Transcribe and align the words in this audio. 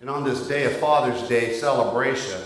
And 0.00 0.08
on 0.08 0.24
this 0.24 0.48
day 0.48 0.64
of 0.64 0.72
Father's 0.78 1.28
Day 1.28 1.52
celebration, 1.52 2.40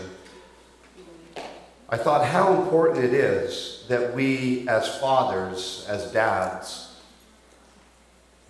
I 1.88 1.96
thought 1.96 2.26
how 2.26 2.60
important 2.60 3.04
it 3.04 3.14
is 3.14 3.84
that 3.88 4.12
we, 4.12 4.68
as 4.68 4.98
fathers, 4.98 5.86
as 5.88 6.10
dads, 6.10 6.96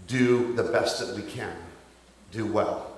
do 0.07 0.55
the 0.55 0.63
best 0.63 1.01
that 1.01 1.15
we 1.15 1.23
can, 1.23 1.55
do 2.33 2.47
well. 2.47 2.93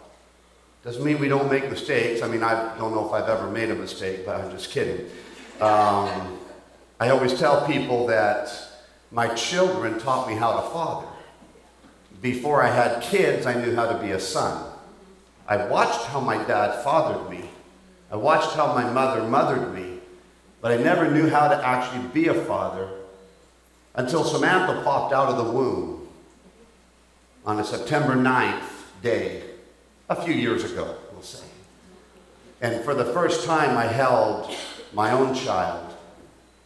Doesn't 0.85 1.03
mean 1.03 1.19
we 1.19 1.27
don't 1.27 1.51
make 1.51 1.69
mistakes. 1.69 2.23
I 2.23 2.29
mean, 2.29 2.45
I 2.45 2.77
don't 2.79 2.95
know 2.95 3.04
if 3.04 3.13
I've 3.13 3.29
ever 3.29 3.51
made 3.51 3.73
a 3.73 3.75
mistake, 3.75 4.25
but 4.25 4.41
I'm 4.41 4.53
just 4.53 4.71
kidding. 4.71 5.07
Um, 5.61 6.38
I 7.01 7.09
always 7.09 7.37
tell 7.37 7.67
people 7.67 8.07
that 8.07 8.49
my 9.11 9.27
children 9.35 9.99
taught 9.99 10.29
me 10.29 10.37
how 10.37 10.61
to 10.61 10.71
father. 10.71 11.09
Before 12.23 12.63
I 12.63 12.69
had 12.69 13.03
kids, 13.03 13.45
I 13.45 13.61
knew 13.61 13.75
how 13.75 13.91
to 13.91 13.99
be 13.99 14.13
a 14.13 14.21
son. 14.21 14.75
I 15.49 15.67
watched 15.67 16.06
how 16.06 16.20
my 16.20 16.37
dad 16.45 16.83
fathered 16.83 17.30
me. 17.30 17.48
I 18.11 18.16
watched 18.16 18.57
how 18.57 18.75
my 18.75 18.89
mother 18.91 19.23
mothered 19.23 19.75
me. 19.75 20.01
But 20.61 20.73
I 20.73 20.77
never 20.79 21.11
knew 21.11 21.29
how 21.29 21.48
to 21.48 21.66
actually 21.66 22.07
be 22.09 22.29
a 22.29 22.34
father 22.34 22.88
until 23.95 24.24
Samantha 24.24 24.83
popped 24.83 25.12
out 25.12 25.29
of 25.29 25.37
the 25.37 25.52
womb 25.52 26.09
on 27.45 27.61
a 27.61 27.65
September 27.65 28.15
9th 28.15 28.65
day, 29.02 29.43
a 30.09 30.21
few 30.21 30.35
years 30.35 30.65
ago, 30.65 30.97
we'll 31.12 31.23
say. 31.23 31.47
And 32.60 32.85
for 32.85 32.95
the 32.95 33.05
first 33.05 33.47
time, 33.47 33.77
I 33.77 33.85
held 33.85 34.52
my 34.93 35.13
own 35.13 35.35
child, 35.35 35.95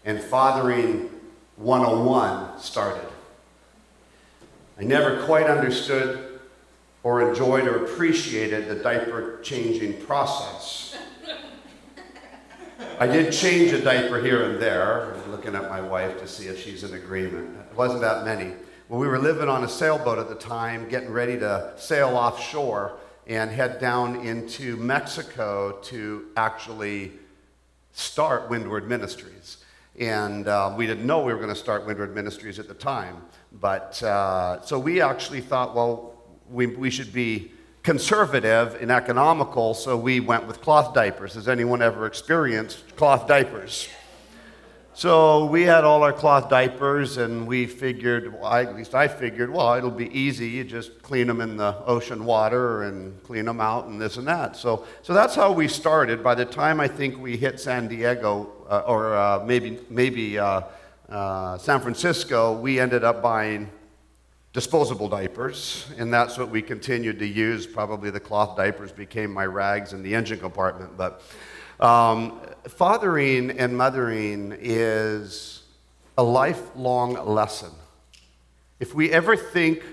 and 0.04 0.22
Fathering 0.22 1.10
101 1.56 2.58
started. 2.60 3.06
I 4.78 4.84
never 4.84 5.22
quite 5.24 5.46
understood 5.46 6.29
or 7.02 7.28
enjoyed 7.28 7.66
or 7.66 7.84
appreciated 7.84 8.68
the 8.68 8.76
diaper 8.76 9.40
changing 9.42 10.00
process. 10.02 10.96
I 12.98 13.06
did 13.06 13.32
change 13.32 13.72
a 13.72 13.82
diaper 13.82 14.20
here 14.20 14.50
and 14.50 14.60
there, 14.60 15.16
looking 15.28 15.54
at 15.54 15.70
my 15.70 15.80
wife 15.80 16.18
to 16.20 16.28
see 16.28 16.48
if 16.48 16.62
she's 16.62 16.84
in 16.84 16.92
agreement. 16.94 17.56
It 17.70 17.76
wasn't 17.76 18.02
that 18.02 18.24
many. 18.24 18.52
Well, 18.88 19.00
we 19.00 19.06
were 19.06 19.18
living 19.18 19.48
on 19.48 19.64
a 19.64 19.68
sailboat 19.68 20.18
at 20.18 20.28
the 20.28 20.34
time, 20.34 20.88
getting 20.88 21.10
ready 21.10 21.38
to 21.38 21.72
sail 21.76 22.16
offshore 22.16 22.98
and 23.26 23.50
head 23.50 23.80
down 23.80 24.26
into 24.26 24.76
Mexico 24.76 25.78
to 25.84 26.26
actually 26.36 27.12
start 27.92 28.50
Windward 28.50 28.88
Ministries. 28.88 29.64
And 29.98 30.48
uh, 30.48 30.74
we 30.76 30.86
didn't 30.86 31.06
know 31.06 31.22
we 31.22 31.32
were 31.32 31.38
going 31.38 31.54
to 31.54 31.54
start 31.54 31.86
Windward 31.86 32.14
Ministries 32.14 32.58
at 32.58 32.68
the 32.68 32.74
time. 32.74 33.22
But 33.52 34.02
uh, 34.02 34.60
so 34.62 34.78
we 34.78 35.00
actually 35.00 35.40
thought, 35.40 35.74
well, 35.74 36.09
we, 36.50 36.66
we 36.66 36.90
should 36.90 37.12
be 37.12 37.52
conservative 37.82 38.76
and 38.80 38.90
economical, 38.90 39.74
so 39.74 39.96
we 39.96 40.20
went 40.20 40.46
with 40.46 40.60
cloth 40.60 40.92
diapers. 40.92 41.34
Has 41.34 41.48
anyone 41.48 41.80
ever 41.80 42.06
experienced 42.06 42.96
cloth 42.96 43.26
diapers? 43.26 43.88
So 44.92 45.46
we 45.46 45.62
had 45.62 45.84
all 45.84 46.02
our 46.02 46.12
cloth 46.12 46.50
diapers, 46.50 47.16
and 47.16 47.46
we 47.46 47.64
figured, 47.64 48.34
well, 48.34 48.44
I, 48.44 48.64
at 48.64 48.76
least 48.76 48.94
I 48.94 49.08
figured, 49.08 49.48
well, 49.48 49.72
it'll 49.74 49.90
be 49.90 50.12
easy. 50.12 50.48
You 50.48 50.64
just 50.64 51.00
clean 51.00 51.26
them 51.26 51.40
in 51.40 51.56
the 51.56 51.74
ocean 51.86 52.24
water 52.26 52.82
and 52.82 53.22
clean 53.22 53.46
them 53.46 53.62
out 53.62 53.86
and 53.86 53.98
this 53.98 54.18
and 54.18 54.26
that. 54.26 54.56
So, 54.56 54.84
so 55.00 55.14
that's 55.14 55.34
how 55.34 55.52
we 55.52 55.68
started. 55.68 56.22
By 56.22 56.34
the 56.34 56.44
time 56.44 56.80
I 56.80 56.88
think 56.88 57.18
we 57.18 57.36
hit 57.36 57.58
San 57.60 57.88
Diego, 57.88 58.52
uh, 58.68 58.82
or 58.86 59.16
uh, 59.16 59.42
maybe, 59.44 59.78
maybe 59.88 60.38
uh, 60.38 60.62
uh 61.08 61.56
San 61.56 61.80
Francisco, 61.80 62.52
we 62.52 62.78
ended 62.78 63.02
up 63.02 63.22
buying 63.22 63.70
disposable 64.52 65.08
diapers, 65.08 65.86
and 65.96 66.12
that's 66.12 66.36
what 66.36 66.50
we 66.50 66.60
continued 66.60 67.18
to 67.20 67.26
use. 67.26 67.66
Probably 67.66 68.10
the 68.10 68.20
cloth 68.20 68.56
diapers 68.56 68.90
became 68.90 69.32
my 69.32 69.46
rags 69.46 69.92
in 69.92 70.02
the 70.02 70.14
engine 70.14 70.40
compartment. 70.40 70.96
But 70.96 71.22
um, 71.78 72.40
fathering 72.68 73.50
and 73.50 73.76
mothering 73.76 74.56
is 74.58 75.62
a 76.18 76.22
lifelong 76.22 77.14
lesson. 77.26 77.70
If 78.80 78.94
we 78.94 79.12
ever 79.12 79.36
think 79.36 79.84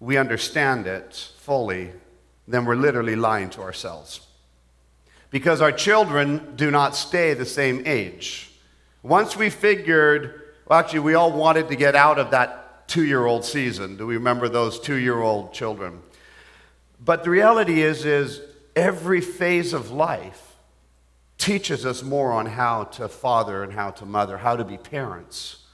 we 0.00 0.16
understand 0.16 0.86
it 0.86 1.30
fully, 1.38 1.92
then 2.46 2.64
we're 2.64 2.76
literally 2.76 3.16
lying 3.16 3.48
to 3.50 3.62
ourselves. 3.62 4.26
Because 5.30 5.62
our 5.62 5.72
children 5.72 6.54
do 6.56 6.70
not 6.70 6.94
stay 6.94 7.32
the 7.32 7.46
same 7.46 7.82
age. 7.86 8.50
Once 9.02 9.36
we 9.36 9.48
figured, 9.48 10.42
well, 10.66 10.78
actually, 10.78 11.00
we 11.00 11.14
all 11.14 11.32
wanted 11.32 11.68
to 11.68 11.76
get 11.76 11.96
out 11.96 12.18
of 12.18 12.32
that 12.32 12.61
two 12.86 13.04
year 13.04 13.24
old 13.24 13.44
season. 13.44 13.96
Do 13.96 14.06
we 14.06 14.16
remember 14.16 14.48
those 14.48 14.78
two 14.80 14.96
year 14.96 15.20
old 15.20 15.52
children? 15.52 16.02
But 17.04 17.24
the 17.24 17.30
reality 17.30 17.82
is, 17.82 18.04
is 18.04 18.40
every 18.76 19.20
phase 19.20 19.72
of 19.72 19.90
life 19.90 20.56
teaches 21.38 21.84
us 21.84 22.02
more 22.02 22.32
on 22.32 22.46
how 22.46 22.84
to 22.84 23.08
father 23.08 23.64
and 23.64 23.72
how 23.72 23.90
to 23.90 24.06
mother, 24.06 24.38
how 24.38 24.56
to 24.56 24.64
be 24.64 24.76
parents. 24.76 25.64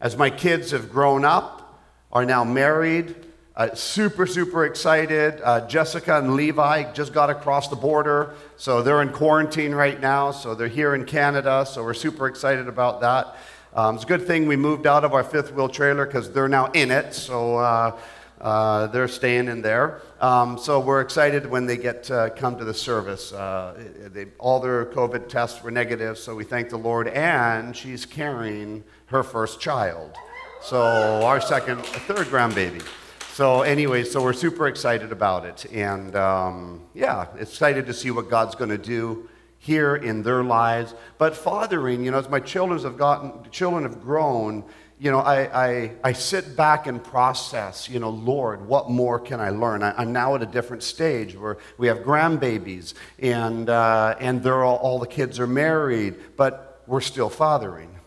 As 0.00 0.16
my 0.16 0.28
kids 0.30 0.72
have 0.72 0.90
grown 0.90 1.24
up, 1.24 1.80
are 2.12 2.24
now 2.24 2.44
married, 2.44 3.14
uh, 3.56 3.72
super, 3.74 4.26
super 4.26 4.64
excited. 4.64 5.40
Uh, 5.44 5.66
Jessica 5.68 6.18
and 6.18 6.34
Levi 6.34 6.92
just 6.92 7.12
got 7.12 7.30
across 7.30 7.68
the 7.68 7.76
border, 7.76 8.34
so 8.56 8.82
they're 8.82 9.00
in 9.00 9.10
quarantine 9.10 9.72
right 9.72 10.00
now. 10.00 10.32
So 10.32 10.56
they're 10.56 10.66
here 10.66 10.96
in 10.96 11.04
Canada, 11.04 11.64
so 11.64 11.84
we're 11.84 11.94
super 11.94 12.26
excited 12.26 12.66
about 12.66 13.00
that. 13.02 13.36
Um, 13.76 13.96
it's 13.96 14.04
a 14.04 14.06
good 14.06 14.24
thing 14.24 14.46
we 14.46 14.54
moved 14.54 14.86
out 14.86 15.04
of 15.04 15.14
our 15.14 15.24
fifth 15.24 15.52
wheel 15.52 15.68
trailer 15.68 16.06
because 16.06 16.30
they're 16.30 16.46
now 16.46 16.70
in 16.72 16.92
it, 16.92 17.12
so 17.12 17.56
uh, 17.56 17.98
uh, 18.40 18.86
they're 18.86 19.08
staying 19.08 19.48
in 19.48 19.62
there. 19.62 20.00
Um, 20.20 20.56
so 20.58 20.78
we're 20.78 21.00
excited 21.00 21.44
when 21.44 21.66
they 21.66 21.76
get 21.76 22.04
to 22.04 22.32
come 22.36 22.56
to 22.58 22.64
the 22.64 22.72
service. 22.72 23.32
Uh, 23.32 23.82
they, 24.12 24.26
all 24.38 24.60
their 24.60 24.86
COVID 24.86 25.28
tests 25.28 25.60
were 25.60 25.72
negative, 25.72 26.18
so 26.18 26.36
we 26.36 26.44
thank 26.44 26.68
the 26.68 26.76
Lord. 26.76 27.08
And 27.08 27.76
she's 27.76 28.06
carrying 28.06 28.84
her 29.06 29.24
first 29.24 29.60
child, 29.60 30.14
so 30.62 30.80
our 31.24 31.40
second, 31.40 31.84
third 31.84 32.28
grandbaby. 32.28 32.86
So, 33.32 33.62
anyway, 33.62 34.04
so 34.04 34.22
we're 34.22 34.34
super 34.34 34.68
excited 34.68 35.10
about 35.10 35.44
it. 35.44 35.66
And 35.72 36.14
um, 36.14 36.82
yeah, 36.94 37.26
excited 37.40 37.86
to 37.86 37.92
see 37.92 38.12
what 38.12 38.30
God's 38.30 38.54
going 38.54 38.70
to 38.70 38.78
do 38.78 39.28
here 39.64 39.96
in 39.96 40.22
their 40.22 40.44
lives. 40.44 40.94
But 41.16 41.34
fathering, 41.34 42.04
you 42.04 42.10
know, 42.10 42.18
as 42.18 42.28
my 42.28 42.40
children 42.40 42.78
have 42.82 42.98
gotten, 42.98 43.50
children 43.50 43.84
have 43.84 44.02
grown, 44.02 44.62
you 44.98 45.10
know, 45.10 45.20
I, 45.20 45.66
I, 45.66 45.92
I 46.04 46.12
sit 46.12 46.54
back 46.54 46.86
and 46.86 47.02
process, 47.02 47.88
you 47.88 47.98
know, 47.98 48.10
Lord, 48.10 48.68
what 48.68 48.90
more 48.90 49.18
can 49.18 49.40
I 49.40 49.48
learn? 49.48 49.82
I, 49.82 50.02
am 50.02 50.12
now 50.12 50.34
at 50.34 50.42
a 50.42 50.46
different 50.46 50.82
stage 50.82 51.34
where 51.34 51.56
we 51.78 51.86
have 51.86 52.00
grandbabies 52.00 52.92
and, 53.18 53.70
uh, 53.70 54.16
and 54.20 54.42
they're 54.42 54.62
all, 54.62 54.76
all 54.76 54.98
the 54.98 55.06
kids 55.06 55.40
are 55.40 55.46
married, 55.46 56.16
but 56.36 56.82
we're 56.86 57.00
still 57.00 57.30
fathering. 57.30 57.98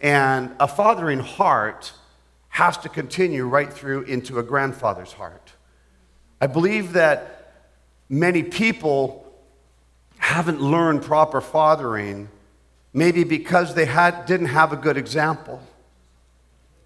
And 0.00 0.50
a 0.58 0.66
fathering 0.66 1.20
heart 1.20 1.92
has 2.48 2.76
to 2.78 2.88
continue 2.88 3.46
right 3.46 3.72
through 3.72 4.02
into 4.02 4.40
a 4.40 4.42
grandfather's 4.42 5.12
heart. 5.12 5.52
I 6.40 6.48
believe 6.48 6.94
that 6.94 7.54
many 8.08 8.42
people 8.42 9.27
haven't 10.28 10.60
learned 10.60 11.00
proper 11.02 11.40
fathering, 11.40 12.28
maybe 12.92 13.24
because 13.24 13.74
they 13.74 13.86
had, 13.86 14.26
didn't 14.26 14.48
have 14.48 14.74
a 14.74 14.76
good 14.76 14.98
example. 14.98 15.58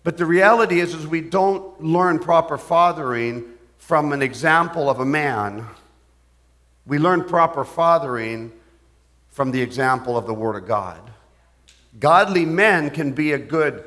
But 0.05 0.17
the 0.17 0.27
reality 0.27 0.79
is, 0.79 0.95
is 0.95 1.09
we 1.09 1.21
don't 1.21 1.83
learn 1.83 2.21
proper 2.21 2.57
fathering 2.57 3.45
from 3.79 4.13
an 4.13 4.23
example 4.23 4.89
of 4.89 5.01
a 5.01 5.05
man. 5.05 5.67
We 6.87 6.99
learn 7.01 7.25
proper 7.25 7.65
fathering 7.65 8.53
from 9.31 9.51
the 9.51 9.61
example 9.61 10.17
of 10.17 10.27
the 10.27 10.35
Word 10.35 10.55
of 10.55 10.69
God. 10.69 11.01
Godly 11.99 12.47
men 12.47 12.91
can 12.91 13.11
be 13.11 13.33
a 13.33 13.39
good 13.39 13.85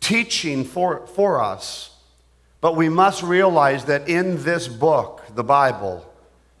teaching 0.00 0.62
for, 0.62 1.06
for 1.06 1.42
us, 1.42 1.96
but 2.60 2.76
we 2.76 2.90
must 2.90 3.22
realize 3.22 3.86
that 3.86 4.10
in 4.10 4.42
this 4.42 4.68
book, 4.68 5.22
the 5.34 5.44
Bible, 5.44 6.04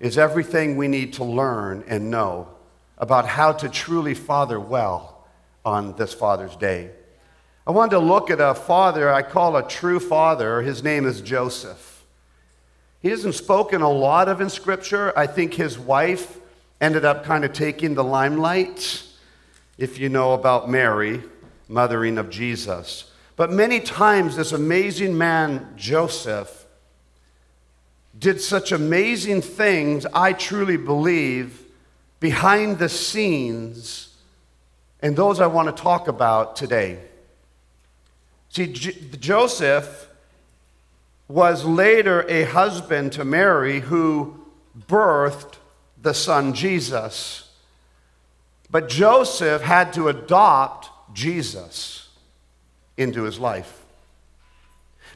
is 0.00 0.16
everything 0.16 0.76
we 0.76 0.88
need 0.88 1.12
to 1.12 1.24
learn 1.24 1.84
and 1.86 2.10
know 2.10 2.48
about 2.98 3.26
how 3.26 3.52
to 3.52 3.68
truly 3.68 4.14
father 4.14 4.58
well 4.58 5.26
on 5.64 5.94
this 5.96 6.14
Father's 6.14 6.56
Day. 6.56 6.90
I 7.66 7.70
wanted 7.72 7.90
to 7.90 7.98
look 8.00 8.30
at 8.30 8.40
a 8.40 8.54
father 8.54 9.12
I 9.12 9.22
call 9.22 9.56
a 9.56 9.68
true 9.68 10.00
father. 10.00 10.62
His 10.62 10.82
name 10.82 11.06
is 11.06 11.20
Joseph. 11.20 12.04
He 13.00 13.10
isn't 13.10 13.34
spoken 13.34 13.82
a 13.82 13.90
lot 13.90 14.28
of 14.28 14.40
in 14.40 14.50
Scripture. 14.50 15.16
I 15.16 15.26
think 15.26 15.54
his 15.54 15.78
wife 15.78 16.38
ended 16.80 17.04
up 17.04 17.24
kind 17.24 17.44
of 17.44 17.52
taking 17.52 17.94
the 17.94 18.04
limelight, 18.04 19.04
if 19.78 19.98
you 19.98 20.08
know 20.08 20.32
about 20.32 20.70
Mary, 20.70 21.22
mothering 21.68 22.18
of 22.18 22.30
Jesus. 22.30 23.10
But 23.36 23.52
many 23.52 23.80
times, 23.80 24.36
this 24.36 24.52
amazing 24.52 25.16
man, 25.16 25.72
Joseph, 25.76 26.59
did 28.20 28.40
such 28.40 28.70
amazing 28.70 29.40
things, 29.40 30.06
I 30.12 30.34
truly 30.34 30.76
believe, 30.76 31.64
behind 32.20 32.78
the 32.78 32.88
scenes, 32.88 34.14
and 35.00 35.16
those 35.16 35.40
I 35.40 35.46
want 35.46 35.74
to 35.74 35.82
talk 35.82 36.06
about 36.06 36.54
today. 36.54 36.98
See, 38.50 38.66
J- 38.66 38.96
Joseph 39.18 40.08
was 41.28 41.64
later 41.64 42.26
a 42.28 42.44
husband 42.44 43.12
to 43.12 43.24
Mary 43.24 43.80
who 43.80 44.44
birthed 44.88 45.54
the 46.02 46.12
son 46.12 46.52
Jesus. 46.52 47.48
But 48.70 48.88
Joseph 48.88 49.62
had 49.62 49.92
to 49.94 50.08
adopt 50.08 50.90
Jesus 51.14 52.08
into 52.96 53.22
his 53.22 53.38
life. 53.38 53.82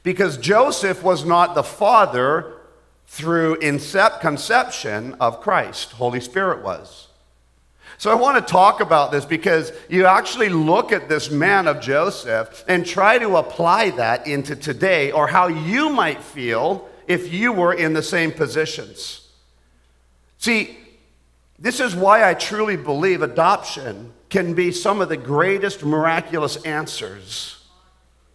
Because 0.02 0.38
Joseph 0.38 1.02
was 1.02 1.24
not 1.24 1.54
the 1.54 1.62
father 1.62 2.54
through 3.06 3.56
incep- 3.56 4.20
conception 4.20 5.14
of 5.20 5.40
Christ, 5.40 5.92
Holy 5.92 6.20
Spirit 6.20 6.62
was. 6.62 7.08
So 7.98 8.10
I 8.10 8.14
want 8.14 8.44
to 8.44 8.52
talk 8.52 8.80
about 8.80 9.12
this 9.12 9.24
because 9.24 9.72
you 9.88 10.06
actually 10.06 10.48
look 10.48 10.92
at 10.92 11.08
this 11.08 11.30
man 11.30 11.68
of 11.68 11.80
Joseph 11.80 12.64
and 12.66 12.84
try 12.84 13.18
to 13.18 13.36
apply 13.36 13.90
that 13.90 14.26
into 14.26 14.56
today 14.56 15.12
or 15.12 15.28
how 15.28 15.46
you 15.46 15.90
might 15.90 16.22
feel 16.22 16.88
if 17.06 17.32
you 17.32 17.52
were 17.52 17.72
in 17.72 17.92
the 17.92 18.02
same 18.02 18.32
positions. 18.32 19.30
See, 20.38 20.76
this 21.58 21.80
is 21.80 21.94
why 21.94 22.28
I 22.28 22.34
truly 22.34 22.76
believe 22.76 23.22
adoption 23.22 24.12
can 24.28 24.54
be 24.54 24.72
some 24.72 25.00
of 25.00 25.08
the 25.08 25.16
greatest 25.16 25.84
miraculous 25.84 26.56
answers 26.64 27.64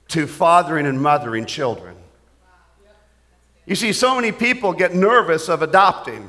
to 0.08 0.26
fathering 0.26 0.86
and 0.86 1.02
mothering 1.02 1.46
children. 1.46 1.96
You 3.70 3.76
see, 3.76 3.94
so 3.94 4.16
many 4.16 4.32
people 4.32 4.74
get 4.74 4.96
nervous 4.96 5.48
of 5.48 5.62
adopting. 5.62 6.28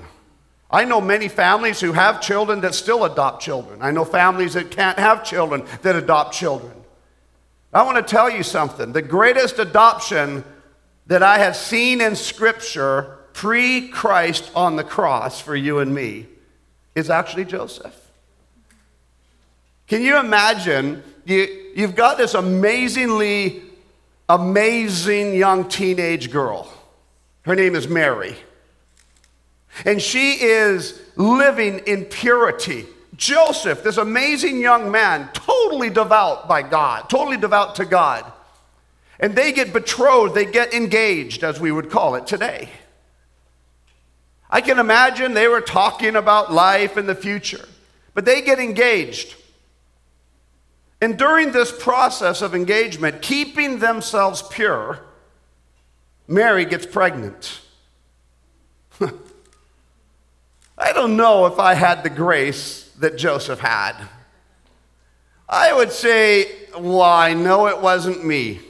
I 0.70 0.84
know 0.84 1.00
many 1.00 1.26
families 1.26 1.80
who 1.80 1.92
have 1.92 2.20
children 2.20 2.60
that 2.60 2.74
still 2.74 3.06
adopt 3.06 3.42
children. 3.42 3.80
I 3.80 3.92
know 3.92 4.04
families 4.04 4.52
that 4.52 4.70
can't 4.70 4.98
have 4.98 5.24
children 5.24 5.64
that 5.80 5.96
adopt 5.96 6.34
children. 6.34 6.74
I 7.72 7.82
want 7.82 7.96
to 7.96 8.02
tell 8.02 8.28
you 8.28 8.42
something. 8.42 8.92
The 8.92 9.00
greatest 9.00 9.58
adoption 9.58 10.44
that 11.06 11.22
I 11.22 11.38
have 11.38 11.56
seen 11.56 12.02
in 12.02 12.14
Scripture 12.14 13.16
pre 13.32 13.88
Christ 13.88 14.50
on 14.54 14.76
the 14.76 14.84
cross 14.84 15.40
for 15.40 15.56
you 15.56 15.78
and 15.78 15.94
me 15.94 16.26
is 16.94 17.08
actually 17.08 17.46
Joseph. 17.46 17.96
Can 19.86 20.02
you 20.02 20.18
imagine? 20.18 21.02
You, 21.24 21.72
you've 21.74 21.96
got 21.96 22.18
this 22.18 22.34
amazingly 22.34 23.62
amazing 24.28 25.34
young 25.34 25.70
teenage 25.70 26.30
girl. 26.30 26.70
Her 27.42 27.54
name 27.54 27.74
is 27.74 27.88
Mary. 27.88 28.36
And 29.84 30.00
she 30.00 30.32
is 30.32 31.00
living 31.16 31.80
in 31.80 32.04
purity. 32.04 32.86
Joseph, 33.16 33.82
this 33.82 33.96
amazing 33.96 34.60
young 34.60 34.90
man, 34.90 35.28
totally 35.32 35.90
devout 35.90 36.48
by 36.48 36.62
God, 36.62 37.08
totally 37.08 37.36
devout 37.36 37.76
to 37.76 37.84
God. 37.84 38.30
And 39.18 39.36
they 39.36 39.52
get 39.52 39.72
betrothed, 39.72 40.34
they 40.34 40.46
get 40.46 40.72
engaged, 40.72 41.44
as 41.44 41.60
we 41.60 41.70
would 41.70 41.90
call 41.90 42.14
it 42.14 42.26
today. 42.26 42.70
I 44.48 44.60
can 44.60 44.78
imagine 44.78 45.34
they 45.34 45.48
were 45.48 45.60
talking 45.60 46.16
about 46.16 46.52
life 46.52 46.96
and 46.96 47.08
the 47.08 47.14
future, 47.14 47.68
but 48.14 48.24
they 48.24 48.40
get 48.42 48.58
engaged. 48.58 49.36
And 51.00 51.18
during 51.18 51.52
this 51.52 51.70
process 51.70 52.42
of 52.42 52.54
engagement, 52.54 53.22
keeping 53.22 53.78
themselves 53.78 54.42
pure, 54.42 55.00
Mary 56.30 56.64
gets 56.64 56.86
pregnant. 56.86 57.60
I 59.00 59.10
don't 60.92 61.16
know 61.16 61.46
if 61.46 61.58
I 61.58 61.74
had 61.74 62.04
the 62.04 62.10
grace 62.10 62.88
that 63.00 63.18
Joseph 63.18 63.58
had. 63.58 63.94
I 65.48 65.72
would 65.72 65.90
say, 65.90 66.52
well, 66.78 67.02
I 67.02 67.34
know 67.34 67.66
it 67.66 67.80
wasn't 67.80 68.24
me. 68.24 68.60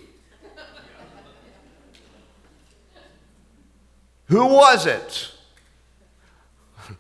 Who 4.29 4.47
was 4.47 4.87
it? 4.87 5.31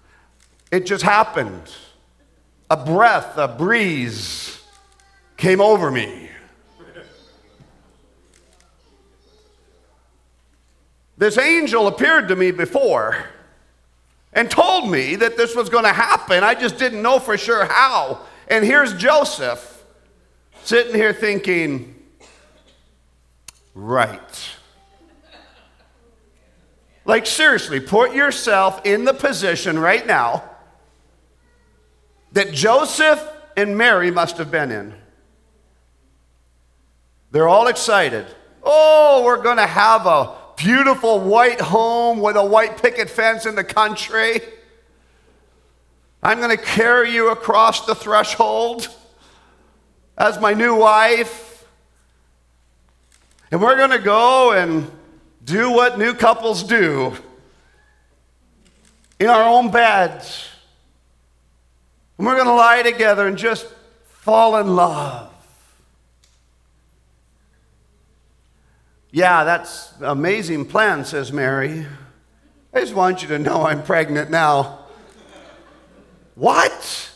It 0.70 0.86
just 0.86 1.02
happened. 1.02 1.74
A 2.68 2.76
breath, 2.76 3.36
a 3.36 3.48
breeze 3.48 4.60
came 5.36 5.60
over 5.60 5.90
me. 5.90 6.29
This 11.20 11.36
angel 11.36 11.86
appeared 11.86 12.28
to 12.28 12.34
me 12.34 12.50
before 12.50 13.26
and 14.32 14.50
told 14.50 14.90
me 14.90 15.16
that 15.16 15.36
this 15.36 15.54
was 15.54 15.68
going 15.68 15.84
to 15.84 15.92
happen. 15.92 16.42
I 16.42 16.54
just 16.54 16.78
didn't 16.78 17.02
know 17.02 17.18
for 17.18 17.36
sure 17.36 17.66
how. 17.66 18.22
And 18.48 18.64
here's 18.64 18.94
Joseph 18.94 19.84
sitting 20.64 20.94
here 20.94 21.12
thinking, 21.12 21.94
right. 23.74 24.48
Like, 27.04 27.26
seriously, 27.26 27.80
put 27.80 28.14
yourself 28.14 28.80
in 28.86 29.04
the 29.04 29.12
position 29.12 29.78
right 29.78 30.06
now 30.06 30.42
that 32.32 32.50
Joseph 32.54 33.22
and 33.58 33.76
Mary 33.76 34.10
must 34.10 34.38
have 34.38 34.50
been 34.50 34.72
in. 34.72 34.94
They're 37.30 37.48
all 37.48 37.66
excited. 37.66 38.24
Oh, 38.62 39.22
we're 39.22 39.42
going 39.42 39.58
to 39.58 39.66
have 39.66 40.06
a 40.06 40.39
beautiful 40.62 41.20
white 41.20 41.60
home 41.60 42.20
with 42.20 42.36
a 42.36 42.44
white 42.44 42.82
picket 42.82 43.08
fence 43.08 43.46
in 43.46 43.54
the 43.54 43.64
country. 43.64 44.40
I'm 46.22 46.38
going 46.38 46.54
to 46.54 46.62
carry 46.62 47.12
you 47.12 47.30
across 47.30 47.86
the 47.86 47.94
threshold 47.94 48.88
as 50.18 50.38
my 50.38 50.52
new 50.52 50.76
wife. 50.76 51.66
And 53.50 53.62
we're 53.62 53.76
going 53.76 53.90
to 53.90 53.98
go 53.98 54.52
and 54.52 54.90
do 55.44 55.70
what 55.70 55.98
new 55.98 56.12
couples 56.12 56.62
do 56.62 57.16
in 59.18 59.28
our 59.28 59.42
own 59.42 59.70
beds. 59.70 60.46
And 62.18 62.26
we're 62.26 62.34
going 62.34 62.46
to 62.46 62.54
lie 62.54 62.82
together 62.82 63.26
and 63.26 63.38
just 63.38 63.66
fall 64.04 64.56
in 64.58 64.76
love. 64.76 65.29
Yeah, 69.12 69.42
that's 69.42 69.92
amazing 70.00 70.66
plan, 70.66 71.04
says 71.04 71.32
Mary. 71.32 71.84
I 72.72 72.80
just 72.80 72.94
want 72.94 73.22
you 73.22 73.28
to 73.28 73.38
know 73.40 73.64
I'm 73.66 73.82
pregnant 73.82 74.30
now. 74.30 74.86
what? 76.36 77.10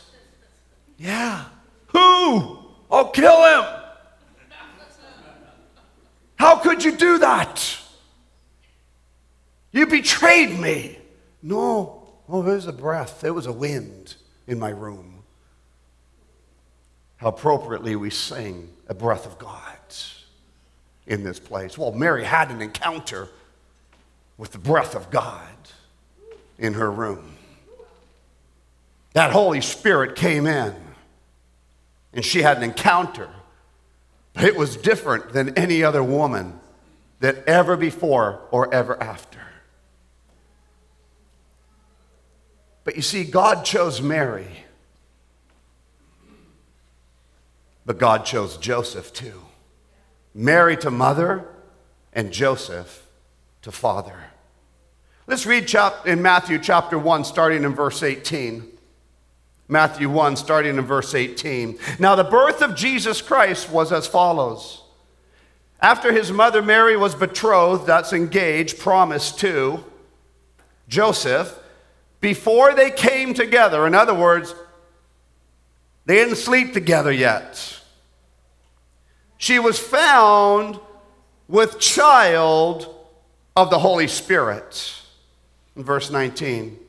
Yeah. 0.97 1.45
Who? 1.87 2.59
I'll 2.91 3.11
kill 3.11 3.43
him. 3.45 3.81
How 6.35 6.57
could 6.57 6.83
you 6.83 6.97
do 6.97 7.19
that? 7.19 7.79
You 9.71 9.87
betrayed 9.87 10.59
me. 10.59 10.99
No. 11.41 12.09
Oh, 12.27 12.41
it 12.41 12.45
was 12.45 12.67
a 12.67 12.73
breath. 12.73 13.23
It 13.23 13.31
was 13.31 13.45
a 13.45 13.53
wind 13.53 14.15
in 14.47 14.59
my 14.59 14.69
room. 14.69 15.23
How 17.17 17.29
appropriately 17.29 17.95
we 17.95 18.09
sing 18.09 18.69
a 18.89 18.93
breath 18.93 19.25
of 19.25 19.37
God 19.39 19.77
in 21.07 21.23
this 21.23 21.39
place. 21.39 21.77
Well, 21.77 21.91
Mary 21.91 22.23
had 22.23 22.51
an 22.51 22.61
encounter 22.61 23.29
with 24.37 24.51
the 24.51 24.57
breath 24.57 24.95
of 24.95 25.09
God 25.09 25.47
in 26.57 26.73
her 26.73 26.91
room. 26.91 27.35
That 29.13 29.31
Holy 29.31 29.61
Spirit 29.61 30.15
came 30.15 30.45
in 30.45 30.75
and 32.13 32.23
she 32.23 32.41
had 32.41 32.57
an 32.57 32.63
encounter. 32.63 33.29
It 34.35 34.55
was 34.55 34.75
different 34.75 35.31
than 35.31 35.57
any 35.57 35.83
other 35.83 36.03
woman 36.03 36.59
that 37.19 37.47
ever 37.47 37.77
before 37.77 38.41
or 38.51 38.73
ever 38.73 39.01
after. 39.01 39.39
But 42.83 42.95
you 42.95 43.01
see, 43.01 43.23
God 43.23 43.65
chose 43.65 44.01
Mary, 44.01 44.47
but 47.85 47.97
God 47.97 48.25
chose 48.25 48.57
Joseph 48.57 49.11
too. 49.11 49.41
Mary 50.37 50.75
to 50.75 50.91
mother, 50.91 51.47
and 52.11 52.31
Joseph 52.31 53.07
to 53.61 53.71
father. 53.71 54.25
Let's 55.27 55.45
read 55.45 55.73
in 56.05 56.21
Matthew 56.21 56.59
chapter 56.59 56.99
1, 56.99 57.23
starting 57.23 57.63
in 57.63 57.73
verse 57.73 58.03
18. 58.03 58.67
Matthew 59.69 60.09
1, 60.09 60.35
starting 60.35 60.77
in 60.77 60.85
verse 60.85 61.15
18. 61.15 61.79
Now, 61.99 62.15
the 62.15 62.25
birth 62.25 62.61
of 62.61 62.75
Jesus 62.75 63.21
Christ 63.21 63.71
was 63.71 63.93
as 63.93 64.07
follows. 64.07 64.83
After 65.79 66.11
his 66.11 66.31
mother 66.33 66.61
Mary 66.61 66.97
was 66.97 67.15
betrothed, 67.15 67.87
that's 67.87 68.11
engaged, 68.11 68.77
promised 68.77 69.39
to 69.39 69.85
Joseph, 70.89 71.57
before 72.19 72.73
they 72.75 72.91
came 72.91 73.33
together, 73.33 73.87
in 73.87 73.95
other 73.95 74.13
words, 74.13 74.53
they 76.05 76.15
didn't 76.15 76.35
sleep 76.35 76.73
together 76.73 77.11
yet 77.11 77.74
she 79.37 79.59
was 79.59 79.79
found 79.79 80.79
with 81.47 81.79
child 81.79 82.93
of 83.55 83.69
the 83.69 83.79
Holy 83.79 84.07
Spirit. 84.07 85.01
In 85.75 85.83
verse 85.83 86.09
19. 86.09 86.79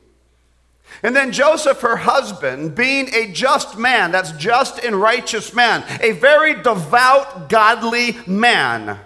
And 1.03 1.15
then 1.15 1.31
Joseph, 1.31 1.81
her 1.81 1.97
husband, 1.97 2.73
being 2.75 3.13
a 3.13 3.31
just 3.31 3.77
man, 3.77 4.11
that's 4.11 4.31
just 4.33 4.79
and 4.79 4.95
righteous 4.95 5.53
man, 5.53 5.83
a 6.01 6.13
very 6.13 6.55
devout, 6.55 7.49
godly 7.49 8.17
man, 8.25 8.99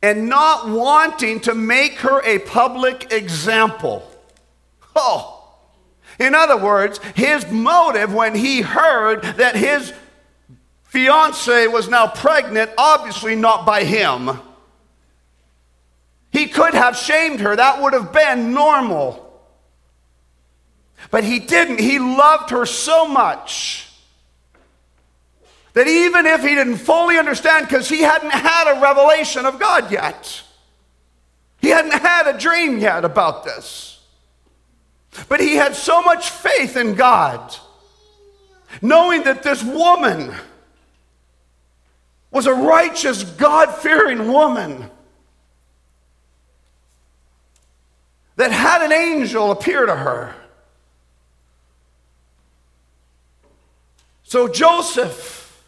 and 0.00 0.28
not 0.28 0.68
wanting 0.68 1.40
to 1.40 1.54
make 1.54 1.98
her 1.98 2.22
a 2.24 2.38
public 2.38 3.12
example. 3.12 4.08
Oh. 4.94 5.34
In 6.18 6.34
other 6.34 6.56
words, 6.56 6.98
his 7.14 7.48
motive 7.50 8.12
when 8.12 8.34
he 8.34 8.60
heard 8.60 9.22
that 9.22 9.54
his 9.54 9.92
fiance 10.88 11.66
was 11.68 11.88
now 11.88 12.06
pregnant, 12.06 12.70
obviously 12.76 13.36
not 13.36 13.64
by 13.64 13.84
him. 13.84 14.40
He 16.30 16.46
could 16.46 16.74
have 16.74 16.96
shamed 16.96 17.40
her, 17.40 17.56
that 17.56 17.80
would 17.80 17.92
have 17.94 18.12
been 18.12 18.52
normal. 18.52 19.24
But 21.10 21.24
he 21.24 21.38
didn't. 21.38 21.80
He 21.80 21.98
loved 21.98 22.50
her 22.50 22.66
so 22.66 23.06
much 23.06 23.88
that 25.72 25.86
even 25.86 26.26
if 26.26 26.42
he 26.42 26.54
didn't 26.54 26.78
fully 26.78 27.18
understand, 27.18 27.66
because 27.66 27.88
he 27.88 28.00
hadn't 28.00 28.32
had 28.32 28.76
a 28.76 28.80
revelation 28.80 29.46
of 29.46 29.60
God 29.60 29.92
yet, 29.92 30.42
he 31.60 31.68
hadn't 31.68 31.92
had 31.92 32.26
a 32.26 32.38
dream 32.38 32.78
yet 32.78 33.04
about 33.04 33.44
this. 33.44 34.00
But 35.28 35.40
he 35.40 35.54
had 35.54 35.74
so 35.74 36.02
much 36.02 36.30
faith 36.30 36.76
in 36.76 36.94
God, 36.94 37.54
knowing 38.82 39.22
that 39.22 39.42
this 39.42 39.62
woman 39.62 40.34
was 42.30 42.46
a 42.46 42.54
righteous, 42.54 43.24
God 43.24 43.74
fearing 43.74 44.28
woman 44.28 44.90
that 48.36 48.52
had 48.52 48.82
an 48.82 48.92
angel 48.92 49.50
appear 49.50 49.86
to 49.86 49.96
her. 49.96 50.34
So 54.22 54.46
Joseph, 54.46 55.64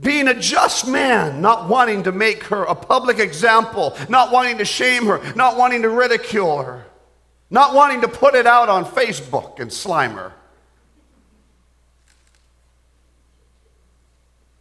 being 0.00 0.28
a 0.28 0.34
just 0.34 0.88
man, 0.88 1.42
not 1.42 1.68
wanting 1.68 2.04
to 2.04 2.12
make 2.12 2.44
her 2.44 2.62
a 2.62 2.74
public 2.74 3.18
example, 3.18 3.96
not 4.08 4.32
wanting 4.32 4.58
to 4.58 4.64
shame 4.64 5.04
her, 5.06 5.20
not 5.34 5.58
wanting 5.58 5.82
to 5.82 5.90
ridicule 5.90 6.62
her, 6.62 6.86
not 7.50 7.74
wanting 7.74 8.00
to 8.00 8.08
put 8.08 8.34
it 8.34 8.46
out 8.46 8.70
on 8.70 8.84
Facebook 8.84 9.60
and 9.60 9.70
slime 9.70 10.12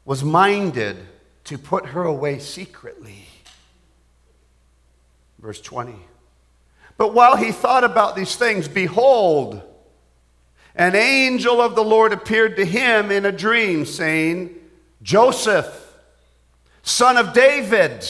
was 0.10 0.24
minded 0.24 0.98
to 1.44 1.56
put 1.56 1.86
her 1.86 2.01
away 2.01 2.39
secretly. 2.39 3.28
Verse 5.38 5.62
20. 5.62 5.94
But 6.98 7.13
while 7.13 7.36
he 7.38 7.51
thought 7.51 7.84
about 7.84 8.16
these 8.16 8.36
things, 8.36 8.68
behold, 8.68 9.62
an 10.74 10.96
angel 10.96 11.62
of 11.62 11.75
the 11.75 11.84
Lord 11.84 12.12
appeared 12.12 12.56
to 12.56 12.66
him 12.66 13.12
in 13.12 13.24
a 13.24 13.32
dream, 13.32 13.86
saying, 13.86 14.56
Joseph, 15.04 15.96
son 16.82 17.16
of 17.16 17.34
David, 17.34 18.04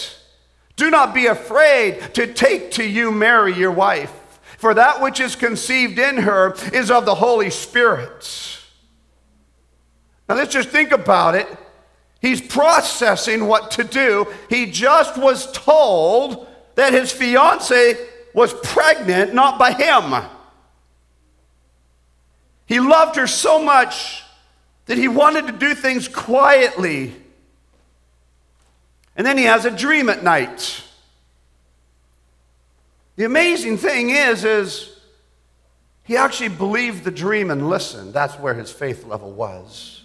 do 0.77 0.89
not 0.89 1.13
be 1.13 1.25
afraid 1.25 2.13
to 2.13 2.34
take 2.34 2.72
to 2.72 2.84
you 2.86 3.12
Mary, 3.12 3.53
your 3.53 3.72
wife, 3.72 4.39
for 4.58 4.74
that 4.74 5.01
which 5.01 5.20
is 5.20 5.36
conceived 5.36 6.00
in 6.00 6.15
her 6.20 6.56
is 6.72 6.91
of 6.91 7.06
the 7.06 7.15
Holy 7.15 7.50
Spirit. 7.50 8.58
Now 10.29 10.36
let's 10.36 10.53
just 10.53 10.70
think 10.70 10.94
about 10.94 11.36
it. 11.36 11.46
He's 12.22 12.42
processing 12.42 13.48
what 13.48 13.72
to 13.72 13.84
do. 13.84 14.28
He 14.50 14.70
just 14.70 15.18
was 15.18 15.52
told 15.52 16.48
that 16.76 16.94
his 16.94 17.12
fiance 17.12 17.98
was 18.34 18.54
pregnant, 18.54 19.34
not 19.34 19.58
by 19.58 19.72
him. 19.72 20.26
He 22.66 22.80
loved 22.80 23.16
her 23.16 23.28
so 23.28 23.64
much 23.64 24.24
that 24.86 24.98
he 24.98 25.08
wanted 25.08 25.48
to 25.48 25.54
do 25.54 25.74
things 25.74 26.08
quietly. 26.08 27.16
And 29.16 29.26
then 29.26 29.38
he 29.38 29.46
has 29.46 29.66
a 29.66 29.72
dream 29.72 30.10
at 30.10 30.24
night. 30.24 30.84
The 33.16 33.26
amazing 33.26 33.78
thing 33.78 34.12
is, 34.12 34.46
is 34.46 35.00
he 36.04 36.16
actually 36.16 36.50
believed 36.50 37.04
the 37.04 37.12
dream 37.12 37.52
and 37.52 37.70
listened. 37.70 38.14
That's 38.14 38.36
where 38.36 38.54
his 38.54 38.72
faith 38.72 39.06
level 39.06 39.32
was. 39.32 39.99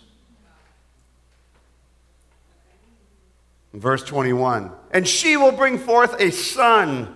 Verse 3.75 4.05
21 4.05 4.71
And 4.93 5.07
she 5.07 5.37
will 5.37 5.53
bring 5.53 5.79
forth 5.79 6.21
a 6.21 6.31
son 6.31 7.15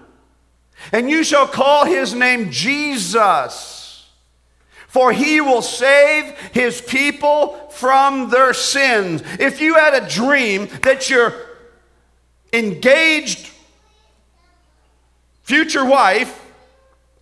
and 0.93 1.11
you 1.11 1.25
shall 1.25 1.47
call 1.47 1.85
his 1.85 2.15
name 2.15 2.51
Jesus, 2.51 4.09
for 4.87 5.13
he 5.13 5.41
will 5.41 5.63
save 5.63 6.37
his 6.53 6.81
people 6.81 7.69
from 7.71 8.31
their 8.31 8.55
sins. 8.55 9.23
If 9.39 9.61
you 9.61 9.75
had 9.75 9.95
a 9.95 10.09
dream 10.09 10.69
that 10.83 11.11
your 11.11 11.35
engaged 12.53 13.51
future 15.43 15.85
wife 15.85 16.45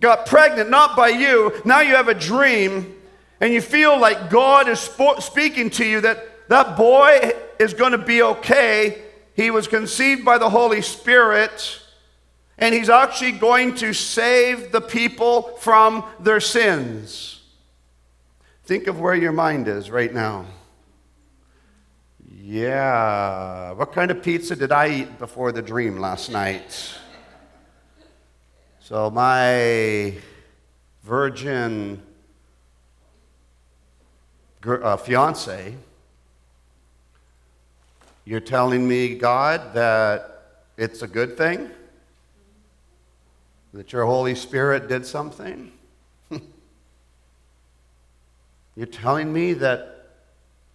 got 0.00 0.26
pregnant, 0.26 0.70
not 0.70 0.96
by 0.96 1.08
you, 1.08 1.60
now 1.64 1.80
you 1.80 1.94
have 1.96 2.08
a 2.08 2.14
dream 2.14 2.94
and 3.40 3.52
you 3.52 3.60
feel 3.60 3.98
like 3.98 4.30
God 4.30 4.68
is 4.68 4.80
speaking 5.18 5.70
to 5.70 5.84
you 5.84 6.00
that 6.02 6.48
that 6.48 6.76
boy 6.76 7.32
is 7.58 7.74
going 7.74 7.92
to 7.92 7.98
be 7.98 8.22
okay. 8.22 9.02
He 9.36 9.50
was 9.50 9.68
conceived 9.68 10.24
by 10.24 10.38
the 10.38 10.50
Holy 10.50 10.82
Spirit 10.82 11.80
and 12.58 12.74
he's 12.74 12.88
actually 12.88 13.32
going 13.32 13.74
to 13.76 13.92
save 13.92 14.72
the 14.72 14.80
people 14.80 15.42
from 15.60 16.04
their 16.18 16.40
sins. 16.40 17.42
Think 18.64 18.86
of 18.86 18.98
where 18.98 19.14
your 19.14 19.32
mind 19.32 19.68
is 19.68 19.90
right 19.90 20.12
now. 20.12 20.46
Yeah, 22.40 23.72
what 23.72 23.92
kind 23.92 24.10
of 24.10 24.22
pizza 24.22 24.56
did 24.56 24.72
I 24.72 24.88
eat 24.88 25.18
before 25.18 25.52
the 25.52 25.62
dream 25.62 25.98
last 25.98 26.30
night? 26.30 26.94
So, 28.80 29.10
my 29.10 30.14
virgin 31.02 32.00
uh, 34.64 34.96
fiance, 34.96 35.74
you're 38.26 38.40
telling 38.40 38.86
me, 38.86 39.14
God, 39.14 39.72
that 39.72 40.60
it's 40.76 41.00
a 41.00 41.06
good 41.06 41.38
thing? 41.38 41.70
that 43.76 43.92
your 43.92 44.06
Holy 44.06 44.34
Spirit 44.34 44.88
did 44.88 45.04
something? 45.04 45.70
You're 48.74 48.86
telling 48.86 49.32
me 49.32 49.52
that 49.54 50.12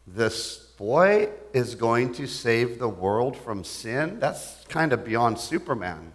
this 0.05 0.57
boy 0.77 1.29
is 1.51 1.73
going 1.73 2.13
to 2.13 2.27
save 2.27 2.77
the 2.77 2.87
world 2.87 3.35
from 3.35 3.63
sin? 3.63 4.19
That's 4.19 4.63
kind 4.65 4.93
of 4.93 5.03
beyond 5.03 5.39
Superman. 5.39 6.13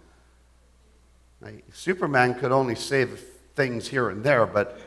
Like, 1.41 1.65
Superman 1.73 2.35
could 2.35 2.53
only 2.53 2.75
save 2.75 3.19
things 3.55 3.87
here 3.87 4.09
and 4.09 4.23
there, 4.23 4.45
but 4.45 4.79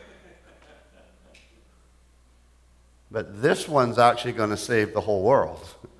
but 3.11 3.41
this 3.41 3.67
one's 3.67 3.97
actually 3.97 4.31
going 4.31 4.51
to 4.51 4.57
save 4.57 4.93
the 4.93 5.01
whole 5.01 5.21
world. 5.21 5.75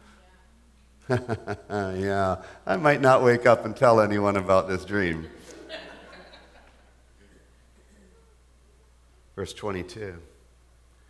yeah, 1.70 2.38
I 2.66 2.78
might 2.78 3.02
not 3.02 3.24
wake 3.24 3.46
up 3.46 3.66
and 3.66 3.76
tell 3.76 4.00
anyone 4.00 4.38
about 4.38 4.68
this 4.68 4.86
dream. 4.86 5.28
Verse 9.36 9.54
22. 9.54 10.16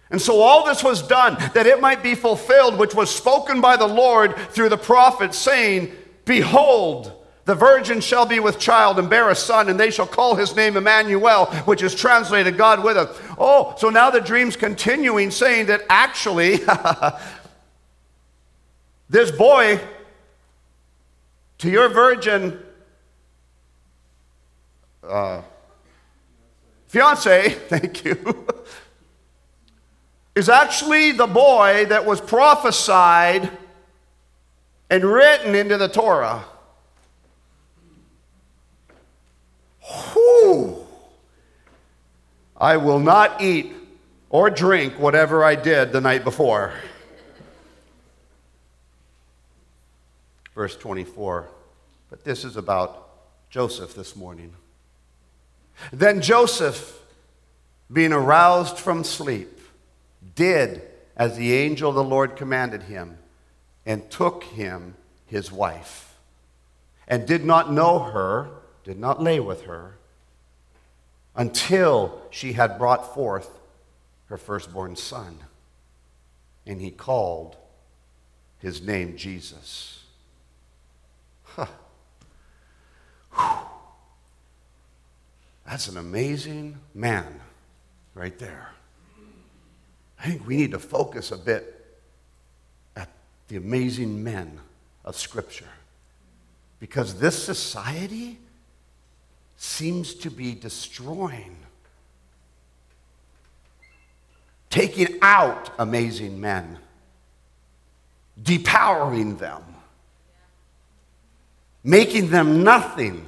And 0.09 0.21
so 0.21 0.41
all 0.41 0.65
this 0.65 0.83
was 0.83 1.01
done 1.01 1.37
that 1.53 1.65
it 1.65 1.79
might 1.79 2.03
be 2.03 2.15
fulfilled, 2.15 2.77
which 2.77 2.93
was 2.93 3.13
spoken 3.13 3.61
by 3.61 3.77
the 3.77 3.87
Lord 3.87 4.35
through 4.51 4.69
the 4.69 4.77
prophet, 4.77 5.33
saying, 5.33 5.91
Behold, 6.25 7.13
the 7.45 7.55
virgin 7.55 8.01
shall 8.01 8.25
be 8.25 8.39
with 8.39 8.59
child 8.59 8.99
and 8.99 9.09
bear 9.09 9.29
a 9.29 9.35
son, 9.35 9.69
and 9.69 9.79
they 9.79 9.89
shall 9.89 10.05
call 10.05 10.35
his 10.35 10.55
name 10.55 10.77
Emmanuel, 10.77 11.47
which 11.65 11.81
is 11.81 11.95
translated 11.95 12.57
God 12.57 12.83
with 12.83 12.97
us. 12.97 13.19
Oh, 13.37 13.73
so 13.77 13.89
now 13.89 14.09
the 14.09 14.21
dream's 14.21 14.55
continuing, 14.55 15.31
saying 15.31 15.65
that 15.67 15.83
actually, 15.89 16.59
this 19.11 19.29
boy 19.29 19.77
to 21.57 21.69
your 21.69 21.89
virgin 21.89 22.57
uh, 25.03 25.41
fiance, 26.87 27.49
thank 27.67 28.05
you, 28.05 28.47
is 30.33 30.47
actually 30.47 31.11
the 31.11 31.27
boy 31.27 31.85
that 31.89 32.05
was 32.05 32.21
prophesied 32.21 33.51
and 34.89 35.03
written 35.03 35.55
into 35.55 35.77
the 35.77 35.89
Torah. 35.89 36.45
Whew. 40.13 40.87
I 42.55 42.77
will 42.77 42.99
not 42.99 43.41
eat 43.41 43.73
or 44.29 44.49
drink 44.49 44.97
whatever 44.97 45.43
I 45.43 45.55
did 45.55 45.91
the 45.91 45.99
night 45.99 46.23
before. 46.23 46.71
Verse 50.53 50.75
24. 50.75 51.49
But 52.09 52.23
this 52.23 52.43
is 52.43 52.57
about 52.57 53.49
Joseph 53.49 53.95
this 53.95 54.15
morning. 54.15 54.53
Then 55.91 56.21
Joseph, 56.21 56.99
being 57.91 58.13
aroused 58.13 58.77
from 58.77 59.03
sleep, 59.03 59.59
did 60.35 60.81
as 61.15 61.37
the 61.37 61.53
angel 61.53 61.89
of 61.89 61.95
the 61.95 62.03
Lord 62.03 62.35
commanded 62.35 62.83
him 62.83 63.17
and 63.85 64.09
took 64.09 64.43
him 64.43 64.95
his 65.25 65.51
wife 65.51 66.15
and 67.07 67.25
did 67.25 67.43
not 67.43 67.71
know 67.71 67.99
her, 67.99 68.49
did 68.83 68.99
not 68.99 69.21
lay 69.21 69.39
with 69.39 69.63
her 69.63 69.97
until 71.35 72.21
she 72.29 72.53
had 72.53 72.77
brought 72.77 73.13
forth 73.13 73.49
her 74.27 74.37
firstborn 74.37 74.95
son. 74.95 75.39
And 76.65 76.81
he 76.81 76.91
called 76.91 77.57
his 78.59 78.81
name 78.81 79.17
Jesus. 79.17 80.00
Huh. 81.55 81.67
That's 85.65 85.87
an 85.87 85.97
amazing 85.97 86.77
man 86.93 87.39
right 88.13 88.37
there. 88.37 88.71
I 90.19 90.27
think 90.27 90.45
we 90.45 90.57
need 90.57 90.71
to 90.71 90.79
focus 90.79 91.31
a 91.31 91.37
bit 91.37 91.97
at 92.95 93.09
the 93.47 93.55
amazing 93.57 94.23
men 94.23 94.59
of 95.05 95.17
Scripture. 95.17 95.69
Because 96.79 97.19
this 97.19 97.41
society 97.41 98.37
seems 99.55 100.13
to 100.15 100.29
be 100.29 100.53
destroying, 100.53 101.55
taking 104.69 105.19
out 105.21 105.71
amazing 105.79 106.41
men, 106.41 106.79
depowering 108.41 109.37
them, 109.37 109.63
making 111.83 112.29
them 112.29 112.63
nothing 112.63 113.25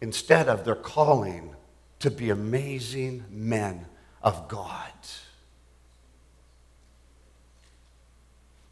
instead 0.00 0.48
of 0.48 0.64
their 0.64 0.74
calling 0.74 1.54
to 2.00 2.10
be 2.10 2.30
amazing 2.30 3.24
men 3.30 3.86
of 4.22 4.48
God. 4.48 4.90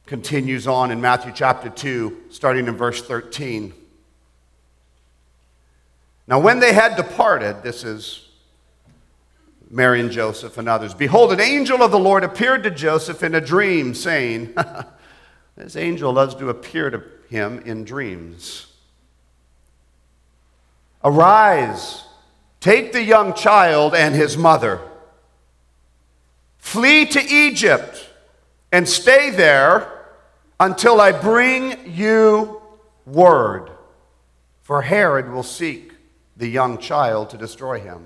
Continues 0.07 0.67
on 0.67 0.91
in 0.91 1.01
Matthew 1.01 1.33
chapter 1.35 1.71
2, 1.71 2.25
starting 2.31 2.67
in 2.67 2.77
verse 2.77 3.01
13. 3.03 3.73
Now, 6.27 6.39
when 6.39 6.61
they 6.61 6.73
had 6.73 6.97
departed, 6.97 7.63
this 7.63 7.85
is 7.85 8.29
Mary 9.71 10.01
and 10.01 10.11
Joseph 10.11 10.59
and 10.59 10.69
others, 10.69 10.93
behold, 10.93 11.33
an 11.33 11.41
angel 11.41 11.83
of 11.83 11.91
the 11.91 11.99
Lord 11.99 12.25
appeared 12.25 12.63
to 12.65 12.71
Joseph 12.71 13.23
in 13.23 13.35
a 13.35 13.41
dream, 13.41 13.95
saying, 13.95 14.55
This 15.57 15.77
angel 15.77 16.13
loves 16.13 16.35
to 16.37 16.49
appear 16.49 16.91
to 16.91 17.03
him 17.29 17.61
in 17.61 17.85
dreams. 17.85 18.72
Arise, 21.05 22.05
take 22.61 22.93
the 22.93 23.03
young 23.03 23.35
child 23.35 23.95
and 23.95 24.15
his 24.15 24.37
mother, 24.37 24.81
flee 26.59 27.07
to 27.07 27.21
Egypt, 27.21 28.09
and 28.71 28.89
stay 28.89 29.31
there 29.31 29.89
until 30.61 31.01
I 31.01 31.13
bring 31.13 31.95
you 31.95 32.63
word. 33.05 33.71
For 34.63 34.83
Herod 34.83 35.31
will 35.31 35.43
seek 35.43 35.93
the 36.37 36.49
young 36.49 36.79
child 36.79 37.31
to 37.31 37.37
destroy 37.37 37.81
him. 37.81 38.05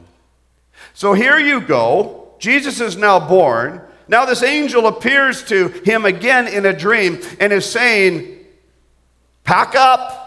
So 0.95 1.13
here 1.13 1.39
you 1.39 1.61
go. 1.61 2.35
Jesus 2.39 2.81
is 2.81 2.97
now 2.97 3.21
born. 3.21 3.83
Now, 4.09 4.25
this 4.25 4.43
angel 4.43 4.87
appears 4.87 5.43
to 5.45 5.69
him 5.69 6.05
again 6.05 6.47
in 6.47 6.65
a 6.65 6.73
dream 6.73 7.21
and 7.41 7.53
is 7.53 7.67
saying, 7.67 8.45
Pack 9.45 9.75
up, 9.75 10.26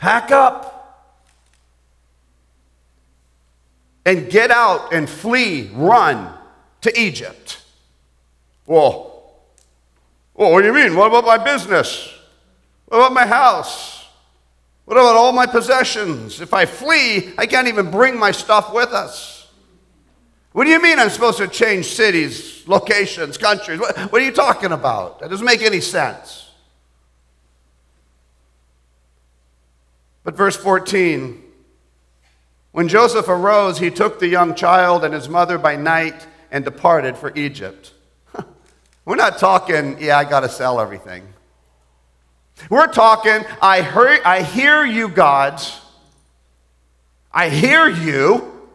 pack 0.00 0.30
up, 0.30 0.80
and 4.06 4.30
get 4.30 4.50
out 4.50 4.92
and 4.92 5.08
flee, 5.08 5.70
run 5.74 6.32
to 6.80 7.00
Egypt. 7.00 7.62
Well, 8.66 9.30
well, 10.34 10.52
what 10.52 10.62
do 10.62 10.68
you 10.68 10.74
mean? 10.74 10.96
What 10.96 11.08
about 11.08 11.26
my 11.26 11.36
business? 11.36 12.12
What 12.86 12.96
about 12.96 13.12
my 13.12 13.26
house? 13.26 14.06
What 14.86 14.96
about 14.96 15.16
all 15.16 15.32
my 15.32 15.46
possessions? 15.46 16.40
If 16.40 16.54
I 16.54 16.64
flee, 16.64 17.32
I 17.36 17.46
can't 17.46 17.68
even 17.68 17.90
bring 17.90 18.18
my 18.18 18.30
stuff 18.30 18.72
with 18.72 18.88
us. 18.88 19.48
What 20.52 20.64
do 20.64 20.70
you 20.70 20.82
mean 20.82 20.98
I'm 20.98 21.10
supposed 21.10 21.38
to 21.38 21.46
change 21.46 21.86
cities, 21.86 22.66
locations, 22.66 23.36
countries? 23.38 23.78
What, 23.78 23.96
what, 24.10 24.20
are 24.20 24.24
you 24.24 24.32
talking 24.32 24.72
about? 24.72 25.20
That 25.20 25.30
doesn't 25.30 25.46
make 25.46 25.62
any 25.62 25.80
sense. 25.80 26.49
But 30.30 30.36
verse 30.36 30.56
14 30.56 31.42
When 32.70 32.86
Joseph 32.86 33.26
arose, 33.26 33.80
he 33.80 33.90
took 33.90 34.20
the 34.20 34.28
young 34.28 34.54
child 34.54 35.02
and 35.02 35.12
his 35.12 35.28
mother 35.28 35.58
by 35.58 35.74
night 35.74 36.24
and 36.52 36.64
departed 36.64 37.16
for 37.16 37.32
Egypt. 37.34 37.92
We're 39.04 39.16
not 39.16 39.38
talking, 39.38 40.00
yeah, 40.00 40.16
I 40.16 40.22
got 40.22 40.40
to 40.40 40.48
sell 40.48 40.78
everything. 40.78 41.26
We're 42.68 42.86
talking, 42.86 43.44
I, 43.60 43.82
hear, 43.82 44.20
I 44.24 44.42
hear 44.42 44.84
you, 44.84 45.08
gods. 45.08 45.80
I 47.32 47.48
hear 47.48 47.88
you. 47.88 48.68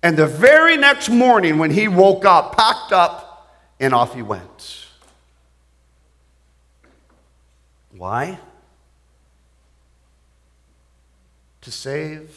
And 0.00 0.16
the 0.16 0.28
very 0.28 0.76
next 0.76 1.08
morning, 1.08 1.58
when 1.58 1.72
he 1.72 1.88
woke 1.88 2.24
up, 2.24 2.56
packed 2.56 2.92
up, 2.92 3.58
and 3.80 3.94
off 3.94 4.14
he 4.14 4.22
went. 4.22 4.86
Why? 7.90 8.38
To 11.70 11.76
save 11.76 12.34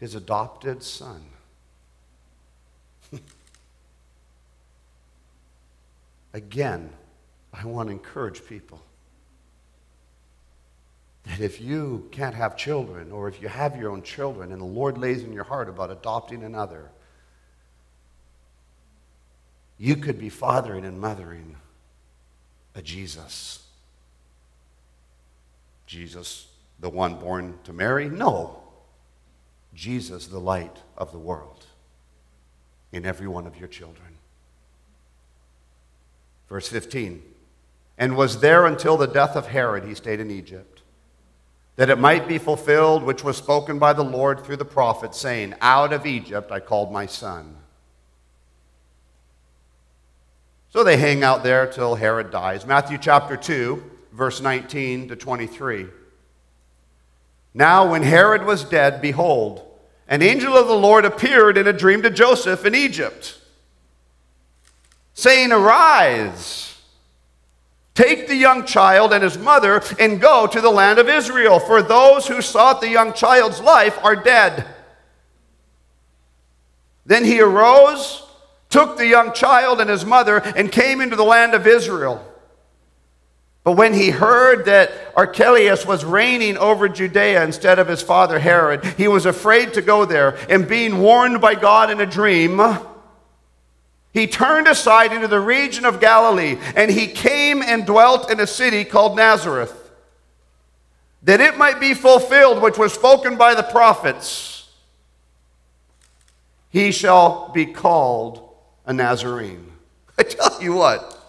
his 0.00 0.16
adopted 0.16 0.82
son. 0.82 1.22
Again, 6.32 6.90
I 7.52 7.64
want 7.66 7.90
to 7.90 7.92
encourage 7.92 8.44
people 8.46 8.82
that 11.22 11.38
if 11.38 11.60
you 11.60 12.08
can't 12.10 12.34
have 12.34 12.56
children, 12.56 13.12
or 13.12 13.28
if 13.28 13.40
you 13.40 13.46
have 13.46 13.76
your 13.76 13.92
own 13.92 14.02
children 14.02 14.50
and 14.50 14.60
the 14.60 14.66
Lord 14.66 14.98
lays 14.98 15.22
in 15.22 15.32
your 15.32 15.44
heart 15.44 15.68
about 15.68 15.92
adopting 15.92 16.42
another, 16.42 16.90
you 19.78 19.94
could 19.94 20.18
be 20.18 20.30
fathering 20.30 20.84
and 20.84 21.00
mothering 21.00 21.54
a 22.74 22.82
Jesus. 22.82 23.62
Jesus, 25.86 26.48
the 26.80 26.90
one 26.90 27.16
born 27.16 27.58
to 27.64 27.72
Mary? 27.72 28.08
No. 28.08 28.62
Jesus, 29.74 30.26
the 30.26 30.38
light 30.38 30.78
of 30.96 31.12
the 31.12 31.18
world, 31.18 31.66
in 32.92 33.04
every 33.04 33.26
one 33.26 33.46
of 33.46 33.58
your 33.58 33.68
children. 33.68 34.18
Verse 36.48 36.68
15 36.68 37.22
and 37.96 38.16
was 38.16 38.40
there 38.40 38.66
until 38.66 38.96
the 38.96 39.06
death 39.06 39.36
of 39.36 39.46
Herod. 39.46 39.84
He 39.84 39.94
stayed 39.94 40.20
in 40.20 40.30
Egypt. 40.30 40.82
That 41.76 41.90
it 41.90 41.98
might 41.98 42.28
be 42.28 42.38
fulfilled, 42.38 43.02
which 43.02 43.24
was 43.24 43.36
spoken 43.36 43.78
by 43.78 43.92
the 43.92 44.04
Lord 44.04 44.44
through 44.44 44.56
the 44.56 44.64
prophet, 44.64 45.14
saying, 45.14 45.54
Out 45.60 45.92
of 45.92 46.06
Egypt 46.06 46.52
I 46.52 46.60
called 46.60 46.92
my 46.92 47.06
son. 47.06 47.56
So 50.70 50.82
they 50.82 50.96
hang 50.96 51.22
out 51.22 51.42
there 51.42 51.66
till 51.66 51.94
Herod 51.94 52.30
dies. 52.30 52.66
Matthew 52.66 52.98
chapter 52.98 53.36
2, 53.36 53.82
verse 54.12 54.40
19 54.40 55.08
to 55.08 55.16
23. 55.16 55.86
Now, 57.54 57.90
when 57.90 58.02
Herod 58.02 58.44
was 58.44 58.64
dead, 58.64 59.00
behold, 59.00 59.62
an 60.08 60.20
angel 60.20 60.56
of 60.56 60.66
the 60.66 60.74
Lord 60.74 61.04
appeared 61.04 61.56
in 61.56 61.66
a 61.66 61.72
dream 61.72 62.02
to 62.02 62.10
Joseph 62.10 62.66
in 62.66 62.74
Egypt, 62.74 63.38
saying, 65.14 65.52
Arise 65.52 66.74
Take 67.94 68.26
the 68.26 68.34
young 68.34 68.66
child 68.66 69.12
and 69.12 69.22
his 69.22 69.38
mother 69.38 69.80
and 70.00 70.20
go 70.20 70.48
to 70.48 70.60
the 70.60 70.70
land 70.70 70.98
of 70.98 71.08
Israel, 71.08 71.60
for 71.60 71.80
those 71.80 72.26
who 72.26 72.42
sought 72.42 72.80
the 72.80 72.88
young 72.88 73.12
child's 73.12 73.60
life 73.60 73.96
are 74.02 74.16
dead. 74.16 74.66
Then 77.06 77.24
he 77.24 77.40
arose, 77.40 78.26
took 78.68 78.96
the 78.96 79.06
young 79.06 79.32
child 79.32 79.80
and 79.80 79.88
his 79.88 80.04
mother, 80.04 80.38
and 80.38 80.72
came 80.72 81.00
into 81.00 81.14
the 81.14 81.24
land 81.24 81.54
of 81.54 81.68
Israel. 81.68 82.26
But 83.64 83.72
when 83.72 83.94
he 83.94 84.10
heard 84.10 84.66
that 84.66 84.92
Archelaus 85.16 85.86
was 85.86 86.04
reigning 86.04 86.58
over 86.58 86.86
Judea 86.86 87.42
instead 87.42 87.78
of 87.78 87.88
his 87.88 88.02
father 88.02 88.38
Herod, 88.38 88.84
he 88.98 89.08
was 89.08 89.24
afraid 89.24 89.72
to 89.72 89.82
go 89.82 90.04
there, 90.04 90.36
and 90.50 90.68
being 90.68 90.98
warned 90.98 91.40
by 91.40 91.54
God 91.54 91.90
in 91.90 91.98
a 91.98 92.06
dream, 92.06 92.60
he 94.12 94.26
turned 94.26 94.68
aside 94.68 95.14
into 95.14 95.28
the 95.28 95.40
region 95.40 95.86
of 95.86 95.98
Galilee, 95.98 96.58
and 96.76 96.90
he 96.90 97.06
came 97.06 97.62
and 97.62 97.86
dwelt 97.86 98.30
in 98.30 98.38
a 98.38 98.46
city 98.46 98.84
called 98.84 99.16
Nazareth, 99.16 99.74
that 101.22 101.40
it 101.40 101.56
might 101.56 101.80
be 101.80 101.94
fulfilled 101.94 102.60
which 102.60 102.76
was 102.76 102.92
spoken 102.92 103.38
by 103.38 103.54
the 103.54 103.62
prophets. 103.62 104.68
He 106.68 106.92
shall 106.92 107.48
be 107.48 107.64
called 107.64 108.46
a 108.84 108.92
Nazarene. 108.92 109.72
I 110.18 110.22
tell 110.24 110.62
you 110.62 110.74
what. 110.74 111.23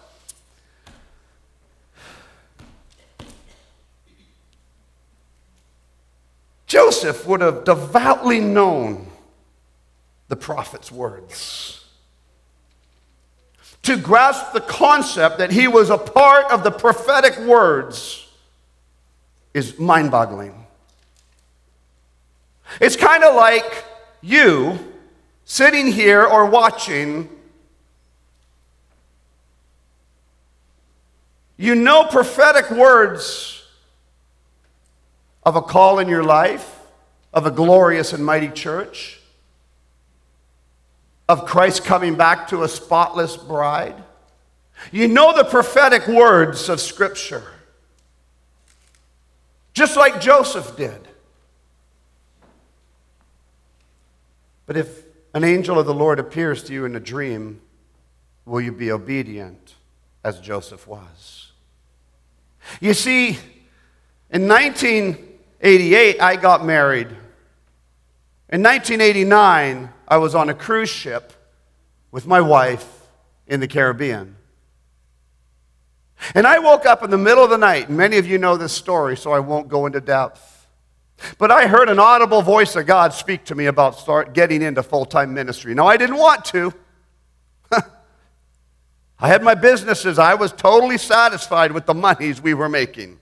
Joseph 6.66 7.26
would 7.26 7.40
have 7.40 7.64
devoutly 7.64 8.40
known 8.40 9.06
the 10.28 10.36
prophet's 10.36 10.90
words 10.90 11.76
to 13.86 13.96
grasp 13.96 14.52
the 14.52 14.60
concept 14.60 15.38
that 15.38 15.52
he 15.52 15.68
was 15.68 15.90
a 15.90 15.96
part 15.96 16.50
of 16.50 16.64
the 16.64 16.72
prophetic 16.72 17.38
words 17.38 18.26
is 19.54 19.78
mind 19.78 20.10
boggling. 20.10 20.66
It's 22.80 22.96
kind 22.96 23.22
of 23.22 23.36
like 23.36 23.84
you 24.20 24.76
sitting 25.44 25.86
here 25.86 26.24
or 26.24 26.46
watching. 26.46 27.28
You 31.56 31.76
know 31.76 32.06
prophetic 32.06 32.68
words 32.72 33.55
of 35.46 35.54
a 35.54 35.62
call 35.62 36.00
in 36.00 36.08
your 36.08 36.24
life, 36.24 36.80
of 37.32 37.46
a 37.46 37.52
glorious 37.52 38.12
and 38.12 38.26
mighty 38.26 38.48
church, 38.48 39.20
of 41.28 41.46
Christ 41.46 41.84
coming 41.84 42.16
back 42.16 42.48
to 42.48 42.64
a 42.64 42.68
spotless 42.68 43.36
bride. 43.36 43.94
You 44.90 45.06
know 45.06 45.34
the 45.34 45.44
prophetic 45.44 46.08
words 46.08 46.68
of 46.68 46.80
Scripture, 46.80 47.44
just 49.72 49.96
like 49.96 50.20
Joseph 50.20 50.76
did. 50.76 51.08
But 54.66 54.76
if 54.76 55.04
an 55.32 55.44
angel 55.44 55.78
of 55.78 55.86
the 55.86 55.94
Lord 55.94 56.18
appears 56.18 56.64
to 56.64 56.72
you 56.72 56.84
in 56.84 56.96
a 56.96 57.00
dream, 57.00 57.60
will 58.44 58.60
you 58.60 58.72
be 58.72 58.90
obedient 58.90 59.76
as 60.24 60.40
Joseph 60.40 60.88
was? 60.88 61.52
You 62.80 62.94
see, 62.94 63.38
in 64.28 64.48
1988, 65.66 66.20
I 66.20 66.36
got 66.36 66.64
married. 66.64 67.08
In 68.50 68.62
1989, 68.62 69.90
I 70.06 70.16
was 70.16 70.36
on 70.36 70.48
a 70.48 70.54
cruise 70.54 70.88
ship 70.88 71.32
with 72.12 72.24
my 72.24 72.40
wife 72.40 72.88
in 73.48 73.58
the 73.58 73.66
Caribbean. 73.66 74.36
And 76.36 76.46
I 76.46 76.60
woke 76.60 76.86
up 76.86 77.02
in 77.02 77.10
the 77.10 77.18
middle 77.18 77.42
of 77.42 77.50
the 77.50 77.58
night. 77.58 77.90
Many 77.90 78.16
of 78.18 78.28
you 78.28 78.38
know 78.38 78.56
this 78.56 78.72
story, 78.72 79.16
so 79.16 79.32
I 79.32 79.40
won't 79.40 79.66
go 79.66 79.86
into 79.86 80.00
depth. 80.00 80.68
But 81.36 81.50
I 81.50 81.66
heard 81.66 81.88
an 81.88 81.98
audible 81.98 82.42
voice 82.42 82.76
of 82.76 82.86
God 82.86 83.12
speak 83.12 83.44
to 83.46 83.56
me 83.56 83.66
about 83.66 83.98
start 83.98 84.34
getting 84.34 84.62
into 84.62 84.84
full-time 84.84 85.34
ministry. 85.34 85.74
Now 85.74 85.88
I 85.88 85.96
didn't 85.96 86.18
want 86.18 86.44
to. 86.44 86.72
I 87.72 89.26
had 89.26 89.42
my 89.42 89.56
businesses. 89.56 90.16
I 90.16 90.34
was 90.34 90.52
totally 90.52 90.96
satisfied 90.96 91.72
with 91.72 91.86
the 91.86 91.94
monies 91.94 92.40
we 92.40 92.54
were 92.54 92.68
making. 92.68 93.18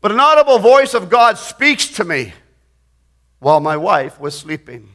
But 0.00 0.12
an 0.12 0.20
audible 0.20 0.58
voice 0.58 0.94
of 0.94 1.10
God 1.10 1.36
speaks 1.36 1.88
to 1.88 2.04
me 2.04 2.32
while 3.38 3.60
my 3.60 3.76
wife 3.76 4.20
was 4.20 4.38
sleeping. 4.38 4.88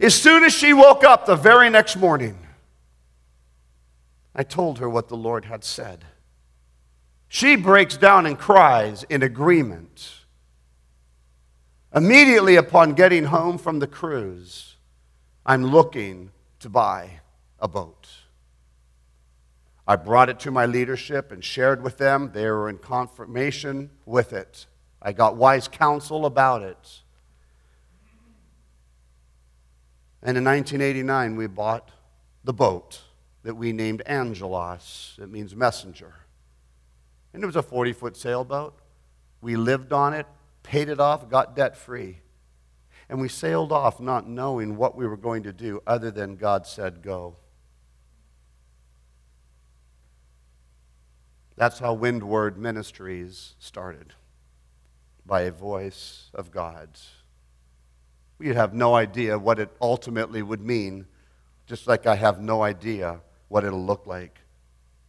As 0.00 0.14
soon 0.14 0.44
as 0.44 0.52
she 0.52 0.72
woke 0.72 1.04
up 1.04 1.26
the 1.26 1.36
very 1.36 1.70
next 1.70 1.96
morning, 1.96 2.38
I 4.34 4.42
told 4.42 4.78
her 4.78 4.88
what 4.88 5.08
the 5.08 5.16
Lord 5.16 5.46
had 5.46 5.64
said. 5.64 6.04
She 7.28 7.56
breaks 7.56 7.96
down 7.96 8.26
and 8.26 8.38
cries 8.38 9.02
in 9.04 9.22
agreement. 9.22 10.20
Immediately 11.94 12.56
upon 12.56 12.92
getting 12.92 13.24
home 13.24 13.56
from 13.56 13.78
the 13.78 13.86
cruise, 13.86 14.76
I'm 15.44 15.64
looking 15.64 16.30
to 16.60 16.68
buy 16.68 17.20
a 17.58 17.68
boat. 17.68 18.08
I 19.86 19.96
brought 19.96 20.28
it 20.28 20.40
to 20.40 20.50
my 20.50 20.66
leadership 20.66 21.30
and 21.30 21.44
shared 21.44 21.82
with 21.82 21.96
them. 21.98 22.30
They 22.32 22.46
were 22.46 22.68
in 22.68 22.78
confirmation 22.78 23.90
with 24.04 24.32
it. 24.32 24.66
I 25.00 25.12
got 25.12 25.36
wise 25.36 25.68
counsel 25.68 26.26
about 26.26 26.62
it. 26.62 27.02
And 30.22 30.36
in 30.36 30.44
1989, 30.44 31.36
we 31.36 31.46
bought 31.46 31.92
the 32.42 32.52
boat 32.52 33.02
that 33.44 33.54
we 33.54 33.72
named 33.72 34.02
Angelos. 34.06 35.16
It 35.22 35.30
means 35.30 35.54
messenger. 35.54 36.14
And 37.32 37.44
it 37.44 37.46
was 37.46 37.54
a 37.54 37.62
40 37.62 37.92
foot 37.92 38.16
sailboat. 38.16 38.76
We 39.40 39.54
lived 39.54 39.92
on 39.92 40.14
it, 40.14 40.26
paid 40.64 40.88
it 40.88 40.98
off, 40.98 41.28
got 41.28 41.54
debt 41.54 41.76
free. 41.76 42.18
And 43.08 43.20
we 43.20 43.28
sailed 43.28 43.70
off 43.70 44.00
not 44.00 44.28
knowing 44.28 44.76
what 44.76 44.96
we 44.96 45.06
were 45.06 45.16
going 45.16 45.44
to 45.44 45.52
do 45.52 45.80
other 45.86 46.10
than 46.10 46.34
God 46.34 46.66
said, 46.66 47.02
go. 47.02 47.36
That's 51.56 51.78
how 51.78 51.94
Windward 51.94 52.58
Ministries 52.58 53.54
started 53.58 54.12
by 55.24 55.42
a 55.42 55.50
voice 55.50 56.30
of 56.34 56.50
God's. 56.50 57.10
We 58.38 58.48
have 58.48 58.74
no 58.74 58.94
idea 58.94 59.38
what 59.38 59.58
it 59.58 59.70
ultimately 59.80 60.42
would 60.42 60.60
mean, 60.60 61.06
just 61.66 61.86
like 61.86 62.06
I 62.06 62.16
have 62.16 62.40
no 62.40 62.62
idea 62.62 63.20
what 63.48 63.64
it'll 63.64 63.84
look 63.84 64.06
like 64.06 64.40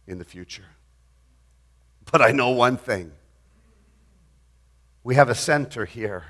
in 0.06 0.18
the 0.18 0.24
future. 0.24 0.64
But 2.10 2.22
I 2.22 2.30
know 2.30 2.50
one 2.50 2.78
thing 2.78 3.12
we 5.04 5.14
have 5.14 5.28
a 5.28 5.34
center 5.34 5.84
here. 5.84 6.24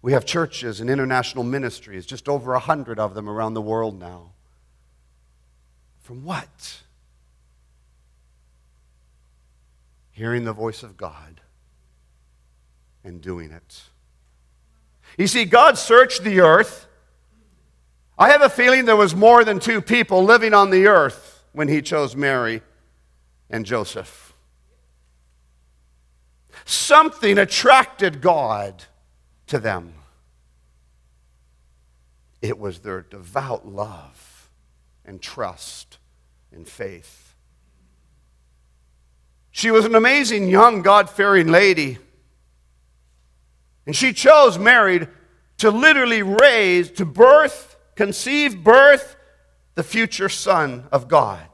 We 0.00 0.12
have 0.12 0.24
churches 0.24 0.80
and 0.80 0.88
international 0.88 1.44
ministries, 1.44 2.06
just 2.06 2.28
over 2.28 2.54
a 2.54 2.58
hundred 2.58 2.98
of 2.98 3.14
them 3.14 3.28
around 3.28 3.54
the 3.54 3.62
world 3.62 3.98
now. 3.98 4.32
From 6.00 6.24
what? 6.24 6.82
Hearing 10.18 10.42
the 10.42 10.52
voice 10.52 10.82
of 10.82 10.96
God 10.96 11.40
and 13.04 13.20
doing 13.20 13.52
it. 13.52 13.82
You 15.16 15.28
see, 15.28 15.44
God 15.44 15.78
searched 15.78 16.24
the 16.24 16.40
earth. 16.40 16.88
I 18.18 18.30
have 18.30 18.42
a 18.42 18.48
feeling 18.48 18.84
there 18.84 18.96
was 18.96 19.14
more 19.14 19.44
than 19.44 19.60
two 19.60 19.80
people 19.80 20.24
living 20.24 20.54
on 20.54 20.70
the 20.70 20.88
earth 20.88 21.44
when 21.52 21.68
he 21.68 21.80
chose 21.80 22.16
Mary 22.16 22.62
and 23.48 23.64
Joseph. 23.64 24.34
Something 26.64 27.38
attracted 27.38 28.20
God 28.20 28.86
to 29.46 29.60
them. 29.60 29.94
It 32.42 32.58
was 32.58 32.80
their 32.80 33.02
devout 33.02 33.68
love 33.68 34.50
and 35.04 35.22
trust 35.22 35.98
and 36.50 36.66
faith. 36.66 37.27
She 39.58 39.72
was 39.72 39.84
an 39.84 39.96
amazing 39.96 40.48
young 40.48 40.82
God 40.82 41.10
fearing 41.10 41.48
lady. 41.48 41.98
And 43.86 43.96
she 43.96 44.12
chose 44.12 44.56
married 44.56 45.08
to 45.56 45.72
literally 45.72 46.22
raise, 46.22 46.92
to 46.92 47.04
birth, 47.04 47.76
conceive, 47.96 48.62
birth 48.62 49.16
the 49.74 49.82
future 49.82 50.28
Son 50.28 50.86
of 50.92 51.08
God. 51.08 51.48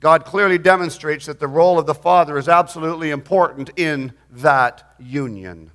God 0.00 0.26
clearly 0.26 0.58
demonstrates 0.58 1.24
that 1.24 1.40
the 1.40 1.48
role 1.48 1.78
of 1.78 1.86
the 1.86 1.94
father 1.94 2.36
is 2.36 2.46
absolutely 2.46 3.10
important 3.10 3.70
in 3.78 4.12
that 4.30 4.94
union. 4.98 5.70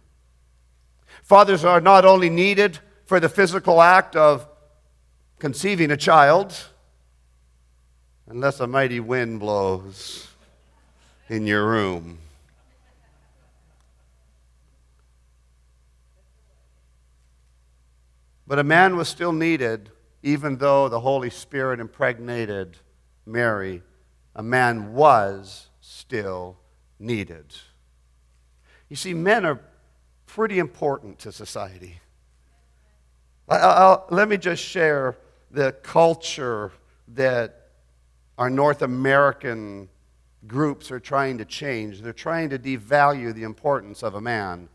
Fathers 1.23 1.65
are 1.65 1.81
not 1.81 2.05
only 2.05 2.29
needed 2.29 2.77
for 3.05 3.19
the 3.19 3.29
physical 3.29 3.81
act 3.81 4.15
of 4.15 4.47
conceiving 5.39 5.89
a 5.89 5.97
child, 5.97 6.67
unless 8.31 8.61
a 8.61 8.67
mighty 8.67 8.99
wind 8.99 9.41
blows 9.41 10.29
in 11.27 11.45
your 11.45 11.67
room. 11.67 12.17
But 18.47 18.57
a 18.57 18.63
man 18.63 18.95
was 18.95 19.09
still 19.09 19.33
needed, 19.33 19.89
even 20.23 20.57
though 20.57 20.87
the 20.87 21.01
Holy 21.01 21.29
Spirit 21.29 21.79
impregnated 21.81 22.77
Mary 23.25 23.83
a 24.33 24.41
man 24.41 24.93
was 24.93 25.67
still 25.81 26.57
needed. 26.99 27.53
You 28.87 28.95
see, 28.95 29.13
men 29.13 29.45
are 29.45 29.59
pretty 30.25 30.57
important 30.57 31.19
to 31.19 31.33
society. 31.33 31.99
I'll, 33.49 34.05
let 34.09 34.29
me 34.29 34.37
just 34.37 34.63
share 34.63 35.17
the 35.49 35.73
culture 35.73 36.71
that 37.09 37.60
our 38.41 38.49
North 38.49 38.81
American 38.81 39.87
groups 40.47 40.89
are 40.89 40.99
trying 40.99 41.37
to 41.37 41.45
change. 41.45 42.01
They're 42.01 42.11
trying 42.11 42.49
to 42.49 42.57
devalue 42.57 43.35
the 43.35 43.43
importance 43.43 44.01
of 44.01 44.15
a 44.15 44.19
man. 44.19 44.67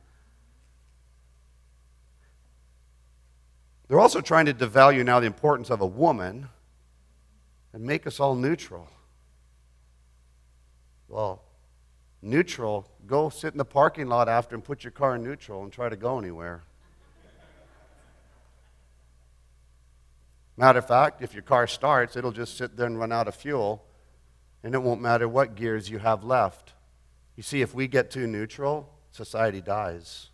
They're 3.89 3.99
also 3.99 4.21
trying 4.21 4.47
to 4.47 4.55
devalue 4.55 5.05
now 5.05 5.19
the 5.19 5.27
importance 5.27 5.69
of 5.69 5.81
a 5.81 5.87
woman 5.87 6.49
and 7.73 7.83
make 7.83 8.07
us 8.07 8.21
all 8.21 8.37
neutral. 8.37 8.89
Well, 11.09 11.43
neutral, 12.23 12.89
go 13.05 13.31
sit 13.31 13.53
in 13.53 13.59
the 13.59 13.65
parking 13.65 14.07
lot 14.07 14.29
after 14.29 14.55
and 14.55 14.63
put 14.63 14.85
your 14.85 14.93
car 14.93 15.17
in 15.17 15.25
neutral 15.25 15.65
and 15.65 15.73
try 15.73 15.89
to 15.89 15.97
go 15.97 16.21
anywhere. 16.21 16.63
Matter 20.57 20.79
of 20.79 20.89
fact, 20.89 21.23
if 21.23 21.35
your 21.35 21.43
car 21.43 21.67
starts, 21.67 22.17
it'll 22.17 22.33
just 22.33 22.57
sit 22.57 22.77
there 22.77 22.87
and 22.87 22.99
run 22.99 23.13
out 23.13 23.29
of 23.29 23.35
fuel, 23.35 23.85
and 24.63 24.75
it 24.75 24.83
won't 24.83 25.03
matter 25.03 25.29
what 25.29 25.55
gears 25.55 25.91
you 25.91 25.99
have 25.99 26.25
left. 26.25 26.73
You 27.37 27.43
see, 27.43 27.61
if 27.61 27.75
we 27.75 27.87
get 27.87 28.11
too 28.11 28.27
neutral, 28.27 28.91
society 29.11 29.61
dies. 29.61 30.31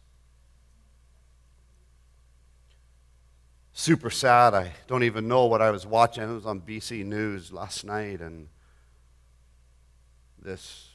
Super 3.72 4.10
sad. 4.10 4.54
I 4.54 4.72
don't 4.86 5.02
even 5.02 5.26
know 5.26 5.46
what 5.46 5.60
I 5.60 5.70
was 5.70 5.86
watching. 5.86 6.22
It 6.22 6.32
was 6.32 6.46
on 6.46 6.60
BC 6.60 7.04
News 7.04 7.52
last 7.52 7.84
night, 7.84 8.20
and 8.20 8.48
this 10.40 10.90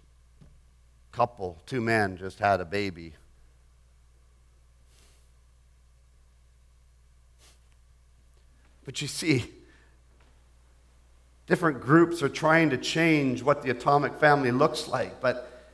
couple, 1.12 1.62
two 1.66 1.82
men, 1.82 2.16
just 2.16 2.40
had 2.40 2.62
a 2.62 2.66
baby. 2.66 3.16
But 8.88 9.02
you 9.02 9.10
see, 9.10 9.44
different 11.46 11.82
groups 11.82 12.24
are 12.24 12.30
trying 12.30 12.70
to 12.70 12.78
change 12.78 13.44
what 13.44 13.62
the 13.62 13.70
atomic 13.70 14.14
family 14.14 14.50
looks 14.50 14.88
like, 14.88 15.20
but 15.20 15.68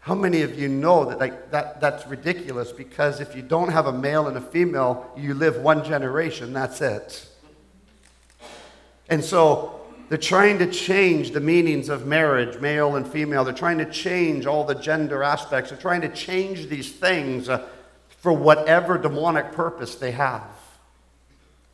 how 0.00 0.14
many 0.14 0.42
of 0.42 0.58
you 0.58 0.68
know 0.68 1.06
that 1.06 1.18
like 1.18 1.50
that, 1.52 1.80
that's 1.80 2.06
ridiculous 2.06 2.70
because 2.70 3.20
if 3.20 3.34
you 3.34 3.40
don't 3.40 3.70
have 3.70 3.86
a 3.86 3.92
male 3.92 4.28
and 4.28 4.36
a 4.36 4.42
female, 4.42 5.10
you 5.16 5.32
live 5.32 5.56
one 5.62 5.82
generation, 5.86 6.52
that's 6.52 6.82
it. 6.82 7.26
And 9.08 9.24
so 9.24 9.80
they're 10.10 10.18
trying 10.18 10.58
to 10.58 10.70
change 10.70 11.30
the 11.30 11.40
meanings 11.40 11.88
of 11.88 12.06
marriage, 12.06 12.60
male 12.60 12.96
and 12.96 13.08
female. 13.08 13.42
They're 13.42 13.54
trying 13.54 13.78
to 13.78 13.90
change 13.90 14.44
all 14.44 14.64
the 14.64 14.74
gender 14.74 15.22
aspects. 15.22 15.70
They're 15.70 15.80
trying 15.80 16.02
to 16.02 16.10
change 16.10 16.66
these 16.66 16.92
things 16.92 17.48
uh, 17.48 17.66
for 18.18 18.34
whatever 18.34 18.98
demonic 18.98 19.52
purpose 19.52 19.94
they 19.94 20.10
have. 20.10 20.61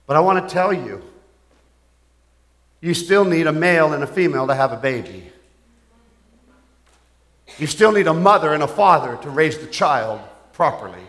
But 0.09 0.16
I 0.16 0.21
want 0.21 0.49
to 0.49 0.53
tell 0.53 0.73
you, 0.73 1.03
you 2.81 2.94
still 2.94 3.27
need 3.27 3.47
a 3.47 3.53
male 3.53 3.92
and 3.92 4.03
a 4.03 4.07
female 4.07 4.47
to 4.47 4.55
have 4.55 4.73
a 4.73 4.77
baby. 4.77 5.31
You 7.59 7.66
still 7.66 7.92
need 7.92 8.07
a 8.07 8.14
mother 8.14 8.55
and 8.55 8.62
a 8.62 8.68
father 8.68 9.18
to 9.23 9.29
raise 9.29 9.59
the 9.59 9.66
child 9.66 10.21
properly. 10.55 11.03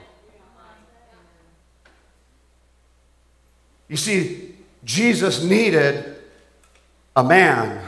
You 3.88 3.96
see, 3.96 4.56
Jesus 4.84 5.42
needed 5.42 6.18
a 7.16 7.24
man 7.24 7.82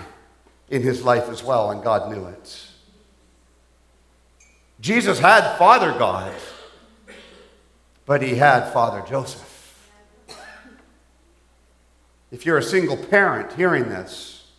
in 0.69 0.81
his 0.81 1.03
life 1.03 1.27
as 1.27 1.43
well, 1.43 1.71
and 1.71 1.83
God 1.83 2.09
knew 2.09 2.25
it. 2.25 2.67
Jesus 4.79 5.19
had 5.19 5.57
Father 5.57 5.91
God, 5.91 6.33
but 8.05 8.21
he 8.21 8.35
had 8.35 8.71
Father 8.71 9.03
Joseph. 9.05 9.50
If 12.31 12.45
you're 12.45 12.57
a 12.57 12.63
single 12.63 12.97
parent 12.97 13.53
hearing 13.53 13.89
this, 13.89 14.49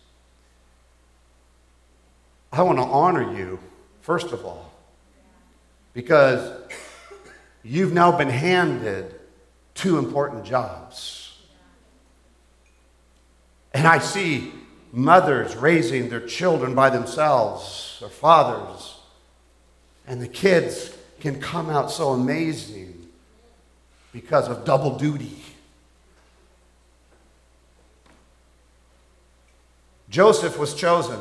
I 2.51 2.61
want 2.61 2.77
to 2.77 2.83
honor 2.83 3.35
you, 3.35 3.59
first 4.01 4.31
of 4.31 4.45
all, 4.45 4.71
because 5.93 6.61
you've 7.63 7.93
now 7.93 8.15
been 8.15 8.29
handed 8.29 9.15
two 9.73 9.97
important 9.97 10.45
jobs. 10.45 11.35
And 13.73 13.87
I 13.87 13.97
see 13.97 14.53
mothers 14.91 15.55
raising 15.55 16.09
their 16.09 16.25
children 16.27 16.75
by 16.75 16.91
themselves, 16.91 17.99
or 18.03 18.09
fathers, 18.09 18.97
and 20.05 20.21
the 20.21 20.27
kids 20.27 20.95
can 21.19 21.41
come 21.41 21.71
out 21.71 21.89
so 21.89 22.09
amazing 22.09 23.07
because 24.11 24.47
of 24.47 24.63
double 24.63 24.99
duty. 24.99 25.42
Joseph 30.13 30.59
was 30.59 30.75
chosen. 30.75 31.19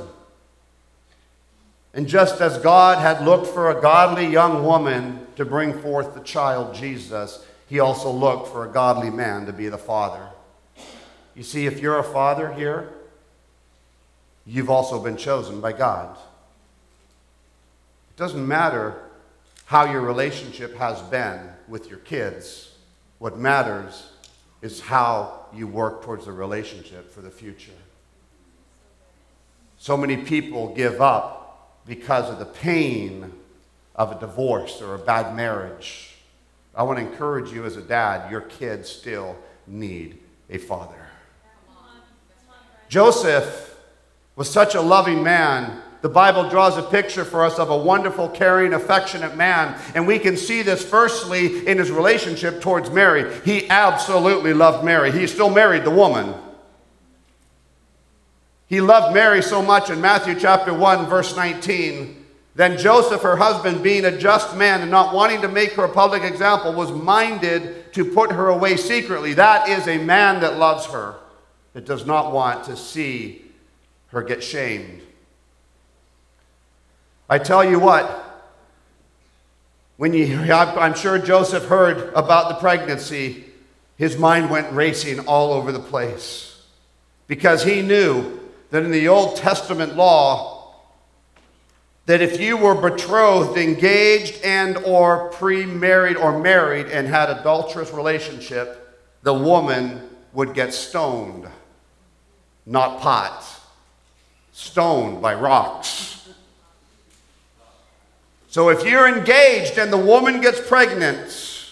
And 1.94 2.07
just 2.07 2.42
as 2.42 2.59
God 2.59 2.98
had 2.98 3.24
looked 3.24 3.46
for 3.46 3.70
a 3.70 3.81
godly 3.81 4.26
young 4.26 4.66
woman 4.66 5.26
to 5.37 5.46
bring 5.46 5.81
forth 5.81 6.12
the 6.12 6.20
child 6.20 6.74
Jesus, 6.74 7.42
he 7.70 7.81
also 7.81 8.11
looked 8.11 8.48
for 8.48 8.66
a 8.66 8.68
godly 8.68 9.09
man 9.09 9.46
to 9.46 9.52
be 9.55 9.70
the 9.70 9.78
father. 9.78 10.28
You 11.35 11.42
see, 11.42 11.64
if 11.64 11.81
you're 11.81 12.00
a 12.00 12.05
father 12.05 12.52
here, 12.52 12.92
you've 14.44 14.68
also 14.68 15.02
been 15.02 15.16
chosen 15.16 15.62
by 15.62 15.72
God. 15.72 16.14
It 18.11 18.18
doesn't 18.18 18.46
matter 18.46 18.94
how 19.64 19.90
your 19.90 20.02
relationship 20.02 20.76
has 20.76 21.00
been 21.05 21.40
with 21.66 21.88
your 21.88 22.00
kids, 22.00 22.74
what 23.20 23.38
matters 23.38 24.11
is 24.61 24.83
how 24.83 25.46
you 25.55 25.66
work 25.66 26.02
towards 26.02 26.26
the 26.26 26.33
relationship 26.33 27.11
for 27.11 27.22
the 27.22 27.31
future. 27.31 27.72
So 29.83 29.97
many 29.97 30.16
people 30.16 30.73
give 30.77 31.01
up 31.01 31.81
because 31.87 32.31
of 32.31 32.38
the 32.38 32.45
pain 32.45 33.33
of 33.97 34.12
a 34.12 34.21
divorce 34.21 34.81
or 34.81 34.95
a 34.95 34.99
bad 34.99 35.35
marriage. 35.35 36.14
I 36.73 36.85
want 36.85 37.01
to 37.01 37.05
encourage 37.05 37.51
you 37.51 37.64
as 37.64 37.77
a 37.77 37.83
dad, 37.83 38.31
your 38.31 38.42
kids 38.42 38.88
still 38.88 39.37
need 39.66 40.21
a 40.49 40.59
father. 40.59 41.09
Joseph 42.88 43.77
was 44.37 44.49
such 44.49 44.77
a 44.77 44.81
loving 44.81 45.21
man. 45.25 45.83
The 46.01 46.09
Bible 46.09 46.49
draws 46.49 46.77
a 46.77 46.83
picture 46.83 47.25
for 47.25 47.45
us 47.45 47.59
of 47.59 47.68
a 47.68 47.77
wonderful, 47.77 48.29
caring, 48.29 48.75
affectionate 48.75 49.37
man. 49.37 49.77
And 49.97 50.07
we 50.07 50.21
can 50.21 50.37
see 50.37 50.62
this 50.62 50.88
firstly 50.88 51.66
in 51.66 51.79
his 51.79 51.90
relationship 51.90 52.61
towards 52.61 52.88
Mary. 52.88 53.37
He 53.45 53.68
absolutely 53.68 54.55
loved 54.55 54.85
Mary. 54.85 55.11
He 55.11 55.27
still 55.27 55.51
married 55.51 55.83
the 55.83 55.90
woman. 55.90 56.35
He 58.72 58.80
loved 58.80 59.12
Mary 59.12 59.42
so 59.42 59.61
much 59.61 59.90
in 59.90 60.00
Matthew 60.00 60.35
chapter 60.35 60.72
1, 60.72 61.04
verse 61.04 61.37
19. 61.37 62.24
Then 62.54 62.78
Joseph, 62.78 63.20
her 63.20 63.37
husband, 63.37 63.82
being 63.82 64.06
a 64.06 64.16
just 64.16 64.56
man 64.56 64.80
and 64.80 64.90
not 64.90 65.14
wanting 65.14 65.42
to 65.42 65.48
make 65.48 65.72
her 65.72 65.85
a 65.85 65.90
public 65.90 66.22
example, 66.22 66.72
was 66.72 66.90
minded 66.90 67.92
to 67.92 68.02
put 68.02 68.32
her 68.32 68.48
away 68.48 68.78
secretly. 68.78 69.35
That 69.35 69.68
is 69.68 69.87
a 69.88 69.98
man 69.98 70.40
that 70.40 70.56
loves 70.56 70.87
her 70.87 71.16
that 71.74 71.85
does 71.85 72.06
not 72.06 72.32
want 72.32 72.64
to 72.64 72.74
see 72.74 73.44
her 74.06 74.22
get 74.22 74.42
shamed. 74.42 75.02
I 77.28 77.40
tell 77.40 77.62
you 77.62 77.78
what, 77.78 78.42
when 79.98 80.14
you, 80.14 80.35
I'm 80.50 80.94
sure 80.94 81.18
Joseph 81.18 81.66
heard 81.66 82.11
about 82.14 82.48
the 82.48 82.54
pregnancy, 82.54 83.44
his 83.98 84.16
mind 84.16 84.48
went 84.48 84.72
racing 84.72 85.20
all 85.26 85.52
over 85.52 85.72
the 85.72 85.78
place 85.78 86.64
because 87.26 87.64
he 87.64 87.82
knew 87.82 88.38
that 88.72 88.82
in 88.82 88.90
the 88.90 89.06
Old 89.06 89.37
Testament 89.37 89.96
law, 89.96 90.74
that 92.06 92.20
if 92.20 92.40
you 92.40 92.56
were 92.56 92.74
betrothed, 92.74 93.56
engaged, 93.58 94.42
and 94.42 94.78
or 94.78 95.28
pre-married 95.28 96.16
or 96.16 96.40
married 96.40 96.87
and 96.87 97.06
had 97.06 97.30
adulterous 97.30 97.92
relationship, 97.92 98.98
the 99.22 99.35
woman 99.35 100.08
would 100.32 100.54
get 100.54 100.74
stoned 100.74 101.46
not 102.64 103.00
pots, 103.00 103.61
stoned 104.52 105.20
by 105.20 105.35
rocks. 105.35 106.28
So 108.48 108.68
if 108.70 108.87
you're 108.87 109.08
engaged 109.08 109.78
and 109.78 109.92
the 109.92 109.98
woman 109.98 110.40
gets 110.40 110.66
pregnant, 110.66 111.70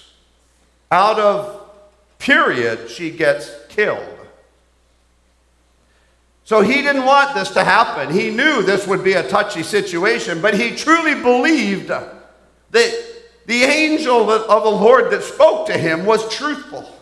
out 0.91 1.19
of 1.19 1.71
period, 2.19 2.91
she 2.91 3.11
gets 3.11 3.51
killed. 3.69 4.20
So 6.51 6.63
he 6.63 6.83
didn't 6.83 7.05
want 7.05 7.37
this 7.37 7.51
to 7.53 7.63
happen. 7.63 8.13
He 8.13 8.29
knew 8.29 8.65
this 8.65 8.85
would 8.85 9.05
be 9.05 9.13
a 9.13 9.23
touchy 9.29 9.63
situation, 9.63 10.43
but 10.43 10.53
he 10.53 10.75
truly 10.75 11.15
believed 11.15 11.87
that 11.87 13.05
the 13.47 13.63
angel 13.63 14.29
of 14.29 14.65
the 14.65 14.69
Lord 14.69 15.13
that 15.13 15.23
spoke 15.23 15.69
to 15.69 15.79
him 15.79 16.05
was 16.05 16.29
truthful. 16.35 16.93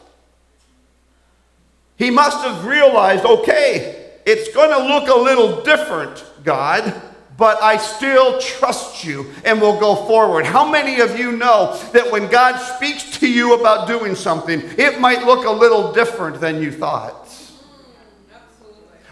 He 1.96 2.10
must 2.10 2.44
have 2.44 2.66
realized 2.66 3.24
okay, 3.24 4.10
it's 4.26 4.54
going 4.54 4.68
to 4.68 4.86
look 4.86 5.08
a 5.08 5.18
little 5.18 5.62
different, 5.62 6.22
God, 6.44 7.00
but 7.38 7.62
I 7.62 7.78
still 7.78 8.38
trust 8.42 9.02
you 9.02 9.32
and 9.46 9.62
will 9.62 9.80
go 9.80 9.94
forward. 9.94 10.44
How 10.44 10.70
many 10.70 11.00
of 11.00 11.18
you 11.18 11.32
know 11.32 11.74
that 11.94 12.12
when 12.12 12.30
God 12.30 12.58
speaks 12.58 13.18
to 13.20 13.26
you 13.26 13.54
about 13.58 13.88
doing 13.88 14.14
something, 14.14 14.60
it 14.76 15.00
might 15.00 15.24
look 15.24 15.46
a 15.46 15.50
little 15.50 15.94
different 15.94 16.38
than 16.38 16.60
you 16.60 16.70
thought? 16.70 17.27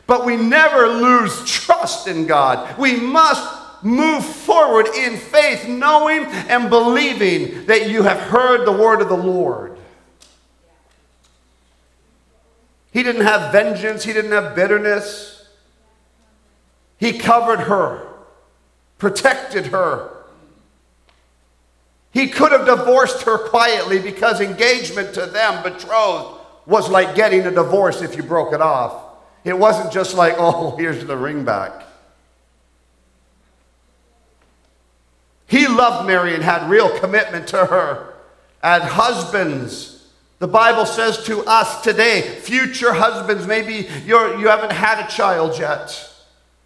But 0.07 0.25
we 0.25 0.37
never 0.37 0.87
lose 0.87 1.45
trust 1.45 2.07
in 2.07 2.27
God. 2.27 2.79
We 2.79 2.97
must 2.97 3.85
move 3.85 4.25
forward 4.25 4.87
in 4.95 5.17
faith, 5.17 5.69
knowing 5.69 6.25
and 6.27 6.71
believing 6.71 7.67
that 7.67 7.89
you 7.89 8.03
have 8.03 8.19
heard 8.19 8.67
the 8.67 8.73
word 8.73 9.01
of 9.01 9.09
the 9.09 9.17
Lord. 9.17 9.77
He 12.93 13.03
didn't 13.03 13.27
have 13.27 13.53
vengeance, 13.53 14.05
he 14.05 14.13
didn't 14.13 14.33
have 14.33 14.55
bitterness. 14.55 15.47
He 16.99 17.19
covered 17.19 17.61
her, 17.61 18.09
protected 18.99 19.67
her. 19.67 20.11
He 22.11 22.29
could 22.29 22.53
have 22.53 22.65
divorced 22.65 23.23
her 23.23 23.37
quietly 23.37 23.99
because 23.99 24.41
engagement 24.41 25.13
to 25.15 25.27
them, 25.27 25.63
betrothed, 25.63 26.41
was 26.65 26.89
like 26.89 27.15
getting 27.15 27.43
a 27.43 27.51
divorce 27.51 28.01
if 28.01 28.17
you 28.17 28.23
broke 28.23 28.55
it 28.55 28.63
off. 28.63 29.06
It 29.47 29.57
wasn't 29.57 29.93
just 29.93 30.17
like, 30.17 30.35
oh, 30.39 30.77
here's 30.77 31.05
the 31.05 31.17
ring 31.17 31.45
back. 31.45 31.85
He 35.47 35.69
loved 35.69 36.09
Mary 36.09 36.35
and 36.35 36.43
had 36.43 36.69
real 36.69 36.99
commitment 36.99 37.47
to 37.49 37.65
her. 37.65 38.15
And 38.61 38.83
husbands, 38.83 40.09
the 40.41 40.49
Bible 40.49 40.85
says 40.85 41.25
to 41.27 41.45
us 41.45 41.81
today, 41.83 42.23
future 42.23 42.93
husbands, 42.93 43.47
maybe 43.47 43.89
you're, 44.05 44.37
you 44.41 44.49
haven't 44.49 44.73
had 44.73 45.07
a 45.07 45.09
child 45.09 45.57
yet. 45.57 46.13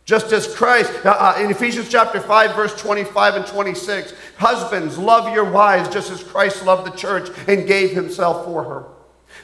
Just 0.07 0.33
as 0.33 0.53
Christ, 0.53 0.91
uh, 1.05 1.11
uh, 1.11 1.39
in 1.39 1.51
Ephesians 1.51 1.91
chapter 1.91 2.19
5, 2.19 2.57
verse 2.57 2.81
25 2.81 3.35
and 3.35 3.47
26, 3.47 4.15
husbands, 4.39 4.97
love 4.97 5.35
your 5.35 5.45
wives 5.45 5.91
just 5.91 6.11
as 6.11 6.25
Christ 6.25 6.65
loved 6.65 6.91
the 6.91 6.97
church 6.97 7.29
and 7.47 7.69
gave 7.69 7.91
himself 7.91 8.47
for 8.47 8.65
her, 8.65 8.85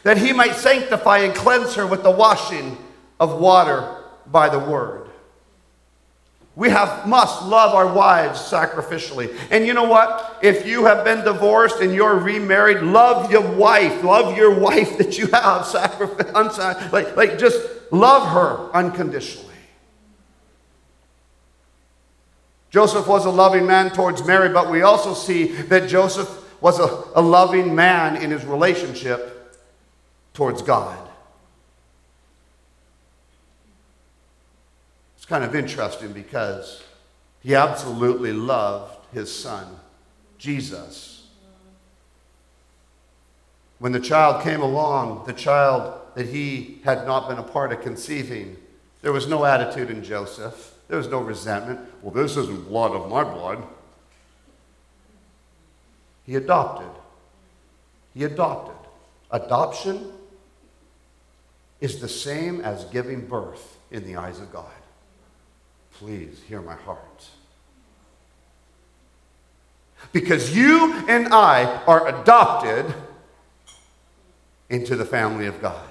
that 0.04 0.16
he 0.16 0.32
might 0.32 0.54
sanctify 0.54 1.18
and 1.18 1.34
cleanse 1.34 1.74
her 1.74 1.86
with 1.86 2.02
the 2.02 2.10
washing 2.10 2.78
of 3.18 3.40
water 3.40 4.02
by 4.26 4.48
the 4.48 4.58
word. 4.58 5.06
We 6.56 6.70
have 6.70 7.06
must 7.06 7.42
love 7.42 7.74
our 7.74 7.92
wives 7.92 8.40
sacrificially. 8.40 9.36
And 9.50 9.66
you 9.66 9.74
know 9.74 9.84
what? 9.84 10.38
If 10.42 10.66
you 10.66 10.86
have 10.86 11.04
been 11.04 11.22
divorced 11.22 11.80
and 11.80 11.94
you're 11.94 12.18
remarried, 12.18 12.78
love 12.78 13.30
your 13.30 13.46
wife. 13.46 14.02
Love 14.02 14.36
your 14.38 14.58
wife 14.58 14.96
that 14.96 15.18
you 15.18 15.26
have 15.26 15.66
sacrifice. 15.66 16.32
Like, 16.92 17.14
like 17.14 17.38
just 17.38 17.60
love 17.92 18.26
her 18.30 18.72
unconditionally. 18.72 19.46
Joseph 22.70 23.06
was 23.06 23.26
a 23.26 23.30
loving 23.30 23.66
man 23.66 23.90
towards 23.90 24.26
Mary, 24.26 24.48
but 24.48 24.70
we 24.70 24.80
also 24.80 25.12
see 25.12 25.52
that 25.52 25.88
Joseph 25.88 26.44
was 26.62 26.78
a, 26.78 27.04
a 27.14 27.20
loving 27.20 27.74
man 27.74 28.16
in 28.16 28.30
his 28.30 28.44
relationship 28.46 29.54
towards 30.32 30.62
God. 30.62 31.05
It's 35.26 35.30
kind 35.30 35.42
of 35.42 35.56
interesting 35.56 36.12
because 36.12 36.84
he 37.42 37.56
absolutely 37.56 38.32
loved 38.32 39.12
his 39.12 39.34
son, 39.34 39.66
Jesus. 40.38 41.26
When 43.80 43.90
the 43.90 43.98
child 43.98 44.44
came 44.44 44.60
along, 44.60 45.26
the 45.26 45.32
child 45.32 46.00
that 46.14 46.28
he 46.28 46.80
had 46.84 47.06
not 47.08 47.28
been 47.28 47.38
a 47.38 47.42
part 47.42 47.72
of 47.72 47.80
conceiving, 47.80 48.56
there 49.02 49.10
was 49.10 49.26
no 49.26 49.44
attitude 49.44 49.90
in 49.90 50.04
Joseph. 50.04 50.74
There 50.86 50.96
was 50.96 51.08
no 51.08 51.18
resentment. 51.18 51.80
Well, 52.02 52.14
this 52.14 52.36
isn't 52.36 52.68
blood 52.68 52.92
of 52.92 53.10
my 53.10 53.24
blood. 53.24 53.66
He 56.24 56.36
adopted. 56.36 57.02
He 58.14 58.22
adopted. 58.22 58.76
Adoption 59.32 60.12
is 61.80 62.00
the 62.00 62.08
same 62.08 62.60
as 62.60 62.84
giving 62.84 63.26
birth 63.26 63.76
in 63.90 64.04
the 64.04 64.14
eyes 64.14 64.38
of 64.38 64.52
God. 64.52 64.70
Please 65.98 66.42
hear 66.46 66.60
my 66.60 66.74
heart. 66.74 67.28
Because 70.12 70.54
you 70.54 70.92
and 71.08 71.28
I 71.28 71.82
are 71.86 72.20
adopted 72.20 72.94
into 74.68 74.94
the 74.94 75.06
family 75.06 75.46
of 75.46 75.60
God. 75.62 75.88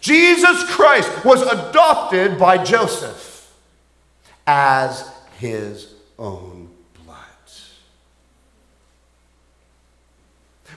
Jesus 0.00 0.64
Christ 0.70 1.24
was 1.24 1.42
adopted 1.42 2.38
by 2.38 2.62
Joseph 2.62 3.54
as 4.46 5.08
his 5.38 5.94
own 6.18 6.70
blood. 7.04 7.16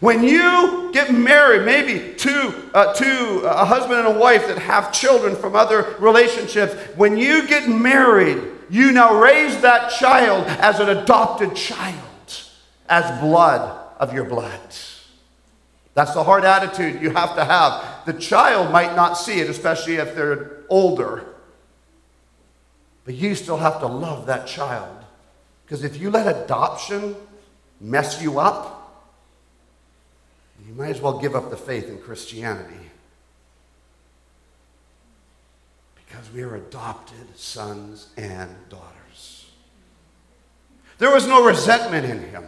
When 0.01 0.23
you 0.23 0.89
get 0.91 1.13
married, 1.13 1.63
maybe 1.63 2.15
to, 2.15 2.69
uh, 2.73 2.93
to 2.95 3.41
a 3.45 3.63
husband 3.63 3.99
and 3.99 4.07
a 4.07 4.19
wife 4.19 4.47
that 4.47 4.57
have 4.57 4.91
children 4.91 5.35
from 5.35 5.55
other 5.55 5.95
relationships, 5.99 6.73
when 6.95 7.17
you 7.17 7.47
get 7.47 7.69
married, 7.69 8.41
you 8.67 8.91
now 8.91 9.21
raise 9.21 9.61
that 9.61 9.91
child 9.91 10.47
as 10.47 10.79
an 10.79 10.89
adopted 10.89 11.55
child, 11.55 11.99
as 12.89 13.21
blood 13.21 13.77
of 13.99 14.11
your 14.11 14.25
blood. 14.25 14.59
That's 15.93 16.15
the 16.15 16.23
hard 16.23 16.45
attitude 16.45 16.99
you 16.99 17.11
have 17.11 17.35
to 17.35 17.45
have. 17.45 18.03
The 18.07 18.13
child 18.13 18.71
might 18.71 18.95
not 18.95 19.19
see 19.19 19.39
it, 19.39 19.51
especially 19.51 19.97
if 19.97 20.15
they're 20.15 20.61
older. 20.67 21.25
But 23.05 23.13
you 23.13 23.35
still 23.35 23.57
have 23.57 23.79
to 23.81 23.87
love 23.87 24.25
that 24.25 24.47
child. 24.47 24.97
Because 25.63 25.83
if 25.83 25.97
you 25.97 26.09
let 26.09 26.43
adoption 26.43 27.15
mess 27.79 28.19
you 28.19 28.39
up, 28.39 28.80
you 30.67 30.73
might 30.73 30.89
as 30.89 31.01
well 31.01 31.19
give 31.19 31.35
up 31.35 31.49
the 31.49 31.57
faith 31.57 31.89
in 31.89 31.97
Christianity. 31.99 32.75
Because 35.95 36.31
we 36.31 36.41
are 36.43 36.55
adopted 36.55 37.37
sons 37.37 38.09
and 38.17 38.49
daughters. 38.69 39.49
There 40.97 41.11
was 41.11 41.25
no 41.25 41.43
resentment 41.43 42.05
in 42.05 42.19
him, 42.29 42.45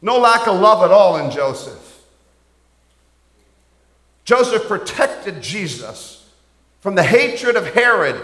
no 0.00 0.18
lack 0.18 0.48
of 0.48 0.58
love 0.58 0.82
at 0.82 0.90
all 0.90 1.18
in 1.18 1.30
Joseph. 1.30 2.02
Joseph 4.24 4.66
protected 4.66 5.42
Jesus 5.42 6.28
from 6.80 6.94
the 6.94 7.02
hatred 7.02 7.56
of 7.56 7.74
Herod. 7.74 8.20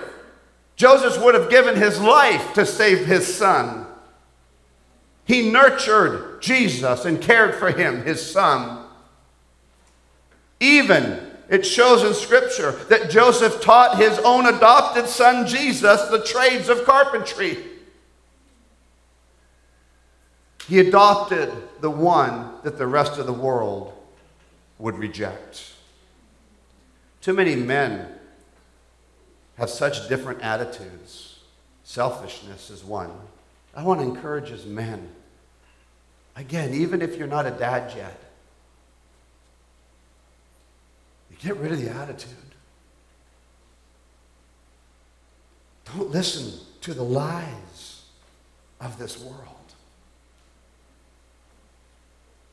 Joseph 0.76 1.22
would 1.22 1.34
have 1.34 1.50
given 1.50 1.76
his 1.76 2.00
life 2.00 2.54
to 2.54 2.64
save 2.64 3.06
his 3.06 3.32
son. 3.32 3.86
He 5.24 5.50
nurtured 5.50 6.40
Jesus 6.40 7.04
and 7.04 7.20
cared 7.20 7.54
for 7.54 7.70
him, 7.70 8.02
his 8.02 8.24
son. 8.24 8.84
Even 10.60 11.20
it 11.48 11.64
shows 11.64 12.04
in 12.04 12.14
Scripture 12.14 12.72
that 12.88 13.10
Joseph 13.10 13.60
taught 13.60 13.96
his 13.96 14.18
own 14.18 14.46
adopted 14.46 15.06
son 15.06 15.46
Jesus 15.46 16.02
the 16.08 16.22
trades 16.22 16.68
of 16.68 16.84
carpentry. 16.84 17.58
He 20.68 20.80
adopted 20.80 21.50
the 21.80 21.90
one 21.90 22.52
that 22.62 22.76
the 22.76 22.86
rest 22.86 23.18
of 23.18 23.26
the 23.26 23.32
world 23.32 23.94
would 24.78 24.98
reject. 24.98 25.72
Too 27.22 27.32
many 27.32 27.56
men 27.56 28.06
have 29.56 29.70
such 29.70 30.08
different 30.08 30.42
attitudes. 30.42 31.38
Selfishness 31.84 32.68
is 32.68 32.84
one. 32.84 33.10
I 33.74 33.82
want 33.82 34.00
to 34.00 34.06
encourage 34.06 34.50
as 34.50 34.66
men. 34.66 35.08
Again, 36.36 36.74
even 36.74 37.00
if 37.00 37.16
you're 37.16 37.26
not 37.26 37.46
a 37.46 37.50
dad 37.50 37.96
yet, 37.96 38.27
Get 41.38 41.56
rid 41.56 41.72
of 41.72 41.80
the 41.80 41.90
attitude. 41.90 42.34
Don't 45.96 46.10
listen 46.10 46.52
to 46.82 46.94
the 46.94 47.02
lies 47.02 48.02
of 48.80 48.98
this 48.98 49.18
world. 49.18 49.44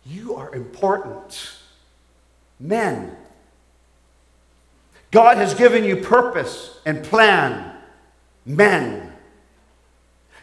You 0.05 0.35
are 0.35 0.53
important. 0.53 1.51
Men. 2.59 3.15
God 5.11 5.37
has 5.37 5.53
given 5.53 5.83
you 5.83 5.97
purpose 5.97 6.79
and 6.85 7.03
plan. 7.03 7.75
Men. 8.45 9.11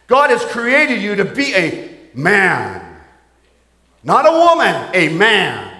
God 0.09 0.31
has 0.31 0.45
created 0.47 1.01
you 1.01 1.15
to 1.15 1.25
be 1.25 1.55
a 1.55 1.97
man. 2.15 2.97
Not 4.03 4.27
a 4.27 4.33
woman, 4.33 4.91
a 4.95 5.17
man. 5.17 5.72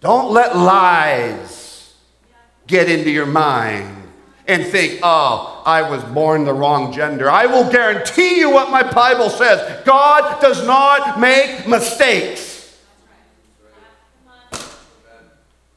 Don't 0.00 0.32
let 0.32 0.56
lies 0.56 1.94
get 2.66 2.88
into 2.90 3.10
your 3.10 3.26
mind 3.26 3.96
and 4.46 4.66
think, 4.66 5.00
oh, 5.02 5.62
I 5.64 5.88
was 5.88 6.02
born 6.04 6.44
the 6.44 6.54
wrong 6.54 6.92
gender. 6.92 7.30
I 7.30 7.46
will 7.46 7.70
guarantee 7.70 8.38
you 8.38 8.50
what 8.50 8.70
my 8.70 8.82
Bible 8.82 9.28
says 9.28 9.84
God 9.84 10.40
does 10.40 10.66
not 10.66 11.20
make 11.20 11.68
mistakes. 11.68 12.78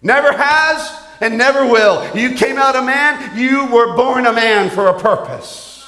Never 0.01 0.31
has 0.31 1.01
and 1.21 1.37
never 1.37 1.65
will. 1.65 2.15
You 2.15 2.35
came 2.35 2.57
out 2.57 2.75
a 2.75 2.81
man, 2.81 3.37
you 3.37 3.65
were 3.67 3.95
born 3.95 4.25
a 4.25 4.33
man 4.33 4.69
for 4.69 4.87
a 4.87 4.99
purpose. 4.99 5.85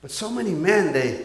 But 0.00 0.10
so 0.10 0.28
many 0.28 0.50
men, 0.50 0.92
they, 0.92 1.24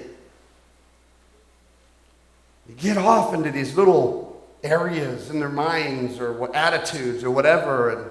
they 2.68 2.74
get 2.78 2.98
off 2.98 3.34
into 3.34 3.52
these 3.52 3.76
little 3.76 4.27
areas 4.64 5.30
in 5.30 5.40
their 5.40 5.50
minds 5.50 6.20
or 6.20 6.56
attitudes 6.56 7.24
or 7.24 7.32
whatever. 7.32 7.90
And 7.90 8.10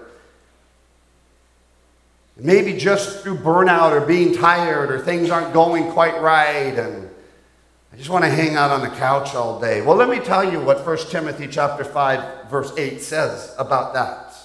maybe 2.36 2.76
just 2.76 3.22
through 3.22 3.38
burnout 3.38 3.92
or 3.92 4.04
being 4.04 4.34
tired 4.34 4.90
or 4.90 5.00
things 5.00 5.30
aren't 5.30 5.52
going 5.52 5.90
quite 5.92 6.20
right 6.20 6.78
and 6.78 7.10
I 7.92 7.96
just 7.96 8.10
want 8.10 8.24
to 8.24 8.30
hang 8.30 8.56
out 8.56 8.70
on 8.70 8.82
the 8.82 8.94
couch 8.94 9.34
all 9.34 9.58
day. 9.58 9.80
Well, 9.80 9.96
let 9.96 10.10
me 10.10 10.18
tell 10.18 10.44
you 10.44 10.60
what 10.60 10.84
1 10.84 10.98
Timothy 11.08 11.48
chapter 11.48 11.82
5 11.82 12.50
verse 12.50 12.70
8 12.76 13.00
says 13.00 13.54
about 13.58 13.94
that. 13.94 14.36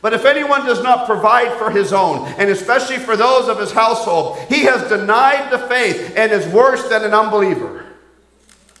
But 0.00 0.14
if 0.14 0.24
anyone 0.24 0.64
does 0.64 0.82
not 0.82 1.06
provide 1.06 1.58
for 1.58 1.70
his 1.70 1.92
own, 1.92 2.26
and 2.38 2.50
especially 2.50 2.98
for 2.98 3.16
those 3.16 3.48
of 3.48 3.58
his 3.58 3.72
household, 3.72 4.38
he 4.50 4.60
has 4.64 4.88
denied 4.88 5.50
the 5.50 5.58
faith 5.58 6.14
and 6.16 6.30
is 6.30 6.46
worse 6.48 6.88
than 6.88 7.04
an 7.04 7.14
unbeliever. 7.14 7.83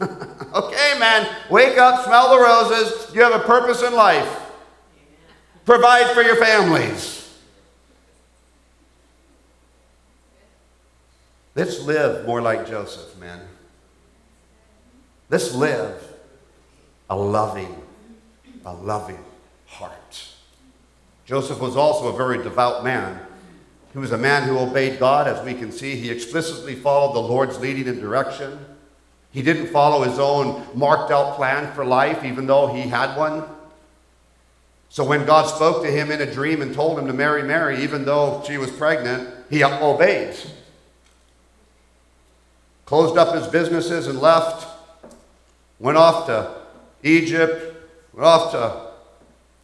okay, 0.00 0.98
man, 0.98 1.28
wake 1.50 1.78
up, 1.78 2.04
smell 2.04 2.30
the 2.30 2.42
roses. 2.42 3.14
You 3.14 3.22
have 3.22 3.34
a 3.34 3.44
purpose 3.44 3.82
in 3.82 3.94
life. 3.94 4.40
Provide 5.64 6.12
for 6.12 6.22
your 6.22 6.36
families. 6.36 7.14
Let's 11.54 11.80
live 11.82 12.26
more 12.26 12.42
like 12.42 12.66
Joseph, 12.66 13.16
man. 13.18 13.40
Let's 15.30 15.54
live 15.54 16.02
a 17.08 17.16
loving, 17.16 17.80
a 18.64 18.74
loving 18.74 19.24
heart. 19.66 20.28
Joseph 21.24 21.60
was 21.60 21.76
also 21.76 22.08
a 22.08 22.16
very 22.16 22.42
devout 22.42 22.84
man. 22.84 23.20
He 23.92 23.98
was 23.98 24.10
a 24.10 24.18
man 24.18 24.42
who 24.42 24.58
obeyed 24.58 24.98
God, 24.98 25.28
as 25.28 25.44
we 25.44 25.54
can 25.54 25.70
see. 25.70 25.94
He 25.94 26.10
explicitly 26.10 26.74
followed 26.74 27.14
the 27.14 27.20
Lord's 27.20 27.60
leading 27.60 27.88
and 27.88 28.00
direction. 28.00 28.58
He 29.34 29.42
didn't 29.42 29.66
follow 29.66 30.04
his 30.04 30.20
own 30.20 30.64
marked 30.74 31.10
out 31.10 31.34
plan 31.34 31.74
for 31.74 31.84
life, 31.84 32.24
even 32.24 32.46
though 32.46 32.68
he 32.68 32.82
had 32.82 33.16
one. 33.16 33.42
So 34.88 35.04
when 35.04 35.26
God 35.26 35.48
spoke 35.48 35.82
to 35.82 35.90
him 35.90 36.12
in 36.12 36.20
a 36.20 36.32
dream 36.32 36.62
and 36.62 36.72
told 36.72 36.96
him 36.96 37.08
to 37.08 37.12
marry 37.12 37.42
Mary, 37.42 37.82
even 37.82 38.04
though 38.04 38.44
she 38.46 38.58
was 38.58 38.70
pregnant, 38.70 39.28
he 39.50 39.64
obeyed. 39.64 40.36
Closed 42.86 43.18
up 43.18 43.34
his 43.34 43.48
businesses 43.48 44.06
and 44.06 44.20
left. 44.20 44.68
Went 45.80 45.98
off 45.98 46.26
to 46.26 46.54
Egypt, 47.02 47.74
went 48.14 48.24
off 48.24 48.52
to 48.52 48.84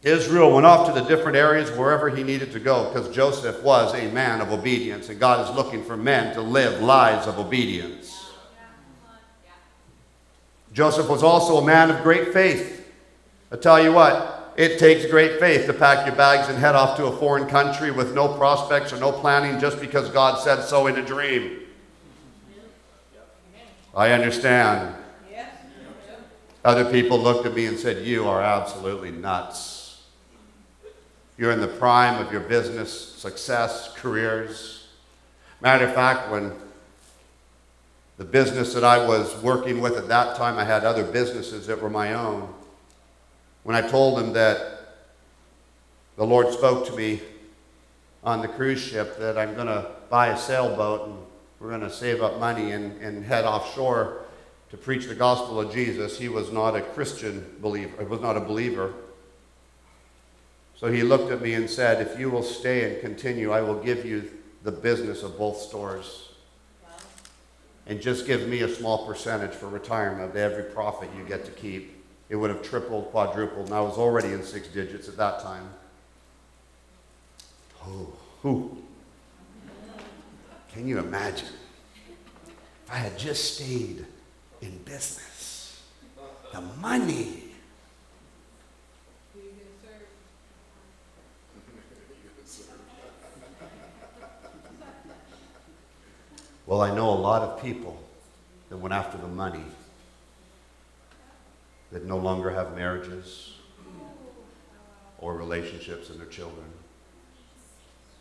Israel 0.03 0.51
went 0.51 0.65
off 0.65 0.87
to 0.87 0.99
the 0.99 1.07
different 1.07 1.37
areas 1.37 1.71
wherever 1.71 2.09
he 2.09 2.23
needed 2.23 2.51
to 2.51 2.59
go 2.59 2.91
because 2.91 3.13
Joseph 3.15 3.61
was 3.61 3.93
a 3.93 4.11
man 4.11 4.41
of 4.41 4.51
obedience, 4.51 5.09
and 5.09 5.19
God 5.19 5.47
is 5.47 5.55
looking 5.55 5.83
for 5.83 5.95
men 5.95 6.33
to 6.33 6.41
live 6.41 6.81
lives 6.81 7.27
of 7.27 7.37
obedience. 7.37 8.20
Joseph 10.73 11.09
was 11.09 11.23
also 11.23 11.57
a 11.57 11.65
man 11.65 11.89
of 11.89 12.01
great 12.03 12.33
faith. 12.33 12.89
I 13.51 13.57
tell 13.57 13.83
you 13.83 13.91
what, 13.91 14.53
it 14.55 14.79
takes 14.79 15.05
great 15.05 15.39
faith 15.39 15.65
to 15.65 15.73
pack 15.73 16.05
your 16.05 16.15
bags 16.15 16.47
and 16.49 16.57
head 16.57 16.75
off 16.75 16.97
to 16.97 17.05
a 17.05 17.17
foreign 17.17 17.47
country 17.47 17.91
with 17.91 18.13
no 18.13 18.27
prospects 18.37 18.93
or 18.93 18.97
no 18.97 19.11
planning 19.11 19.59
just 19.59 19.79
because 19.81 20.09
God 20.09 20.41
said 20.41 20.63
so 20.63 20.87
in 20.87 20.97
a 20.97 21.05
dream. 21.05 21.59
I 23.95 24.11
understand. 24.11 24.95
Other 26.63 26.85
people 26.91 27.17
looked 27.17 27.45
at 27.45 27.55
me 27.55 27.65
and 27.65 27.77
said, 27.77 28.05
You 28.05 28.27
are 28.27 28.41
absolutely 28.41 29.11
nuts. 29.11 30.03
You're 31.37 31.51
in 31.51 31.59
the 31.59 31.67
prime 31.67 32.23
of 32.23 32.31
your 32.31 32.41
business 32.41 32.91
success, 32.91 33.91
careers. 33.95 34.87
Matter 35.59 35.87
of 35.87 35.93
fact, 35.95 36.29
when 36.29 36.53
the 38.21 38.27
business 38.27 38.75
that 38.75 38.83
I 38.83 39.03
was 39.03 39.35
working 39.41 39.81
with 39.81 39.97
at 39.97 40.07
that 40.09 40.37
time, 40.37 40.59
I 40.59 40.63
had 40.63 40.83
other 40.83 41.03
businesses 41.03 41.65
that 41.65 41.81
were 41.81 41.89
my 41.89 42.13
own. 42.13 42.53
When 43.63 43.75
I 43.75 43.81
told 43.81 44.19
them 44.19 44.33
that 44.33 44.99
the 46.17 46.23
Lord 46.23 46.53
spoke 46.53 46.85
to 46.85 46.95
me 46.95 47.19
on 48.23 48.43
the 48.43 48.47
cruise 48.47 48.79
ship 48.79 49.17
that 49.17 49.39
I'm 49.39 49.55
going 49.55 49.65
to 49.65 49.89
buy 50.11 50.27
a 50.27 50.37
sailboat 50.37 51.07
and 51.07 51.17
we're 51.59 51.69
going 51.69 51.81
to 51.81 51.89
save 51.89 52.21
up 52.21 52.39
money 52.39 52.73
and, 52.73 52.95
and 53.01 53.25
head 53.25 53.43
offshore 53.43 54.21
to 54.69 54.77
preach 54.77 55.07
the 55.07 55.15
gospel 55.15 55.59
of 55.59 55.73
Jesus, 55.73 56.19
he 56.19 56.29
was 56.29 56.51
not 56.51 56.75
a 56.75 56.81
Christian 56.81 57.55
believer. 57.59 58.03
He 58.03 58.07
was 58.07 58.21
not 58.21 58.37
a 58.37 58.41
believer. 58.41 58.93
So 60.75 60.91
he 60.91 61.01
looked 61.01 61.31
at 61.31 61.41
me 61.41 61.55
and 61.55 61.67
said, 61.67 62.05
If 62.05 62.19
you 62.19 62.29
will 62.29 62.43
stay 62.43 62.87
and 62.87 63.01
continue, 63.01 63.51
I 63.51 63.61
will 63.61 63.81
give 63.81 64.05
you 64.05 64.29
the 64.61 64.71
business 64.71 65.23
of 65.23 65.39
both 65.39 65.57
stores. 65.57 66.30
And 67.87 68.01
just 68.01 68.25
give 68.27 68.47
me 68.47 68.61
a 68.61 68.69
small 68.69 69.05
percentage 69.05 69.51
for 69.51 69.67
retirement 69.67 70.29
of 70.29 70.35
every 70.35 70.63
profit 70.63 71.09
you 71.17 71.23
get 71.23 71.45
to 71.45 71.51
keep. 71.51 72.03
It 72.29 72.35
would 72.35 72.49
have 72.49 72.61
tripled, 72.61 73.05
quadrupled, 73.11 73.65
and 73.65 73.75
I 73.75 73.81
was 73.81 73.97
already 73.97 74.29
in 74.29 74.43
six 74.43 74.67
digits 74.67 75.09
at 75.09 75.17
that 75.17 75.41
time. 75.41 75.67
Oh, 77.85 78.13
who? 78.41 78.77
Can 80.71 80.87
you 80.87 80.99
imagine? 80.99 81.49
If 82.85 82.91
I 82.91 82.95
had 82.95 83.17
just 83.17 83.55
stayed 83.55 84.05
in 84.61 84.77
business, 84.85 85.81
the 86.53 86.61
money 86.79 87.40
Well, 96.65 96.81
I 96.81 96.93
know 96.93 97.09
a 97.09 97.15
lot 97.15 97.41
of 97.41 97.61
people 97.61 98.01
that 98.69 98.77
went 98.77 98.93
after 98.93 99.17
the 99.17 99.27
money 99.27 99.63
that 101.91 102.05
no 102.05 102.17
longer 102.17 102.51
have 102.51 102.75
marriages 102.75 103.55
or 105.17 105.35
relationships 105.35 106.09
in 106.09 106.17
their 106.17 106.27
children. 106.27 106.65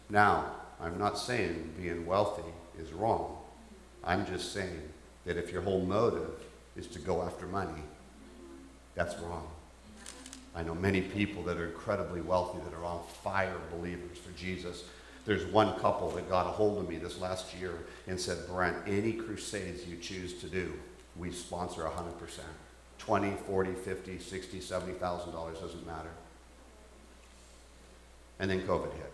Now, 0.09 0.53
I'm 0.81 0.99
not 0.99 1.19
saying 1.19 1.75
being 1.79 2.07
wealthy 2.07 2.51
is 2.79 2.93
wrong. 2.93 3.39
I'm 4.03 4.27
just 4.27 4.53
saying 4.53 4.81
that 5.27 5.37
if 5.37 5.53
your 5.53 5.63
whole 5.63 5.83
motive 5.83 6.33
is 6.77 6.87
to 6.89 6.99
go 6.99 7.23
after 7.23 7.47
money, 7.47 7.83
that's 8.95 9.17
wrong. 9.19 9.47
I 10.55 10.63
know 10.63 10.75
many 10.75 11.03
people 11.03 11.43
that 11.45 11.59
are 11.59 11.67
incredibly 11.67 12.23
wealthy 12.23 12.59
that 12.65 12.77
are 12.77 12.85
on 12.85 13.05
fire 13.23 13.57
believers 13.71 14.19
for 14.19 14.33
Jesus 14.37 14.85
there's 15.25 15.45
one 15.47 15.79
couple 15.81 16.11
that 16.11 16.29
got 16.29 16.47
a 16.47 16.51
hold 16.51 16.79
of 16.79 16.89
me 16.89 16.97
this 16.97 17.21
last 17.21 17.55
year 17.55 17.73
and 18.07 18.19
said, 18.19 18.39
Brent, 18.49 18.77
any 18.87 19.13
crusades 19.13 19.87
you 19.87 19.97
choose 19.97 20.35
to 20.41 20.47
do, 20.47 20.73
we 21.17 21.31
sponsor 21.31 21.83
100%. 21.83 22.41
20, 22.99 23.33
40, 23.47 23.73
50, 23.73 24.19
60, 24.19 24.61
70,000 24.61 25.33
dollars 25.33 25.59
doesn't 25.59 25.87
matter. 25.87 26.11
And 28.39 28.51
then 28.51 28.63
COVID 28.63 28.93
hit. 28.93 29.13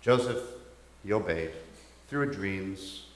Joseph, 0.00 0.42
he 1.04 1.12
obeyed 1.12 1.50
through 2.08 2.32
dreams. 2.32 3.06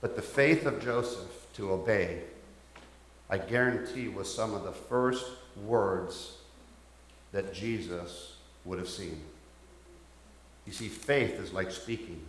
But 0.00 0.16
the 0.16 0.22
faith 0.22 0.66
of 0.66 0.82
Joseph 0.82 1.46
to 1.54 1.72
obey 1.72 2.22
I 3.28 3.38
guarantee 3.38 4.08
was 4.08 4.32
some 4.32 4.54
of 4.54 4.62
the 4.62 4.72
first 4.72 5.26
words 5.64 6.36
that 7.32 7.52
Jesus 7.52 8.36
would 8.64 8.78
have 8.78 8.88
seen. 8.88 9.20
You 10.66 10.72
see, 10.72 10.88
faith 10.88 11.40
is 11.40 11.52
like 11.52 11.70
speaking, 11.70 12.20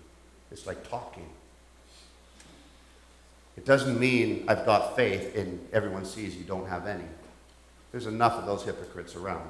it's 0.51 0.65
like 0.65 0.87
talking. 0.89 1.27
It 3.57 3.65
doesn't 3.65 3.99
mean 3.99 4.45
I've 4.47 4.65
got 4.65 4.95
faith 4.95 5.35
and 5.35 5.67
everyone 5.73 6.05
sees 6.05 6.35
you 6.35 6.43
don't 6.43 6.67
have 6.67 6.85
any. 6.85 7.05
There's 7.91 8.05
enough 8.05 8.33
of 8.33 8.45
those 8.45 8.63
hypocrites 8.63 9.15
around. 9.15 9.49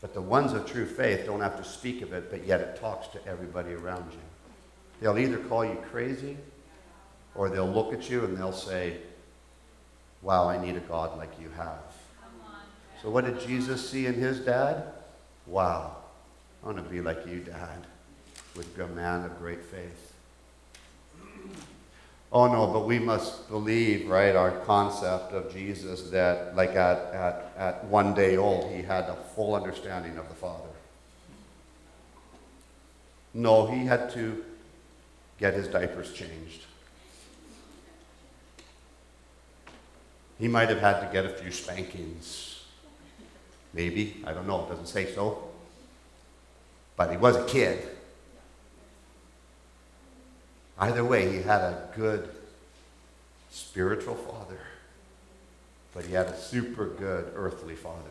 But 0.00 0.14
the 0.14 0.20
ones 0.20 0.52
of 0.52 0.66
true 0.66 0.86
faith 0.86 1.26
don't 1.26 1.40
have 1.40 1.56
to 1.58 1.64
speak 1.64 2.02
of 2.02 2.12
it, 2.12 2.30
but 2.30 2.44
yet 2.46 2.60
it 2.60 2.80
talks 2.80 3.06
to 3.08 3.24
everybody 3.26 3.74
around 3.74 4.10
you. 4.10 4.18
They'll 5.00 5.18
either 5.18 5.38
call 5.38 5.64
you 5.64 5.78
crazy 5.90 6.36
or 7.34 7.48
they'll 7.48 7.70
look 7.70 7.92
at 7.92 8.10
you 8.10 8.24
and 8.24 8.36
they'll 8.36 8.52
say, 8.52 8.96
Wow, 10.22 10.48
I 10.48 10.58
need 10.58 10.76
a 10.76 10.80
God 10.80 11.16
like 11.16 11.32
you 11.40 11.48
have. 11.56 11.78
So, 13.02 13.08
what 13.10 13.24
did 13.24 13.40
Jesus 13.40 13.88
see 13.88 14.06
in 14.06 14.14
his 14.14 14.40
dad? 14.40 14.84
Wow, 15.46 15.96
I 16.62 16.66
want 16.66 16.78
to 16.78 16.82
be 16.82 17.00
like 17.00 17.26
you, 17.26 17.38
Dad, 17.40 17.86
with 18.54 18.78
a 18.78 18.86
man 18.88 19.24
of 19.24 19.38
great 19.38 19.64
faith. 19.64 20.12
Oh 22.32 22.46
no, 22.46 22.72
but 22.72 22.86
we 22.86 22.98
must 22.98 23.48
believe, 23.48 24.08
right, 24.08 24.36
our 24.36 24.52
concept 24.60 25.32
of 25.32 25.52
Jesus 25.52 26.10
that, 26.10 26.54
like 26.54 26.70
at, 26.70 26.98
at, 27.12 27.52
at 27.56 27.84
one 27.86 28.14
day 28.14 28.36
old, 28.36 28.70
he 28.70 28.82
had 28.82 29.04
a 29.04 29.16
full 29.34 29.54
understanding 29.56 30.16
of 30.16 30.28
the 30.28 30.34
Father. 30.34 30.68
No, 33.34 33.66
he 33.66 33.84
had 33.84 34.10
to 34.10 34.44
get 35.38 35.54
his 35.54 35.66
diapers 35.66 36.12
changed. 36.12 36.66
He 40.40 40.48
might 40.48 40.70
have 40.70 40.80
had 40.80 41.00
to 41.00 41.12
get 41.12 41.26
a 41.26 41.28
few 41.28 41.52
spankings. 41.52 42.64
Maybe. 43.74 44.24
I 44.26 44.32
don't 44.32 44.46
know. 44.46 44.64
It 44.64 44.70
doesn't 44.70 44.86
say 44.86 45.12
so. 45.14 45.50
But 46.96 47.10
he 47.10 47.18
was 47.18 47.36
a 47.36 47.44
kid. 47.44 47.86
Either 50.78 51.04
way, 51.04 51.30
he 51.30 51.42
had 51.42 51.60
a 51.60 51.88
good 51.94 52.30
spiritual 53.50 54.14
father, 54.14 54.60
but 55.92 56.06
he 56.06 56.14
had 56.14 56.26
a 56.26 56.36
super 56.38 56.86
good 56.86 57.30
earthly 57.34 57.76
father 57.76 58.10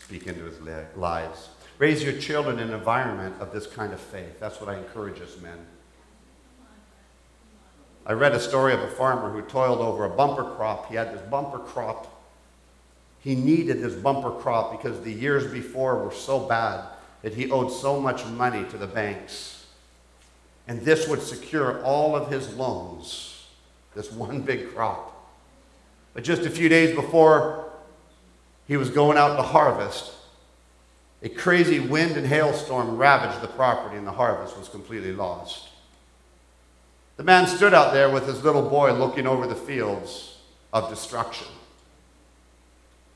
speak 0.00 0.26
into 0.26 0.44
his 0.44 0.60
lives. 0.96 1.48
Raise 1.78 2.02
your 2.02 2.12
children 2.12 2.58
in 2.58 2.68
an 2.68 2.74
environment 2.74 3.36
of 3.40 3.52
this 3.52 3.66
kind 3.66 3.94
of 3.94 4.00
faith. 4.00 4.38
That's 4.38 4.60
what 4.60 4.68
I 4.68 4.76
encourage 4.76 5.20
us 5.22 5.40
men. 5.40 5.58
I 8.06 8.12
read 8.12 8.32
a 8.32 8.40
story 8.40 8.74
of 8.74 8.80
a 8.80 8.88
farmer 8.88 9.30
who 9.30 9.40
toiled 9.42 9.80
over 9.80 10.04
a 10.04 10.10
bumper 10.10 10.44
crop. 10.56 10.88
He 10.88 10.96
had 10.96 11.14
this 11.14 11.22
bumper 11.30 11.58
crop. 11.58 12.10
He 13.20 13.34
needed 13.34 13.80
this 13.80 13.94
bumper 13.94 14.30
crop 14.30 14.72
because 14.72 15.00
the 15.00 15.12
years 15.12 15.50
before 15.50 16.04
were 16.04 16.12
so 16.12 16.40
bad 16.40 16.84
that 17.22 17.32
he 17.32 17.50
owed 17.50 17.72
so 17.72 17.98
much 17.98 18.26
money 18.26 18.64
to 18.70 18.76
the 18.76 18.86
banks. 18.86 19.64
And 20.68 20.82
this 20.82 21.08
would 21.08 21.22
secure 21.22 21.82
all 21.82 22.14
of 22.14 22.30
his 22.30 22.54
loans, 22.54 23.46
this 23.94 24.12
one 24.12 24.42
big 24.42 24.74
crop. 24.74 25.10
But 26.12 26.24
just 26.24 26.42
a 26.42 26.50
few 26.50 26.68
days 26.68 26.94
before 26.94 27.70
he 28.68 28.76
was 28.76 28.90
going 28.90 29.16
out 29.16 29.36
to 29.36 29.42
harvest, 29.42 30.12
a 31.22 31.30
crazy 31.30 31.80
wind 31.80 32.18
and 32.18 32.26
hailstorm 32.26 32.98
ravaged 32.98 33.40
the 33.40 33.48
property, 33.48 33.96
and 33.96 34.06
the 34.06 34.12
harvest 34.12 34.58
was 34.58 34.68
completely 34.68 35.12
lost. 35.12 35.68
The 37.16 37.22
man 37.22 37.46
stood 37.46 37.74
out 37.74 37.92
there 37.92 38.10
with 38.10 38.26
his 38.26 38.42
little 38.42 38.68
boy 38.68 38.92
looking 38.92 39.26
over 39.26 39.46
the 39.46 39.54
fields 39.54 40.38
of 40.72 40.90
destruction. 40.90 41.46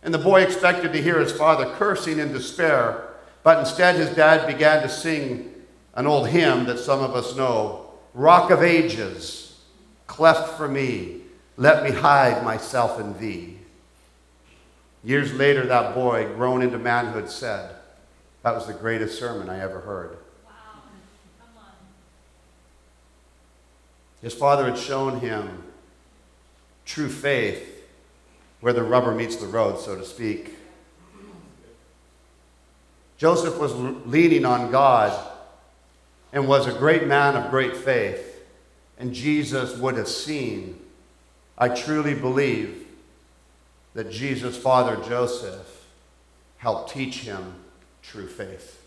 And 0.02 0.14
the 0.14 0.18
boy 0.18 0.42
expected 0.42 0.92
to 0.92 1.02
hear 1.02 1.18
his 1.18 1.32
father 1.32 1.74
cursing 1.74 2.18
in 2.18 2.32
despair, 2.32 3.08
but 3.42 3.58
instead 3.58 3.96
his 3.96 4.14
dad 4.14 4.46
began 4.46 4.82
to 4.82 4.88
sing 4.88 5.52
an 5.94 6.06
old 6.06 6.28
hymn 6.28 6.66
that 6.66 6.78
some 6.78 7.02
of 7.02 7.16
us 7.16 7.36
know 7.36 7.90
Rock 8.14 8.50
of 8.50 8.62
Ages, 8.62 9.60
cleft 10.06 10.56
for 10.56 10.68
me, 10.68 11.22
let 11.56 11.82
me 11.82 11.90
hide 11.90 12.44
myself 12.44 13.00
in 13.00 13.18
thee. 13.18 13.58
Years 15.02 15.32
later, 15.32 15.66
that 15.66 15.94
boy, 15.94 16.26
grown 16.34 16.62
into 16.62 16.78
manhood, 16.78 17.30
said, 17.30 17.74
That 18.42 18.54
was 18.54 18.66
the 18.66 18.74
greatest 18.74 19.18
sermon 19.18 19.48
I 19.48 19.60
ever 19.60 19.80
heard. 19.80 20.18
His 24.22 24.34
father 24.34 24.64
had 24.64 24.78
shown 24.78 25.20
him 25.20 25.62
true 26.84 27.08
faith 27.08 27.84
where 28.60 28.72
the 28.72 28.82
rubber 28.82 29.14
meets 29.14 29.36
the 29.36 29.46
road, 29.46 29.78
so 29.78 29.96
to 29.96 30.04
speak. 30.04 30.54
Joseph 33.16 33.58
was 33.58 33.74
leaning 33.74 34.44
on 34.44 34.70
God 34.70 35.12
and 36.32 36.48
was 36.48 36.66
a 36.66 36.72
great 36.72 37.06
man 37.06 37.36
of 37.36 37.50
great 37.50 37.76
faith. 37.76 38.24
And 38.98 39.14
Jesus 39.14 39.76
would 39.76 39.96
have 39.96 40.08
seen, 40.08 40.80
I 41.56 41.68
truly 41.68 42.14
believe, 42.14 42.86
that 43.94 44.10
Jesus' 44.10 44.56
father 44.56 44.96
Joseph 45.08 45.86
helped 46.58 46.92
teach 46.92 47.20
him 47.20 47.54
true 48.02 48.26
faith. 48.26 48.77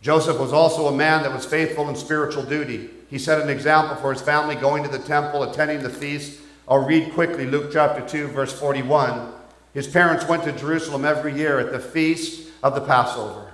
Joseph 0.00 0.38
was 0.38 0.52
also 0.52 0.86
a 0.86 0.96
man 0.96 1.22
that 1.22 1.32
was 1.32 1.44
faithful 1.44 1.88
in 1.88 1.96
spiritual 1.96 2.44
duty. 2.44 2.90
He 3.10 3.18
set 3.18 3.40
an 3.40 3.48
example 3.48 3.96
for 3.96 4.12
his 4.12 4.22
family 4.22 4.54
going 4.54 4.84
to 4.84 4.88
the 4.88 4.98
temple, 4.98 5.42
attending 5.42 5.82
the 5.82 5.90
feast. 5.90 6.40
I'll 6.68 6.84
read 6.84 7.12
quickly 7.14 7.46
Luke 7.46 7.70
chapter 7.72 8.06
2, 8.06 8.28
verse 8.28 8.52
41. 8.58 9.32
His 9.74 9.88
parents 9.88 10.26
went 10.28 10.44
to 10.44 10.52
Jerusalem 10.52 11.04
every 11.04 11.34
year 11.34 11.58
at 11.58 11.72
the 11.72 11.80
feast 11.80 12.48
of 12.62 12.74
the 12.74 12.80
Passover. 12.80 13.52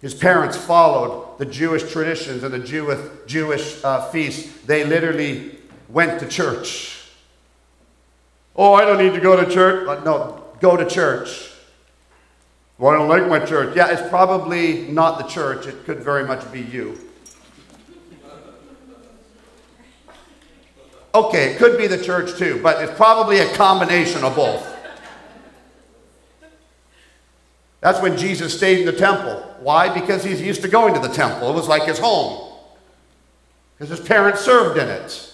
His 0.00 0.14
parents 0.14 0.56
followed 0.56 1.38
the 1.38 1.46
Jewish 1.46 1.90
traditions 1.90 2.42
and 2.42 2.52
the 2.52 2.58
Jewish, 2.58 3.00
Jewish 3.26 3.82
uh, 3.84 4.08
feasts. 4.10 4.64
They 4.64 4.84
literally 4.84 5.58
went 5.88 6.20
to 6.20 6.28
church. 6.28 7.04
Oh, 8.54 8.74
I 8.74 8.84
don't 8.84 8.98
need 8.98 9.14
to 9.14 9.20
go 9.20 9.42
to 9.42 9.50
church. 9.50 9.86
Uh, 9.88 10.02
no, 10.04 10.44
go 10.60 10.76
to 10.76 10.86
church. 10.86 11.50
Well, 12.78 12.92
I 12.92 12.98
don't 12.98 13.08
like 13.08 13.26
my 13.26 13.44
church. 13.44 13.74
Yeah, 13.74 13.88
it's 13.88 14.06
probably 14.08 14.82
not 14.88 15.18
the 15.18 15.24
church. 15.24 15.66
It 15.66 15.84
could 15.84 16.00
very 16.00 16.24
much 16.24 16.50
be 16.52 16.60
you. 16.60 16.98
Okay, 21.14 21.52
it 21.52 21.58
could 21.58 21.78
be 21.78 21.86
the 21.86 22.02
church 22.02 22.36
too, 22.36 22.60
but 22.62 22.82
it's 22.82 22.94
probably 22.94 23.38
a 23.38 23.54
combination 23.54 24.22
of 24.22 24.36
both. 24.36 24.74
That's 27.80 28.02
when 28.02 28.18
Jesus 28.18 28.54
stayed 28.54 28.80
in 28.80 28.86
the 28.86 28.92
temple. 28.92 29.42
Why? 29.60 29.88
Because 29.88 30.22
he's 30.22 30.42
used 30.42 30.60
to 30.62 30.68
going 30.68 30.92
to 30.92 31.00
the 31.00 31.08
temple. 31.08 31.50
It 31.50 31.54
was 31.54 31.68
like 31.68 31.84
his 31.84 31.98
home. 31.98 32.52
Because 33.78 33.96
his 33.96 34.06
parents 34.06 34.40
served 34.40 34.78
in 34.78 34.88
it. 34.88 35.32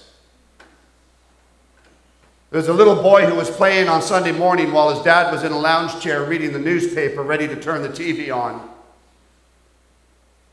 There 2.53 2.59
was 2.59 2.69
a 2.69 2.75
little 2.75 2.97
boy 2.97 3.25
who 3.25 3.35
was 3.35 3.51
playing 3.51 3.89
on 3.89 4.03
Sunday 4.03 4.31
morning 4.31 4.73
while 4.73 4.95
his 4.95 5.03
dad 5.03 5.33
was 5.33 5.43
in 5.43 5.53
a 5.53 5.59
lounge 5.59 5.99
chair 6.03 6.23
reading 6.25 6.53
the 6.53 6.59
newspaper, 6.59 7.23
ready 7.23 7.49
to 7.49 7.57
turn 7.57 7.81
the 7.81 7.89
TV 7.89 8.31
on. 8.31 8.69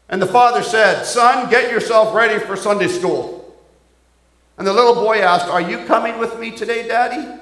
And 0.08 0.22
the 0.22 0.26
father 0.26 0.64
said, 0.64 1.04
Son, 1.04 1.50
get 1.50 1.70
yourself 1.70 2.16
ready 2.16 2.40
for 2.40 2.56
Sunday 2.56 2.88
school. 2.88 3.54
And 4.58 4.66
the 4.66 4.72
little 4.72 4.96
boy 4.96 5.18
asked, 5.18 5.48
Are 5.48 5.60
you 5.60 5.84
coming 5.88 6.20
with 6.20 6.40
me 6.40 6.52
today, 6.52 6.88
Daddy? 6.88 7.38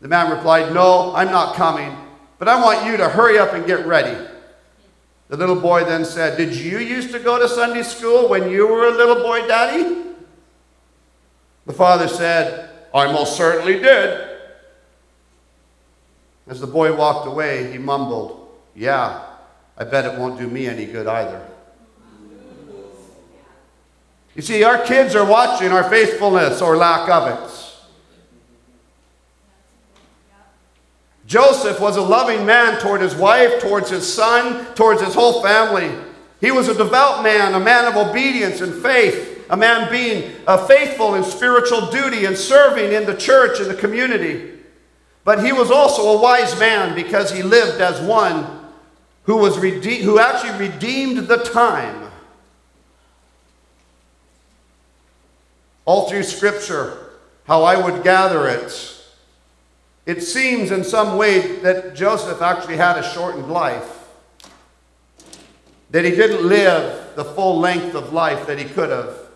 The 0.00 0.08
man 0.08 0.34
replied, 0.34 0.72
No, 0.72 1.14
I'm 1.14 1.30
not 1.30 1.54
coming, 1.54 1.94
but 2.38 2.48
I 2.48 2.64
want 2.64 2.86
you 2.86 2.96
to 2.96 3.10
hurry 3.10 3.38
up 3.38 3.52
and 3.52 3.66
get 3.66 3.84
ready. 3.84 4.16
The 5.28 5.36
little 5.36 5.60
boy 5.60 5.84
then 5.84 6.06
said, 6.06 6.38
Did 6.38 6.56
you 6.56 6.78
used 6.78 7.12
to 7.12 7.18
go 7.18 7.38
to 7.38 7.46
Sunday 7.46 7.82
school 7.82 8.30
when 8.30 8.50
you 8.50 8.66
were 8.66 8.86
a 8.86 8.96
little 8.96 9.22
boy, 9.22 9.46
Daddy? 9.46 10.04
The 11.66 11.74
father 11.74 12.08
said, 12.08 12.68
I 12.94 13.12
most 13.12 13.36
certainly 13.36 13.78
did. 13.78 14.28
As 16.46 16.60
the 16.60 16.66
boy 16.66 16.94
walked 16.94 17.26
away, 17.26 17.70
he 17.70 17.78
mumbled, 17.78 18.48
Yeah, 18.74 19.22
I 19.76 19.84
bet 19.84 20.06
it 20.06 20.18
won't 20.18 20.38
do 20.38 20.48
me 20.48 20.66
any 20.66 20.86
good 20.86 21.06
either. 21.06 21.46
You 24.34 24.42
see, 24.42 24.62
our 24.62 24.82
kids 24.84 25.14
are 25.14 25.28
watching 25.28 25.72
our 25.72 25.88
faithfulness 25.90 26.62
or 26.62 26.76
lack 26.76 27.08
of 27.08 27.28
it. 27.28 27.54
Joseph 31.26 31.78
was 31.78 31.96
a 31.96 32.02
loving 32.02 32.46
man 32.46 32.80
toward 32.80 33.02
his 33.02 33.14
wife, 33.14 33.60
towards 33.60 33.90
his 33.90 34.10
son, 34.10 34.64
towards 34.74 35.02
his 35.02 35.12
whole 35.12 35.42
family. 35.42 35.92
He 36.40 36.50
was 36.50 36.68
a 36.68 36.74
devout 36.74 37.22
man, 37.22 37.52
a 37.52 37.60
man 37.60 37.84
of 37.84 37.96
obedience 37.96 38.62
and 38.62 38.74
faith 38.82 39.37
a 39.50 39.56
man 39.56 39.90
being 39.90 40.32
uh, 40.46 40.66
faithful 40.66 41.14
in 41.14 41.24
spiritual 41.24 41.90
duty 41.90 42.24
and 42.26 42.36
serving 42.36 42.92
in 42.92 43.06
the 43.06 43.16
church 43.16 43.60
and 43.60 43.70
the 43.70 43.74
community. 43.74 44.52
But 45.24 45.44
he 45.44 45.52
was 45.52 45.70
also 45.70 46.18
a 46.18 46.22
wise 46.22 46.58
man 46.58 46.94
because 46.94 47.30
he 47.30 47.42
lived 47.42 47.80
as 47.80 48.00
one 48.00 48.46
who, 49.24 49.36
was 49.36 49.58
rede- 49.58 50.02
who 50.02 50.18
actually 50.18 50.68
redeemed 50.68 51.28
the 51.28 51.36
time. 51.36 52.10
All 55.84 56.08
through 56.08 56.22
Scripture, 56.22 57.10
how 57.44 57.62
I 57.62 57.76
would 57.76 58.02
gather 58.02 58.46
it, 58.48 58.94
it 60.04 60.22
seems 60.22 60.70
in 60.70 60.84
some 60.84 61.18
way 61.18 61.56
that 61.60 61.94
Joseph 61.94 62.40
actually 62.40 62.76
had 62.76 62.96
a 62.96 63.02
shortened 63.02 63.50
life. 63.50 64.08
That 65.90 66.04
he 66.04 66.10
didn't 66.12 66.46
live 66.46 67.14
the 67.14 67.24
full 67.24 67.58
length 67.58 67.94
of 67.94 68.14
life 68.14 68.46
that 68.46 68.58
he 68.58 68.64
could 68.64 68.88
have. 68.88 69.27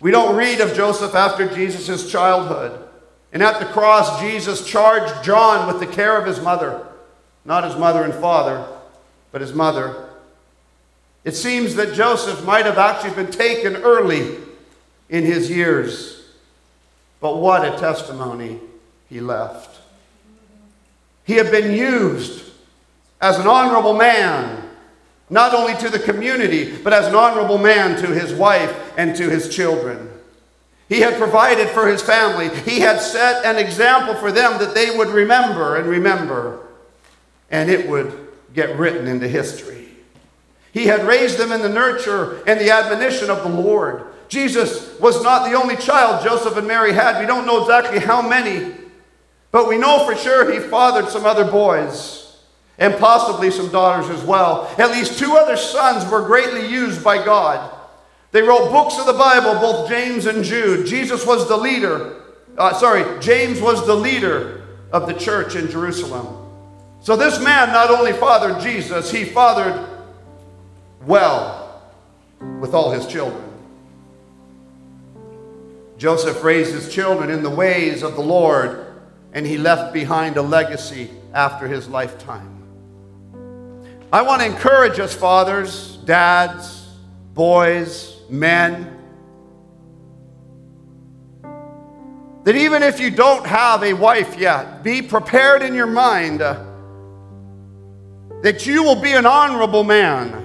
We 0.00 0.10
don't 0.10 0.36
read 0.36 0.60
of 0.60 0.74
Joseph 0.74 1.14
after 1.14 1.52
Jesus' 1.52 2.10
childhood. 2.10 2.88
And 3.32 3.42
at 3.42 3.58
the 3.58 3.66
cross, 3.66 4.20
Jesus 4.20 4.66
charged 4.66 5.24
John 5.24 5.66
with 5.66 5.80
the 5.80 5.92
care 5.92 6.18
of 6.18 6.26
his 6.26 6.40
mother. 6.40 6.86
Not 7.44 7.64
his 7.64 7.76
mother 7.76 8.02
and 8.02 8.14
father, 8.14 8.66
but 9.32 9.40
his 9.40 9.52
mother. 9.52 10.08
It 11.24 11.34
seems 11.34 11.74
that 11.74 11.94
Joseph 11.94 12.44
might 12.44 12.64
have 12.64 12.78
actually 12.78 13.14
been 13.14 13.32
taken 13.32 13.76
early 13.76 14.36
in 15.08 15.24
his 15.24 15.50
years. 15.50 16.26
But 17.20 17.38
what 17.38 17.66
a 17.66 17.76
testimony 17.78 18.60
he 19.08 19.20
left. 19.20 19.80
He 21.24 21.34
had 21.34 21.50
been 21.50 21.74
used 21.74 22.44
as 23.20 23.38
an 23.38 23.46
honorable 23.46 23.94
man 23.94 24.64
not 25.30 25.54
only 25.54 25.74
to 25.74 25.90
the 25.90 25.98
community, 25.98 26.76
but 26.78 26.92
as 26.92 27.06
an 27.06 27.14
honorable 27.14 27.58
man 27.58 28.00
to 28.00 28.06
his 28.06 28.32
wife 28.32 28.87
and 28.98 29.14
to 29.16 29.30
his 29.30 29.48
children. 29.48 30.10
He 30.88 31.00
had 31.00 31.18
provided 31.18 31.68
for 31.68 31.86
his 31.86 32.02
family. 32.02 32.48
He 32.60 32.80
had 32.80 33.00
set 33.00 33.44
an 33.44 33.56
example 33.56 34.14
for 34.16 34.32
them 34.32 34.58
that 34.58 34.74
they 34.74 34.94
would 34.94 35.08
remember 35.08 35.76
and 35.76 35.86
remember, 35.86 36.66
and 37.50 37.70
it 37.70 37.88
would 37.88 38.28
get 38.52 38.76
written 38.76 39.06
into 39.06 39.28
history. 39.28 39.88
He 40.72 40.86
had 40.86 41.06
raised 41.06 41.38
them 41.38 41.52
in 41.52 41.62
the 41.62 41.68
nurture 41.68 42.42
and 42.46 42.60
the 42.60 42.70
admonition 42.70 43.30
of 43.30 43.42
the 43.42 43.48
Lord. 43.48 44.06
Jesus 44.28 44.98
was 44.98 45.22
not 45.22 45.48
the 45.48 45.56
only 45.56 45.76
child 45.76 46.24
Joseph 46.24 46.56
and 46.56 46.66
Mary 46.66 46.92
had. 46.92 47.20
We 47.20 47.26
don't 47.26 47.46
know 47.46 47.62
exactly 47.62 48.00
how 48.00 48.20
many, 48.20 48.74
but 49.52 49.68
we 49.68 49.78
know 49.78 50.04
for 50.06 50.16
sure 50.16 50.52
he 50.52 50.58
fathered 50.58 51.08
some 51.08 51.24
other 51.24 51.44
boys 51.44 52.36
and 52.78 52.96
possibly 52.96 53.50
some 53.50 53.70
daughters 53.70 54.10
as 54.10 54.24
well. 54.24 54.72
At 54.76 54.90
least 54.90 55.18
two 55.18 55.36
other 55.36 55.56
sons 55.56 56.10
were 56.10 56.22
greatly 56.22 56.66
used 56.68 57.04
by 57.04 57.24
God. 57.24 57.77
They 58.38 58.42
wrote 58.42 58.70
books 58.70 58.96
of 59.00 59.06
the 59.06 59.14
Bible, 59.14 59.54
both 59.54 59.88
James 59.88 60.26
and 60.26 60.44
Jude. 60.44 60.86
Jesus 60.86 61.26
was 61.26 61.48
the 61.48 61.56
leader. 61.56 62.22
Uh, 62.56 62.72
sorry, 62.72 63.18
James 63.18 63.60
was 63.60 63.84
the 63.84 63.96
leader 63.96 64.64
of 64.92 65.08
the 65.08 65.14
church 65.14 65.56
in 65.56 65.68
Jerusalem. 65.68 66.48
So 67.00 67.16
this 67.16 67.42
man 67.42 67.70
not 67.70 67.90
only 67.90 68.12
fathered 68.12 68.62
Jesus, 68.62 69.10
he 69.10 69.24
fathered 69.24 69.88
well 71.04 71.82
with 72.60 72.74
all 72.74 72.92
his 72.92 73.08
children. 73.08 73.42
Joseph 75.96 76.44
raised 76.44 76.72
his 76.72 76.94
children 76.94 77.30
in 77.30 77.42
the 77.42 77.50
ways 77.50 78.04
of 78.04 78.14
the 78.14 78.22
Lord, 78.22 78.86
and 79.32 79.44
he 79.44 79.58
left 79.58 79.92
behind 79.92 80.36
a 80.36 80.42
legacy 80.42 81.10
after 81.34 81.66
his 81.66 81.88
lifetime. 81.88 82.62
I 84.12 84.22
want 84.22 84.42
to 84.42 84.46
encourage 84.46 85.00
us, 85.00 85.12
fathers, 85.12 85.96
dads, 86.04 86.86
boys, 87.34 88.14
men, 88.28 88.94
that 92.44 92.56
even 92.56 92.82
if 92.82 92.98
you 93.00 93.10
don't 93.10 93.46
have 93.46 93.82
a 93.82 93.92
wife 93.92 94.38
yet, 94.38 94.82
be 94.82 95.02
prepared 95.02 95.62
in 95.62 95.74
your 95.74 95.86
mind 95.86 96.40
uh, 96.40 96.64
that 98.42 98.66
you 98.66 98.82
will 98.82 99.00
be 99.00 99.12
an 99.12 99.26
honorable 99.26 99.84
man. 99.84 100.44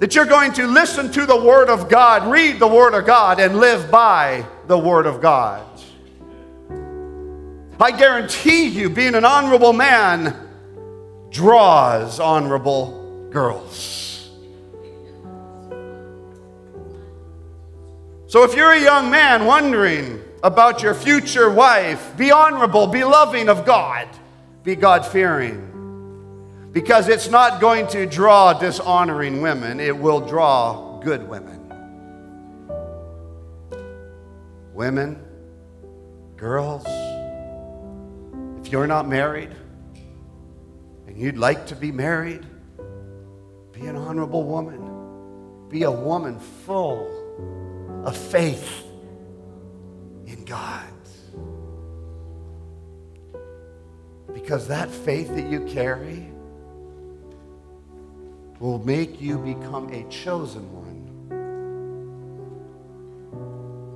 That 0.00 0.14
you're 0.14 0.26
going 0.26 0.52
to 0.52 0.66
listen 0.66 1.10
to 1.12 1.26
the 1.26 1.36
Word 1.36 1.68
of 1.68 1.88
God, 1.88 2.30
read 2.30 2.60
the 2.60 2.68
Word 2.68 2.94
of 2.94 3.06
God, 3.06 3.40
and 3.40 3.58
live 3.58 3.90
by 3.90 4.46
the 4.66 4.78
Word 4.78 5.06
of 5.06 5.20
God. 5.20 5.64
I 7.80 7.92
guarantee 7.92 8.66
you, 8.66 8.90
being 8.90 9.14
an 9.14 9.24
honorable 9.24 9.72
man 9.72 10.36
draws 11.30 12.20
honorable 12.20 13.28
girls. 13.30 14.07
So 18.28 18.44
if 18.44 18.54
you're 18.54 18.72
a 18.72 18.80
young 18.82 19.10
man 19.10 19.46
wondering 19.46 20.22
about 20.42 20.82
your 20.82 20.92
future 20.92 21.50
wife, 21.50 22.14
be 22.18 22.30
honorable, 22.30 22.86
be 22.86 23.02
loving 23.02 23.48
of 23.48 23.64
God, 23.64 24.06
be 24.62 24.76
God 24.76 25.06
fearing. 25.06 26.68
Because 26.70 27.08
it's 27.08 27.30
not 27.30 27.58
going 27.58 27.86
to 27.86 28.04
draw 28.04 28.52
dishonoring 28.52 29.40
women, 29.40 29.80
it 29.80 29.96
will 29.96 30.20
draw 30.20 31.00
good 31.00 31.26
women. 31.26 31.72
Women, 34.74 35.24
girls, 36.36 36.84
if 38.60 38.70
you're 38.70 38.86
not 38.86 39.08
married 39.08 39.52
and 41.06 41.16
you'd 41.16 41.38
like 41.38 41.66
to 41.68 41.74
be 41.74 41.90
married, 41.90 42.44
be 43.72 43.86
an 43.86 43.96
honorable 43.96 44.44
woman. 44.44 45.68
Be 45.70 45.84
a 45.84 45.90
woman 45.90 46.38
full 46.38 47.17
of 48.04 48.16
faith 48.16 48.84
in 50.26 50.44
God. 50.44 50.84
Because 54.32 54.68
that 54.68 54.90
faith 54.90 55.28
that 55.34 55.50
you 55.50 55.60
carry 55.66 56.30
will 58.60 58.78
make 58.78 59.20
you 59.20 59.38
become 59.38 59.92
a 59.92 60.08
chosen 60.08 60.62
one 60.72 60.86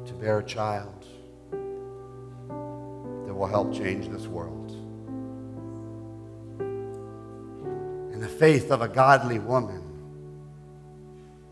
to 0.05 0.13
bear 0.15 0.41
a 0.41 0.45
child 0.45 1.07
that 3.27 3.35
will 3.35 3.47
help 3.47 3.73
change 3.73 4.09
this 4.09 4.27
world. 4.27 4.71
And 8.13 8.23
the 8.23 8.29
faith 8.29 8.71
of 8.71 8.83
a 8.83 8.89
godly 8.89 9.39
woman, 9.39 9.83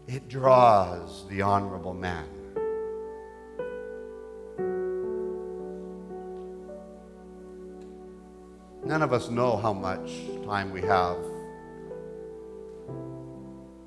it 0.07 0.29
draws 0.29 1.27
the 1.29 1.43
honorable 1.43 1.95
man. 1.95 2.27
None 8.85 9.03
of 9.03 9.13
us 9.13 9.29
know 9.29 9.57
how 9.57 9.73
much 9.73 10.11
time 10.45 10.71
we 10.71 10.81
have. 10.83 11.19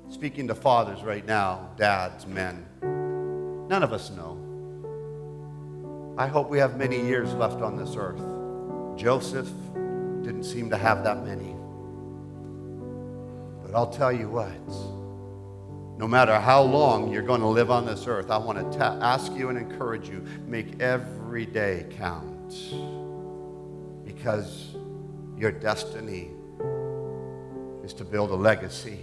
Speaking 0.08 0.46
to 0.48 0.54
fathers 0.54 1.02
right 1.02 1.26
now, 1.26 1.70
dads, 1.76 2.26
men, 2.26 2.64
none 3.68 3.82
of 3.82 3.92
us 3.92 4.10
know. 4.10 4.40
I 6.16 6.28
hope 6.28 6.48
we 6.48 6.58
have 6.58 6.76
many 6.76 6.96
years 6.96 7.34
left 7.34 7.60
on 7.60 7.76
this 7.76 7.96
earth. 7.96 8.22
Joseph 8.96 9.48
didn't 10.22 10.44
seem 10.44 10.70
to 10.70 10.76
have 10.76 11.02
that 11.02 11.24
many. 11.24 11.56
But 13.64 13.74
I'll 13.74 13.90
tell 13.90 14.12
you 14.12 14.28
what, 14.28 14.52
no 15.98 16.06
matter 16.06 16.38
how 16.38 16.62
long 16.62 17.12
you're 17.12 17.22
going 17.22 17.40
to 17.40 17.48
live 17.48 17.70
on 17.70 17.84
this 17.84 18.06
earth, 18.06 18.30
I 18.30 18.38
want 18.38 18.58
to 18.58 18.78
ta- 18.78 18.98
ask 19.00 19.32
you 19.32 19.48
and 19.48 19.58
encourage 19.58 20.08
you 20.08 20.24
make 20.46 20.80
every 20.80 21.46
day 21.46 21.86
count. 21.96 22.54
Because 24.04 24.73
your 25.36 25.52
destiny 25.52 26.30
is 27.82 27.92
to 27.94 28.04
build 28.04 28.30
a 28.30 28.34
legacy 28.34 28.98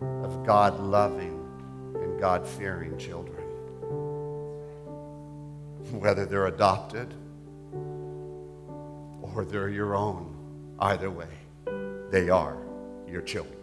of 0.00 0.46
God 0.46 0.80
loving 0.80 1.46
and 1.94 2.20
God 2.20 2.46
fearing 2.46 2.96
children. 2.98 3.36
Whether 5.98 6.24
they're 6.24 6.46
adopted 6.46 7.12
or 9.22 9.44
they're 9.44 9.68
your 9.68 9.94
own, 9.94 10.34
either 10.78 11.10
way, 11.10 11.26
they 12.10 12.30
are 12.30 12.56
your 13.08 13.22
children. 13.22 13.56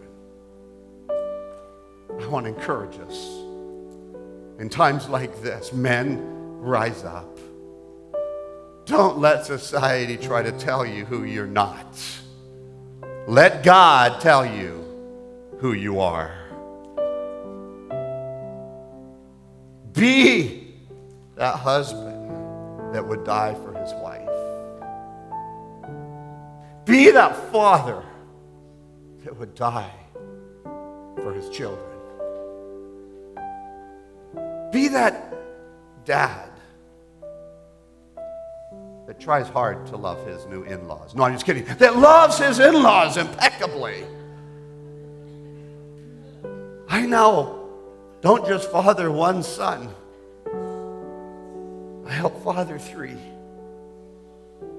I 1.10 2.26
want 2.26 2.46
to 2.46 2.52
encourage 2.52 2.98
us. 2.98 3.16
In 4.58 4.68
times 4.68 5.08
like 5.08 5.40
this, 5.42 5.72
men, 5.72 6.20
rise 6.60 7.04
up. 7.04 7.38
Don't 8.88 9.18
let 9.18 9.44
society 9.44 10.16
try 10.16 10.42
to 10.42 10.50
tell 10.50 10.86
you 10.86 11.04
who 11.04 11.24
you're 11.24 11.46
not. 11.46 12.00
Let 13.26 13.62
God 13.62 14.18
tell 14.22 14.46
you 14.46 14.82
who 15.58 15.74
you 15.74 16.00
are. 16.00 16.34
Be 19.92 20.74
that 21.36 21.56
husband 21.56 22.94
that 22.94 23.06
would 23.06 23.24
die 23.24 23.52
for 23.56 23.74
his 23.74 23.92
wife. 23.92 24.26
Be 26.86 27.10
that 27.10 27.36
father 27.52 28.02
that 29.22 29.36
would 29.36 29.54
die 29.54 29.92
for 31.16 31.34
his 31.34 31.50
children. 31.50 31.84
Be 34.72 34.88
that 34.88 35.34
dad 36.06 36.47
that 39.08 39.18
tries 39.18 39.48
hard 39.48 39.86
to 39.86 39.96
love 39.96 40.24
his 40.26 40.44
new 40.48 40.64
in 40.64 40.86
laws. 40.86 41.14
No, 41.14 41.22
I'm 41.22 41.32
just 41.32 41.46
kidding. 41.46 41.64
That 41.78 41.96
loves 41.96 42.36
his 42.36 42.58
in 42.58 42.74
laws 42.74 43.16
impeccably. 43.16 44.04
I 46.90 47.06
know. 47.06 47.70
Don't 48.20 48.46
just 48.46 48.70
father 48.70 49.10
one 49.10 49.42
son. 49.42 49.88
I 52.06 52.12
help 52.12 52.44
father 52.44 52.78
three 52.78 53.16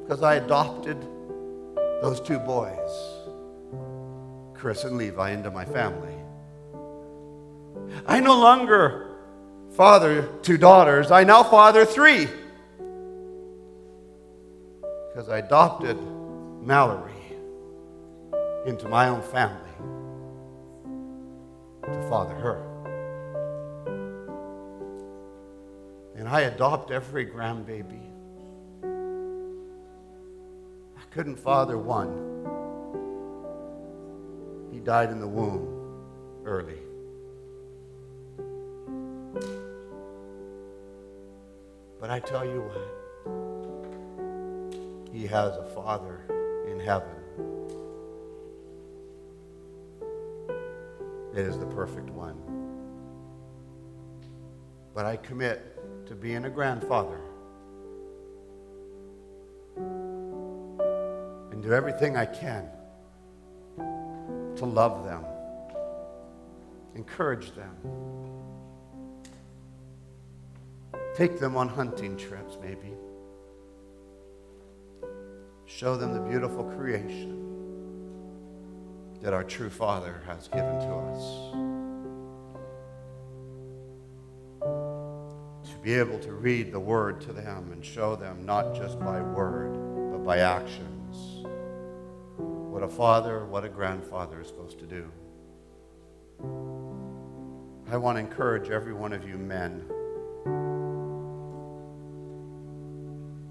because 0.03 0.21
I 0.21 0.35
adopted 0.35 1.01
those 2.03 2.21
two 2.21 2.37
boys, 2.37 2.91
Chris 4.53 4.83
and 4.83 4.95
Levi, 4.95 5.31
into 5.31 5.49
my 5.49 5.65
family. 5.65 6.13
I 8.05 8.19
no 8.19 8.39
longer 8.39 9.07
father 9.71 10.29
two 10.43 10.59
daughters, 10.59 11.09
I 11.09 11.23
now 11.23 11.41
father 11.41 11.83
three 11.83 12.27
because 15.09 15.29
I 15.29 15.39
adopted 15.39 15.97
Mallory 16.61 17.13
into 18.65 18.87
my 18.87 19.07
own 19.07 19.21
family 19.21 19.71
to 21.83 22.09
father 22.09 22.35
her. 22.35 22.65
And 26.15 26.27
I 26.27 26.41
adopt 26.41 26.91
every 26.91 27.25
grandbaby. 27.25 28.01
I 30.97 31.01
couldn't 31.11 31.37
father 31.37 31.77
one. 31.77 32.27
He 34.71 34.79
died 34.79 35.09
in 35.09 35.19
the 35.19 35.27
womb 35.27 36.45
early. 36.45 36.77
But 41.99 42.09
I 42.09 42.19
tell 42.19 42.45
you 42.45 42.61
what, 42.61 42.98
he 45.11 45.25
has 45.27 45.55
a 45.57 45.65
Father 45.65 46.21
in 46.69 46.79
heaven 46.79 47.15
that 51.33 51.45
is 51.45 51.57
the 51.57 51.65
perfect 51.65 52.09
one. 52.09 52.35
But 54.93 55.05
I 55.05 55.15
commit 55.17 56.07
to 56.07 56.15
being 56.15 56.45
a 56.45 56.49
grandfather 56.49 57.19
and 61.51 61.63
do 61.63 61.73
everything 61.73 62.17
I 62.17 62.25
can 62.25 62.67
to 63.77 64.65
love 64.65 65.05
them, 65.05 65.23
encourage 66.95 67.51
them, 67.51 67.75
take 71.15 71.39
them 71.39 71.55
on 71.55 71.69
hunting 71.69 72.17
trips, 72.17 72.57
maybe, 72.61 72.93
show 75.79 75.95
them 75.95 76.13
the 76.13 76.19
beautiful 76.19 76.65
creation 76.75 77.33
that 79.21 79.31
our 79.33 79.45
true 79.45 79.69
Father 79.69 80.21
has 80.27 80.49
given 80.49 80.77
to 80.77 80.93
us. 80.93 81.23
To 85.71 85.77
be 85.81 85.93
able 85.93 86.19
to 86.19 86.33
read 86.33 86.73
the 86.73 86.79
word 86.81 87.21
to 87.21 87.31
them 87.31 87.71
and 87.71 87.85
show 87.85 88.17
them 88.17 88.45
not 88.45 88.75
just 88.75 88.99
by 88.99 89.21
word, 89.21 89.71
but 90.11 90.25
by 90.25 90.39
actions. 90.39 91.45
What 92.35 92.83
a 92.83 92.89
father, 92.89 93.45
what 93.45 93.63
a 93.63 93.69
grandfather 93.69 94.41
is 94.41 94.47
supposed 94.47 94.79
to 94.79 94.85
do. 94.85 95.09
I 97.89 97.95
want 97.95 98.17
to 98.17 98.19
encourage 98.19 98.69
every 98.69 98.93
one 98.93 99.13
of 99.13 99.25
you 99.25 99.37
men 99.37 99.85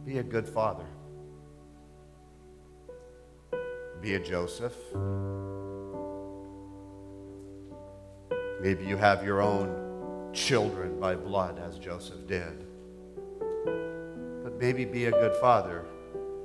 be 0.05 0.19
a 0.19 0.23
good 0.23 0.47
father, 0.47 0.85
be 4.01 4.15
a 4.15 4.21
Joseph. 4.21 4.77
Maybe 8.61 8.85
you 8.85 8.97
have 8.97 9.25
your 9.25 9.41
own 9.41 10.33
children 10.33 10.99
by 11.01 11.15
blood, 11.15 11.59
as 11.59 11.79
Joseph 11.79 12.27
did. 12.27 12.67
But 14.45 14.59
maybe 14.61 14.85
be 14.85 15.07
a 15.07 15.11
good 15.11 15.35
father 15.41 15.85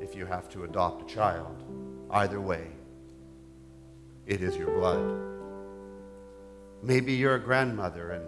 if 0.02 0.16
you 0.16 0.26
have 0.26 0.50
to 0.50 0.64
adopt 0.64 1.10
a 1.10 1.14
child. 1.14 1.64
Either 2.12 2.40
way, 2.42 2.68
it 4.26 4.42
is 4.42 4.56
your 4.56 4.72
blood. 4.72 5.20
Maybe 6.82 7.14
you're 7.14 7.36
a 7.36 7.40
grandmother 7.40 8.12
and 8.12 8.26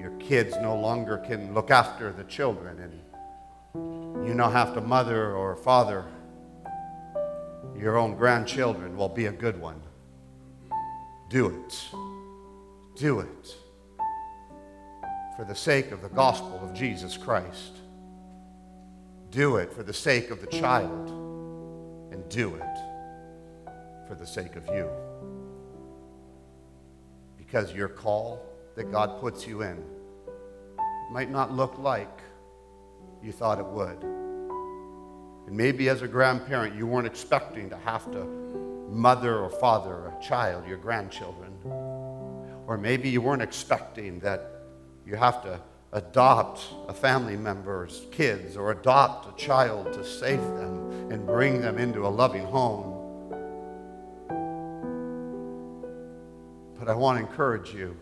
your 0.00 0.12
kids 0.18 0.56
no 0.60 0.76
longer 0.76 1.18
can 1.18 1.54
look 1.54 1.70
after 1.70 2.12
the 2.12 2.24
children 2.24 2.80
and 2.80 4.26
you 4.26 4.34
now 4.34 4.50
have 4.50 4.74
to 4.74 4.80
mother 4.80 5.34
or 5.34 5.56
father 5.56 6.04
your 7.78 7.96
own 7.96 8.16
grandchildren. 8.16 8.96
will 8.96 9.08
be 9.08 9.26
a 9.26 9.32
good 9.32 9.60
one. 9.60 9.80
Do 11.28 11.48
it. 11.48 11.84
Do 12.96 13.20
it 13.20 13.54
for 15.36 15.44
the 15.44 15.54
sake 15.54 15.90
of 15.90 16.00
the 16.00 16.08
gospel 16.08 16.60
of 16.62 16.74
Jesus 16.74 17.16
Christ. 17.16 17.78
Do 19.30 19.56
it 19.56 19.72
for 19.72 19.82
the 19.82 19.92
sake 19.92 20.30
of 20.30 20.40
the 20.40 20.46
child, 20.46 21.10
and 22.12 22.28
do 22.28 22.54
it 22.54 22.78
for 24.06 24.14
the 24.14 24.26
sake 24.26 24.54
of 24.54 24.64
you. 24.68 24.88
Because 27.36 27.72
your 27.72 27.88
call 27.88 28.40
that 28.76 28.92
God 28.92 29.20
puts 29.20 29.46
you 29.46 29.62
in 29.62 29.82
might 31.10 31.30
not 31.30 31.52
look 31.52 31.78
like 31.78 32.20
you 33.22 33.32
thought 33.32 33.58
it 33.58 33.66
would. 33.66 34.13
And 35.46 35.56
maybe 35.56 35.88
as 35.88 36.02
a 36.02 36.08
grandparent, 36.08 36.74
you 36.74 36.86
weren't 36.86 37.06
expecting 37.06 37.68
to 37.70 37.76
have 37.78 38.10
to 38.12 38.24
mother 38.90 39.38
or 39.38 39.50
father 39.50 40.06
a 40.06 40.22
child, 40.22 40.66
your 40.66 40.78
grandchildren. 40.78 41.52
Or 42.66 42.78
maybe 42.78 43.08
you 43.08 43.20
weren't 43.20 43.42
expecting 43.42 44.20
that 44.20 44.62
you 45.06 45.16
have 45.16 45.42
to 45.42 45.60
adopt 45.92 46.66
a 46.88 46.94
family 46.94 47.36
member's 47.36 48.06
kids 48.10 48.56
or 48.56 48.72
adopt 48.72 49.28
a 49.28 49.44
child 49.44 49.92
to 49.92 50.04
save 50.04 50.40
them 50.40 51.12
and 51.12 51.26
bring 51.26 51.60
them 51.60 51.78
into 51.78 52.06
a 52.06 52.08
loving 52.08 52.44
home. 52.44 52.90
But 56.78 56.88
I 56.88 56.94
want 56.94 57.18
to 57.18 57.26
encourage 57.26 57.72
you. 57.72 57.96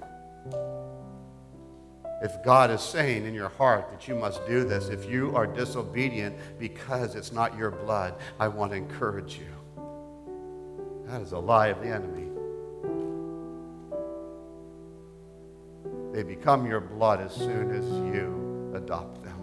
If 2.22 2.40
God 2.44 2.70
is 2.70 2.80
saying 2.80 3.26
in 3.26 3.34
your 3.34 3.48
heart 3.48 3.90
that 3.90 4.06
you 4.06 4.14
must 4.14 4.46
do 4.46 4.62
this, 4.62 4.88
if 4.88 5.10
you 5.10 5.34
are 5.34 5.44
disobedient 5.44 6.36
because 6.56 7.16
it's 7.16 7.32
not 7.32 7.58
your 7.58 7.72
blood, 7.72 8.14
I 8.38 8.46
want 8.46 8.70
to 8.70 8.78
encourage 8.78 9.38
you. 9.38 9.48
That 11.06 11.20
is 11.20 11.32
a 11.32 11.38
lie 11.38 11.66
of 11.68 11.80
the 11.80 11.88
enemy. 11.88 12.28
They 16.12 16.22
become 16.22 16.64
your 16.64 16.80
blood 16.80 17.20
as 17.20 17.32
soon 17.34 17.72
as 17.72 17.84
you 18.14 18.72
adopt 18.76 19.24
them. 19.24 19.38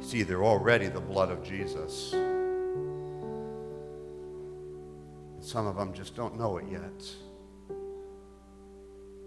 You 0.00 0.06
see, 0.08 0.22
they're 0.22 0.44
already 0.44 0.88
the 0.88 1.00
blood 1.00 1.30
of 1.30 1.42
Jesus. 1.42 2.12
Some 5.40 5.66
of 5.66 5.76
them 5.76 5.92
just 5.92 6.16
don't 6.16 6.38
know 6.38 6.56
it 6.56 6.64
yet. 6.70 7.29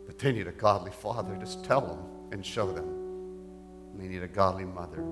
But 0.05 0.19
they 0.19 0.31
need 0.31 0.47
a 0.47 0.51
godly 0.51 0.91
father. 0.91 1.35
Just 1.39 1.63
tell 1.63 1.81
them 1.81 1.99
and 2.31 2.45
show 2.45 2.71
them. 2.71 2.87
And 3.91 4.01
they 4.01 4.07
need 4.07 4.23
a 4.23 4.27
godly 4.27 4.65
mother 4.65 5.03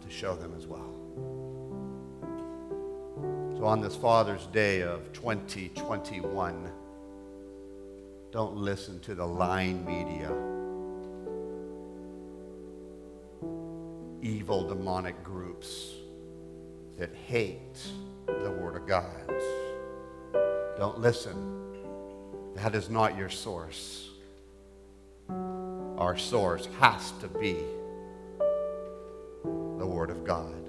to 0.00 0.10
show 0.10 0.34
them 0.34 0.54
as 0.56 0.66
well. 0.66 0.94
So, 3.56 3.66
on 3.66 3.80
this 3.80 3.94
Father's 3.94 4.46
Day 4.46 4.80
of 4.80 5.12
2021, 5.12 6.70
don't 8.32 8.56
listen 8.56 9.00
to 9.00 9.14
the 9.14 9.26
lying 9.26 9.84
media, 9.84 10.30
evil 14.22 14.66
demonic 14.66 15.22
groups 15.22 15.92
that 16.96 17.14
hate 17.14 17.82
the 18.26 18.50
Word 18.50 18.76
of 18.76 18.86
God. 18.86 19.30
Don't 20.78 20.98
listen. 20.98 21.69
That 22.62 22.74
is 22.74 22.90
not 22.90 23.16
your 23.16 23.30
source. 23.30 24.10
Our 25.30 26.14
source 26.18 26.68
has 26.78 27.12
to 27.12 27.28
be 27.28 27.56
the 29.42 29.86
Word 29.86 30.10
of 30.10 30.24
God. 30.24 30.68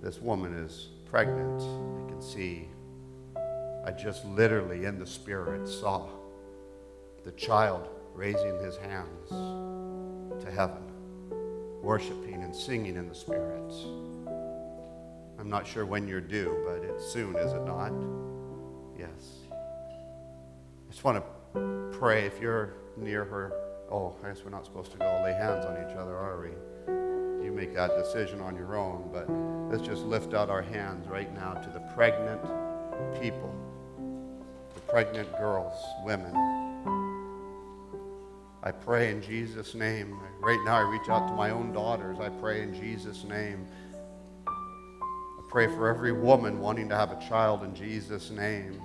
This 0.00 0.20
woman 0.20 0.54
is 0.54 0.90
pregnant. 1.10 1.60
I 1.60 2.08
can 2.08 2.22
see. 2.22 2.68
I 3.84 3.90
just 3.90 4.24
literally, 4.24 4.84
in 4.84 5.00
the 5.00 5.06
spirit, 5.06 5.66
saw 5.66 6.06
the 7.24 7.32
child 7.32 7.88
raising 8.14 8.56
his 8.62 8.76
hands 8.76 9.30
to 9.30 10.50
heaven, 10.52 10.84
worshiping 11.82 12.44
and 12.44 12.54
singing 12.54 12.94
in 12.94 13.08
the 13.08 13.16
spirit. 13.16 13.72
I'm 15.40 15.50
not 15.50 15.66
sure 15.66 15.84
when 15.84 16.06
you're 16.06 16.20
due, 16.20 16.62
but 16.64 16.88
it's 16.88 17.04
soon, 17.04 17.34
is 17.34 17.52
it 17.52 17.64
not? 17.64 17.92
Yes. 18.96 19.39
I 20.90 20.92
just 20.92 21.04
want 21.04 21.22
to 21.54 21.88
pray 21.92 22.26
if 22.26 22.40
you're 22.40 22.74
near 22.96 23.24
her. 23.24 23.52
Oh, 23.92 24.16
I 24.24 24.26
guess 24.26 24.42
we're 24.44 24.50
not 24.50 24.64
supposed 24.64 24.90
to 24.90 24.98
go 24.98 25.22
lay 25.22 25.34
hands 25.34 25.64
on 25.64 25.76
each 25.76 25.96
other, 25.96 26.16
are 26.16 26.40
we? 26.40 27.44
You 27.46 27.52
make 27.52 27.72
that 27.76 27.96
decision 27.96 28.40
on 28.40 28.56
your 28.56 28.76
own, 28.76 29.08
but 29.12 29.30
let's 29.70 29.86
just 29.86 30.02
lift 30.02 30.34
out 30.34 30.50
our 30.50 30.62
hands 30.62 31.06
right 31.06 31.32
now 31.32 31.52
to 31.52 31.70
the 31.70 31.78
pregnant 31.94 32.42
people, 33.22 33.54
the 34.74 34.80
pregnant 34.88 35.30
girls, 35.38 35.74
women. 36.02 36.34
I 38.64 38.72
pray 38.72 39.12
in 39.12 39.22
Jesus' 39.22 39.76
name. 39.76 40.18
Right 40.40 40.60
now, 40.64 40.74
I 40.74 40.80
reach 40.80 41.08
out 41.08 41.28
to 41.28 41.34
my 41.34 41.50
own 41.50 41.72
daughters. 41.72 42.18
I 42.18 42.30
pray 42.30 42.62
in 42.62 42.74
Jesus' 42.74 43.22
name. 43.22 43.64
I 44.44 45.42
pray 45.50 45.68
for 45.68 45.88
every 45.88 46.10
woman 46.10 46.58
wanting 46.58 46.88
to 46.88 46.96
have 46.96 47.12
a 47.12 47.28
child 47.28 47.62
in 47.62 47.76
Jesus' 47.76 48.32
name. 48.32 48.82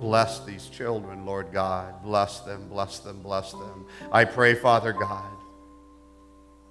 Bless 0.00 0.40
these 0.44 0.68
children, 0.68 1.26
Lord 1.26 1.52
God. 1.52 2.02
Bless 2.02 2.40
them, 2.40 2.68
bless 2.68 3.00
them, 3.00 3.20
bless 3.22 3.52
them. 3.52 3.86
I 4.12 4.24
pray, 4.24 4.54
Father 4.54 4.92
God, 4.92 5.30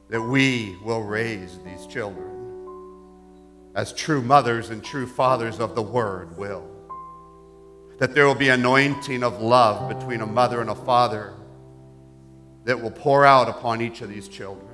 that 0.09 0.21
we 0.21 0.77
will 0.83 1.03
raise 1.03 1.59
these 1.59 1.85
children 1.87 2.37
as 3.75 3.93
true 3.93 4.21
mothers 4.21 4.71
and 4.71 4.83
true 4.83 5.05
fathers 5.05 5.59
of 5.59 5.75
the 5.75 5.81
word 5.81 6.35
will. 6.37 6.67
That 7.99 8.15
there 8.15 8.25
will 8.25 8.35
be 8.35 8.49
anointing 8.49 9.23
of 9.23 9.41
love 9.41 9.87
between 9.87 10.21
a 10.21 10.25
mother 10.25 10.61
and 10.61 10.69
a 10.69 10.75
father 10.75 11.33
that 12.63 12.81
will 12.81 12.91
pour 12.91 13.25
out 13.25 13.47
upon 13.47 13.81
each 13.81 14.01
of 14.01 14.09
these 14.09 14.27
children. 14.27 14.67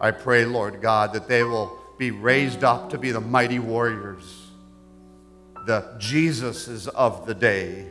I 0.00 0.10
pray, 0.10 0.44
Lord 0.44 0.80
God, 0.80 1.12
that 1.12 1.28
they 1.28 1.42
will 1.42 1.78
be 1.98 2.10
raised 2.10 2.62
up 2.62 2.90
to 2.90 2.98
be 2.98 3.10
the 3.10 3.20
mighty 3.20 3.58
warriors, 3.58 4.47
the 5.66 5.82
Jesuses 5.98 6.88
of 6.88 7.26
the 7.26 7.34
day, 7.34 7.88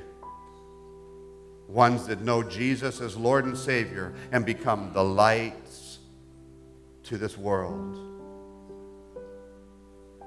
ones 1.68 2.08
that 2.08 2.22
know 2.22 2.44
Jesus 2.44 3.02
as 3.02 3.16
Lord 3.18 3.46
and 3.46 3.58
Savior 3.58 4.14
and 4.32 4.46
become 4.46 4.94
the 4.94 5.04
lights 5.04 6.00
to 7.04 7.18
this 7.18 7.38
world. 7.38 7.98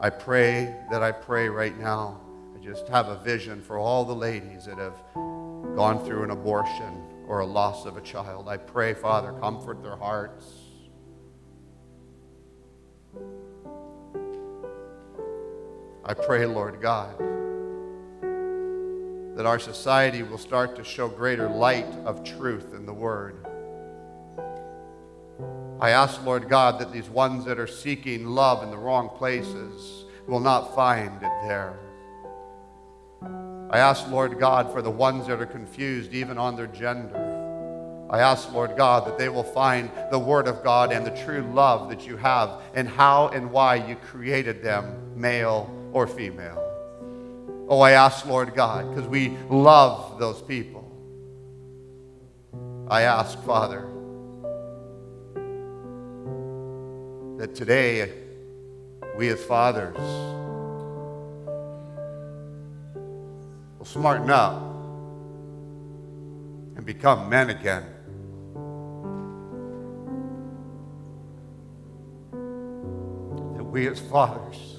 I 0.00 0.10
pray 0.10 0.74
that 0.90 1.02
I 1.02 1.12
pray 1.12 1.48
right 1.48 1.78
now. 1.78 2.20
I 2.54 2.64
just 2.64 2.88
have 2.88 3.08
a 3.08 3.16
vision 3.16 3.60
for 3.60 3.78
all 3.78 4.04
the 4.04 4.14
ladies 4.14 4.64
that 4.64 4.78
have 4.78 4.96
gone 5.14 6.02
through 6.04 6.24
an 6.24 6.30
abortion 6.30 7.02
or 7.26 7.40
a 7.40 7.46
loss 7.46 7.86
of 7.86 7.96
a 7.96 8.00
child. 8.00 8.48
I 8.48 8.56
pray, 8.56 8.94
Father, 8.94 9.32
comfort 9.34 9.82
their 9.82 9.96
hearts. 9.96 10.59
I 16.10 16.14
pray, 16.14 16.44
Lord 16.44 16.80
God, 16.80 17.16
that 19.36 19.46
our 19.46 19.60
society 19.60 20.24
will 20.24 20.38
start 20.38 20.74
to 20.74 20.82
show 20.82 21.06
greater 21.06 21.48
light 21.48 21.86
of 22.04 22.24
truth 22.24 22.74
in 22.74 22.84
the 22.84 22.92
Word. 22.92 23.36
I 25.78 25.90
ask, 25.90 26.20
Lord 26.24 26.48
God, 26.48 26.80
that 26.80 26.92
these 26.92 27.08
ones 27.08 27.44
that 27.44 27.60
are 27.60 27.68
seeking 27.68 28.26
love 28.26 28.64
in 28.64 28.72
the 28.72 28.76
wrong 28.76 29.10
places 29.10 30.04
will 30.26 30.40
not 30.40 30.74
find 30.74 31.14
it 31.22 31.30
there. 31.46 31.78
I 33.70 33.78
ask, 33.78 34.08
Lord 34.08 34.36
God, 34.40 34.72
for 34.72 34.82
the 34.82 34.90
ones 34.90 35.28
that 35.28 35.40
are 35.40 35.46
confused 35.46 36.12
even 36.12 36.38
on 36.38 36.56
their 36.56 36.66
gender. 36.66 38.08
I 38.10 38.18
ask, 38.18 38.52
Lord 38.52 38.76
God, 38.76 39.06
that 39.06 39.16
they 39.16 39.28
will 39.28 39.44
find 39.44 39.88
the 40.10 40.18
Word 40.18 40.48
of 40.48 40.64
God 40.64 40.90
and 40.90 41.06
the 41.06 41.16
true 41.24 41.48
love 41.54 41.88
that 41.88 42.04
you 42.04 42.16
have 42.16 42.62
and 42.74 42.88
how 42.88 43.28
and 43.28 43.52
why 43.52 43.76
you 43.76 43.94
created 43.94 44.60
them, 44.60 45.12
male 45.14 45.76
or 45.92 46.06
female. 46.06 46.70
Oh, 47.68 47.80
I 47.80 47.92
ask, 47.92 48.26
Lord 48.26 48.54
God, 48.54 48.88
because 48.88 49.08
we 49.08 49.36
love 49.48 50.18
those 50.18 50.42
people. 50.42 50.86
I 52.88 53.02
ask, 53.02 53.40
Father, 53.44 53.86
that 57.38 57.54
today 57.54 58.12
we 59.16 59.28
as 59.28 59.42
fathers 59.44 59.96
will 63.78 63.84
smarten 63.84 64.30
up 64.30 64.60
and 66.76 66.84
become 66.84 67.28
men 67.28 67.50
again. 67.50 67.84
That 73.56 73.64
we 73.64 73.86
as 73.86 74.00
fathers 74.00 74.69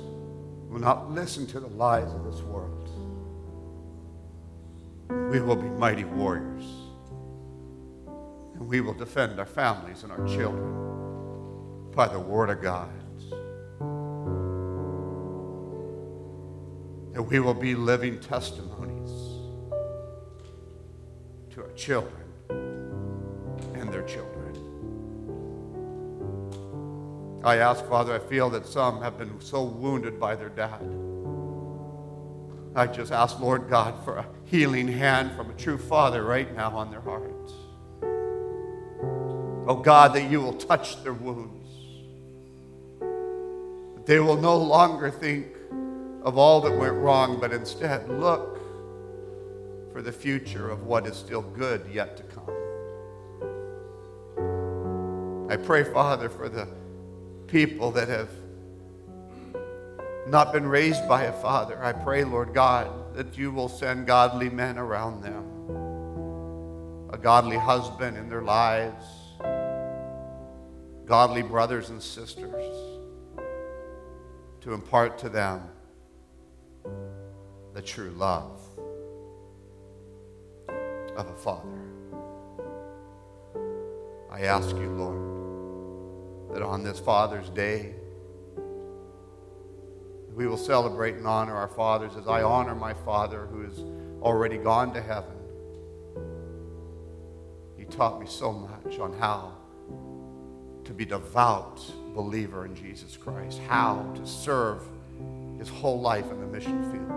will 0.71 0.79
not 0.79 1.11
listen 1.11 1.45
to 1.45 1.59
the 1.59 1.67
lies 1.67 2.09
of 2.13 2.23
this 2.23 2.41
world. 2.43 2.89
We 5.29 5.41
will 5.41 5.57
be 5.57 5.67
mighty 5.69 6.05
warriors. 6.05 6.63
And 8.55 8.67
we 8.67 8.79
will 8.79 8.93
defend 8.93 9.37
our 9.37 9.45
families 9.45 10.03
and 10.03 10.11
our 10.13 10.25
children 10.25 11.91
by 11.93 12.07
the 12.07 12.19
Word 12.19 12.49
of 12.49 12.61
God. 12.61 12.89
That 17.13 17.23
we 17.23 17.41
will 17.41 17.53
be 17.53 17.75
living 17.75 18.21
testimonies 18.21 19.11
to 21.53 21.63
our 21.63 21.71
children 21.75 22.23
and 23.75 23.91
their 23.91 24.03
children. 24.03 24.30
I 27.43 27.57
ask, 27.57 27.83
Father, 27.87 28.13
I 28.13 28.19
feel 28.19 28.51
that 28.51 28.67
some 28.67 29.01
have 29.01 29.17
been 29.17 29.41
so 29.41 29.63
wounded 29.63 30.19
by 30.19 30.35
their 30.35 30.49
dad. 30.49 30.81
I 32.75 32.85
just 32.87 33.11
ask, 33.11 33.39
Lord 33.39 33.67
God, 33.67 33.95
for 34.05 34.17
a 34.17 34.25
healing 34.45 34.87
hand 34.87 35.31
from 35.35 35.49
a 35.49 35.53
true 35.55 35.77
father 35.77 36.23
right 36.23 36.55
now 36.55 36.77
on 36.77 36.91
their 36.91 37.01
hearts. 37.01 37.53
Oh 39.67 39.81
God, 39.83 40.13
that 40.13 40.29
you 40.29 40.39
will 40.39 40.53
touch 40.53 41.03
their 41.03 41.13
wounds. 41.13 41.69
That 43.95 44.05
they 44.05 44.19
will 44.19 44.37
no 44.37 44.57
longer 44.57 45.09
think 45.09 45.47
of 46.23 46.37
all 46.37 46.61
that 46.61 46.77
went 46.77 46.93
wrong, 46.93 47.39
but 47.39 47.51
instead 47.51 48.07
look 48.07 48.59
for 49.91 50.01
the 50.01 50.11
future 50.11 50.69
of 50.69 50.85
what 50.85 51.07
is 51.07 51.17
still 51.17 51.41
good 51.41 51.85
yet 51.91 52.17
to 52.17 52.23
come. 52.23 52.47
I 55.49 55.57
pray, 55.57 55.83
Father, 55.83 56.29
for 56.29 56.47
the 56.47 56.67
people 57.51 57.91
that 57.91 58.07
have 58.07 58.29
not 60.25 60.53
been 60.53 60.65
raised 60.65 61.05
by 61.07 61.23
a 61.23 61.33
father. 61.33 61.83
I 61.83 61.91
pray, 61.91 62.23
Lord 62.23 62.53
God, 62.53 63.13
that 63.13 63.37
you 63.37 63.51
will 63.51 63.67
send 63.67 64.07
godly 64.07 64.49
men 64.49 64.77
around 64.77 65.21
them, 65.21 65.43
a 67.11 67.17
godly 67.17 67.57
husband 67.57 68.15
in 68.15 68.29
their 68.29 68.41
lives, 68.41 69.03
godly 71.05 71.41
brothers 71.41 71.89
and 71.89 72.01
sisters, 72.01 72.73
to 74.61 74.73
impart 74.73 75.17
to 75.17 75.27
them 75.27 75.61
the 77.73 77.81
true 77.81 78.11
love 78.11 78.61
of 81.17 81.27
a 81.27 81.35
father. 81.35 81.67
I 84.31 84.43
ask 84.43 84.73
you, 84.77 84.89
Lord, 84.91 85.30
that 86.53 86.61
on 86.61 86.83
this 86.83 86.99
Father's 86.99 87.49
Day, 87.49 87.93
we 90.33 90.47
will 90.47 90.57
celebrate 90.57 91.15
and 91.15 91.27
honor 91.27 91.55
our 91.55 91.67
fathers 91.67 92.15
as 92.17 92.27
I 92.27 92.41
honor 92.41 92.75
my 92.75 92.93
father 92.93 93.47
who 93.47 93.63
is 93.63 93.79
already 94.21 94.57
gone 94.57 94.93
to 94.93 95.01
heaven. 95.01 95.35
He 97.77 97.85
taught 97.85 98.19
me 98.19 98.27
so 98.27 98.51
much 98.51 98.99
on 98.99 99.13
how 99.13 99.53
to 100.85 100.93
be 100.93 101.05
devout 101.05 101.81
believer 102.13 102.65
in 102.65 102.75
Jesus 102.75 103.17
Christ, 103.17 103.59
how 103.67 104.11
to 104.15 104.25
serve 104.25 104.83
his 105.57 105.69
whole 105.69 106.01
life 106.01 106.29
in 106.31 106.39
the 106.39 106.47
mission 106.47 106.91
field. 106.91 107.07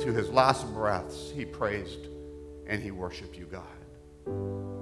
To 0.00 0.12
his 0.12 0.30
last 0.30 0.66
breaths, 0.72 1.30
he 1.34 1.44
praised 1.44 2.08
and 2.66 2.82
he 2.82 2.90
worshiped 2.90 3.36
you, 3.36 3.46
God. 3.46 4.79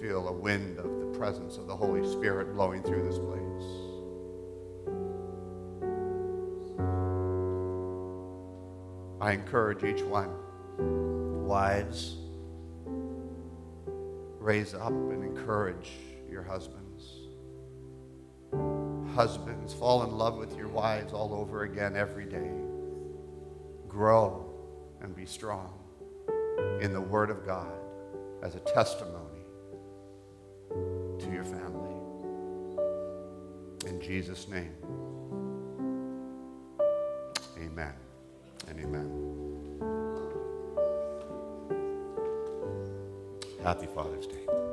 Feel 0.00 0.28
a 0.28 0.32
wind 0.32 0.78
of 0.78 0.98
the 0.98 1.18
presence 1.18 1.58
of 1.58 1.66
the 1.66 1.76
Holy 1.76 2.10
Spirit 2.10 2.54
blowing 2.54 2.82
through 2.82 3.04
this 3.04 3.18
place. 3.18 3.90
I 9.20 9.32
encourage 9.32 9.84
each 9.84 10.02
one, 10.02 10.30
wives, 11.46 12.16
raise 14.38 14.72
up 14.72 14.88
and 14.88 15.22
encourage 15.22 15.90
your 16.30 16.42
husbands. 16.42 17.04
Husbands, 19.14 19.74
fall 19.74 20.02
in 20.04 20.12
love 20.12 20.38
with 20.38 20.56
your 20.56 20.68
wives 20.68 21.12
all 21.12 21.34
over 21.34 21.64
again 21.64 21.94
every 21.94 22.24
day. 22.24 22.50
Grow 23.86 24.46
and 25.02 25.14
be 25.14 25.26
strong 25.26 25.79
in 26.80 26.92
the 26.92 27.00
Word 27.00 27.30
of 27.30 27.44
God 27.46 27.72
as 28.42 28.54
a 28.54 28.60
testimony 28.60 29.44
to 30.70 31.30
your 31.32 31.44
family. 31.44 31.94
In 33.86 34.00
Jesus' 34.00 34.48
name, 34.48 34.74
amen 37.58 37.94
and 38.68 38.80
amen. 38.80 39.30
Happy 43.62 43.86
Father's 43.86 44.26
Day. 44.26 44.69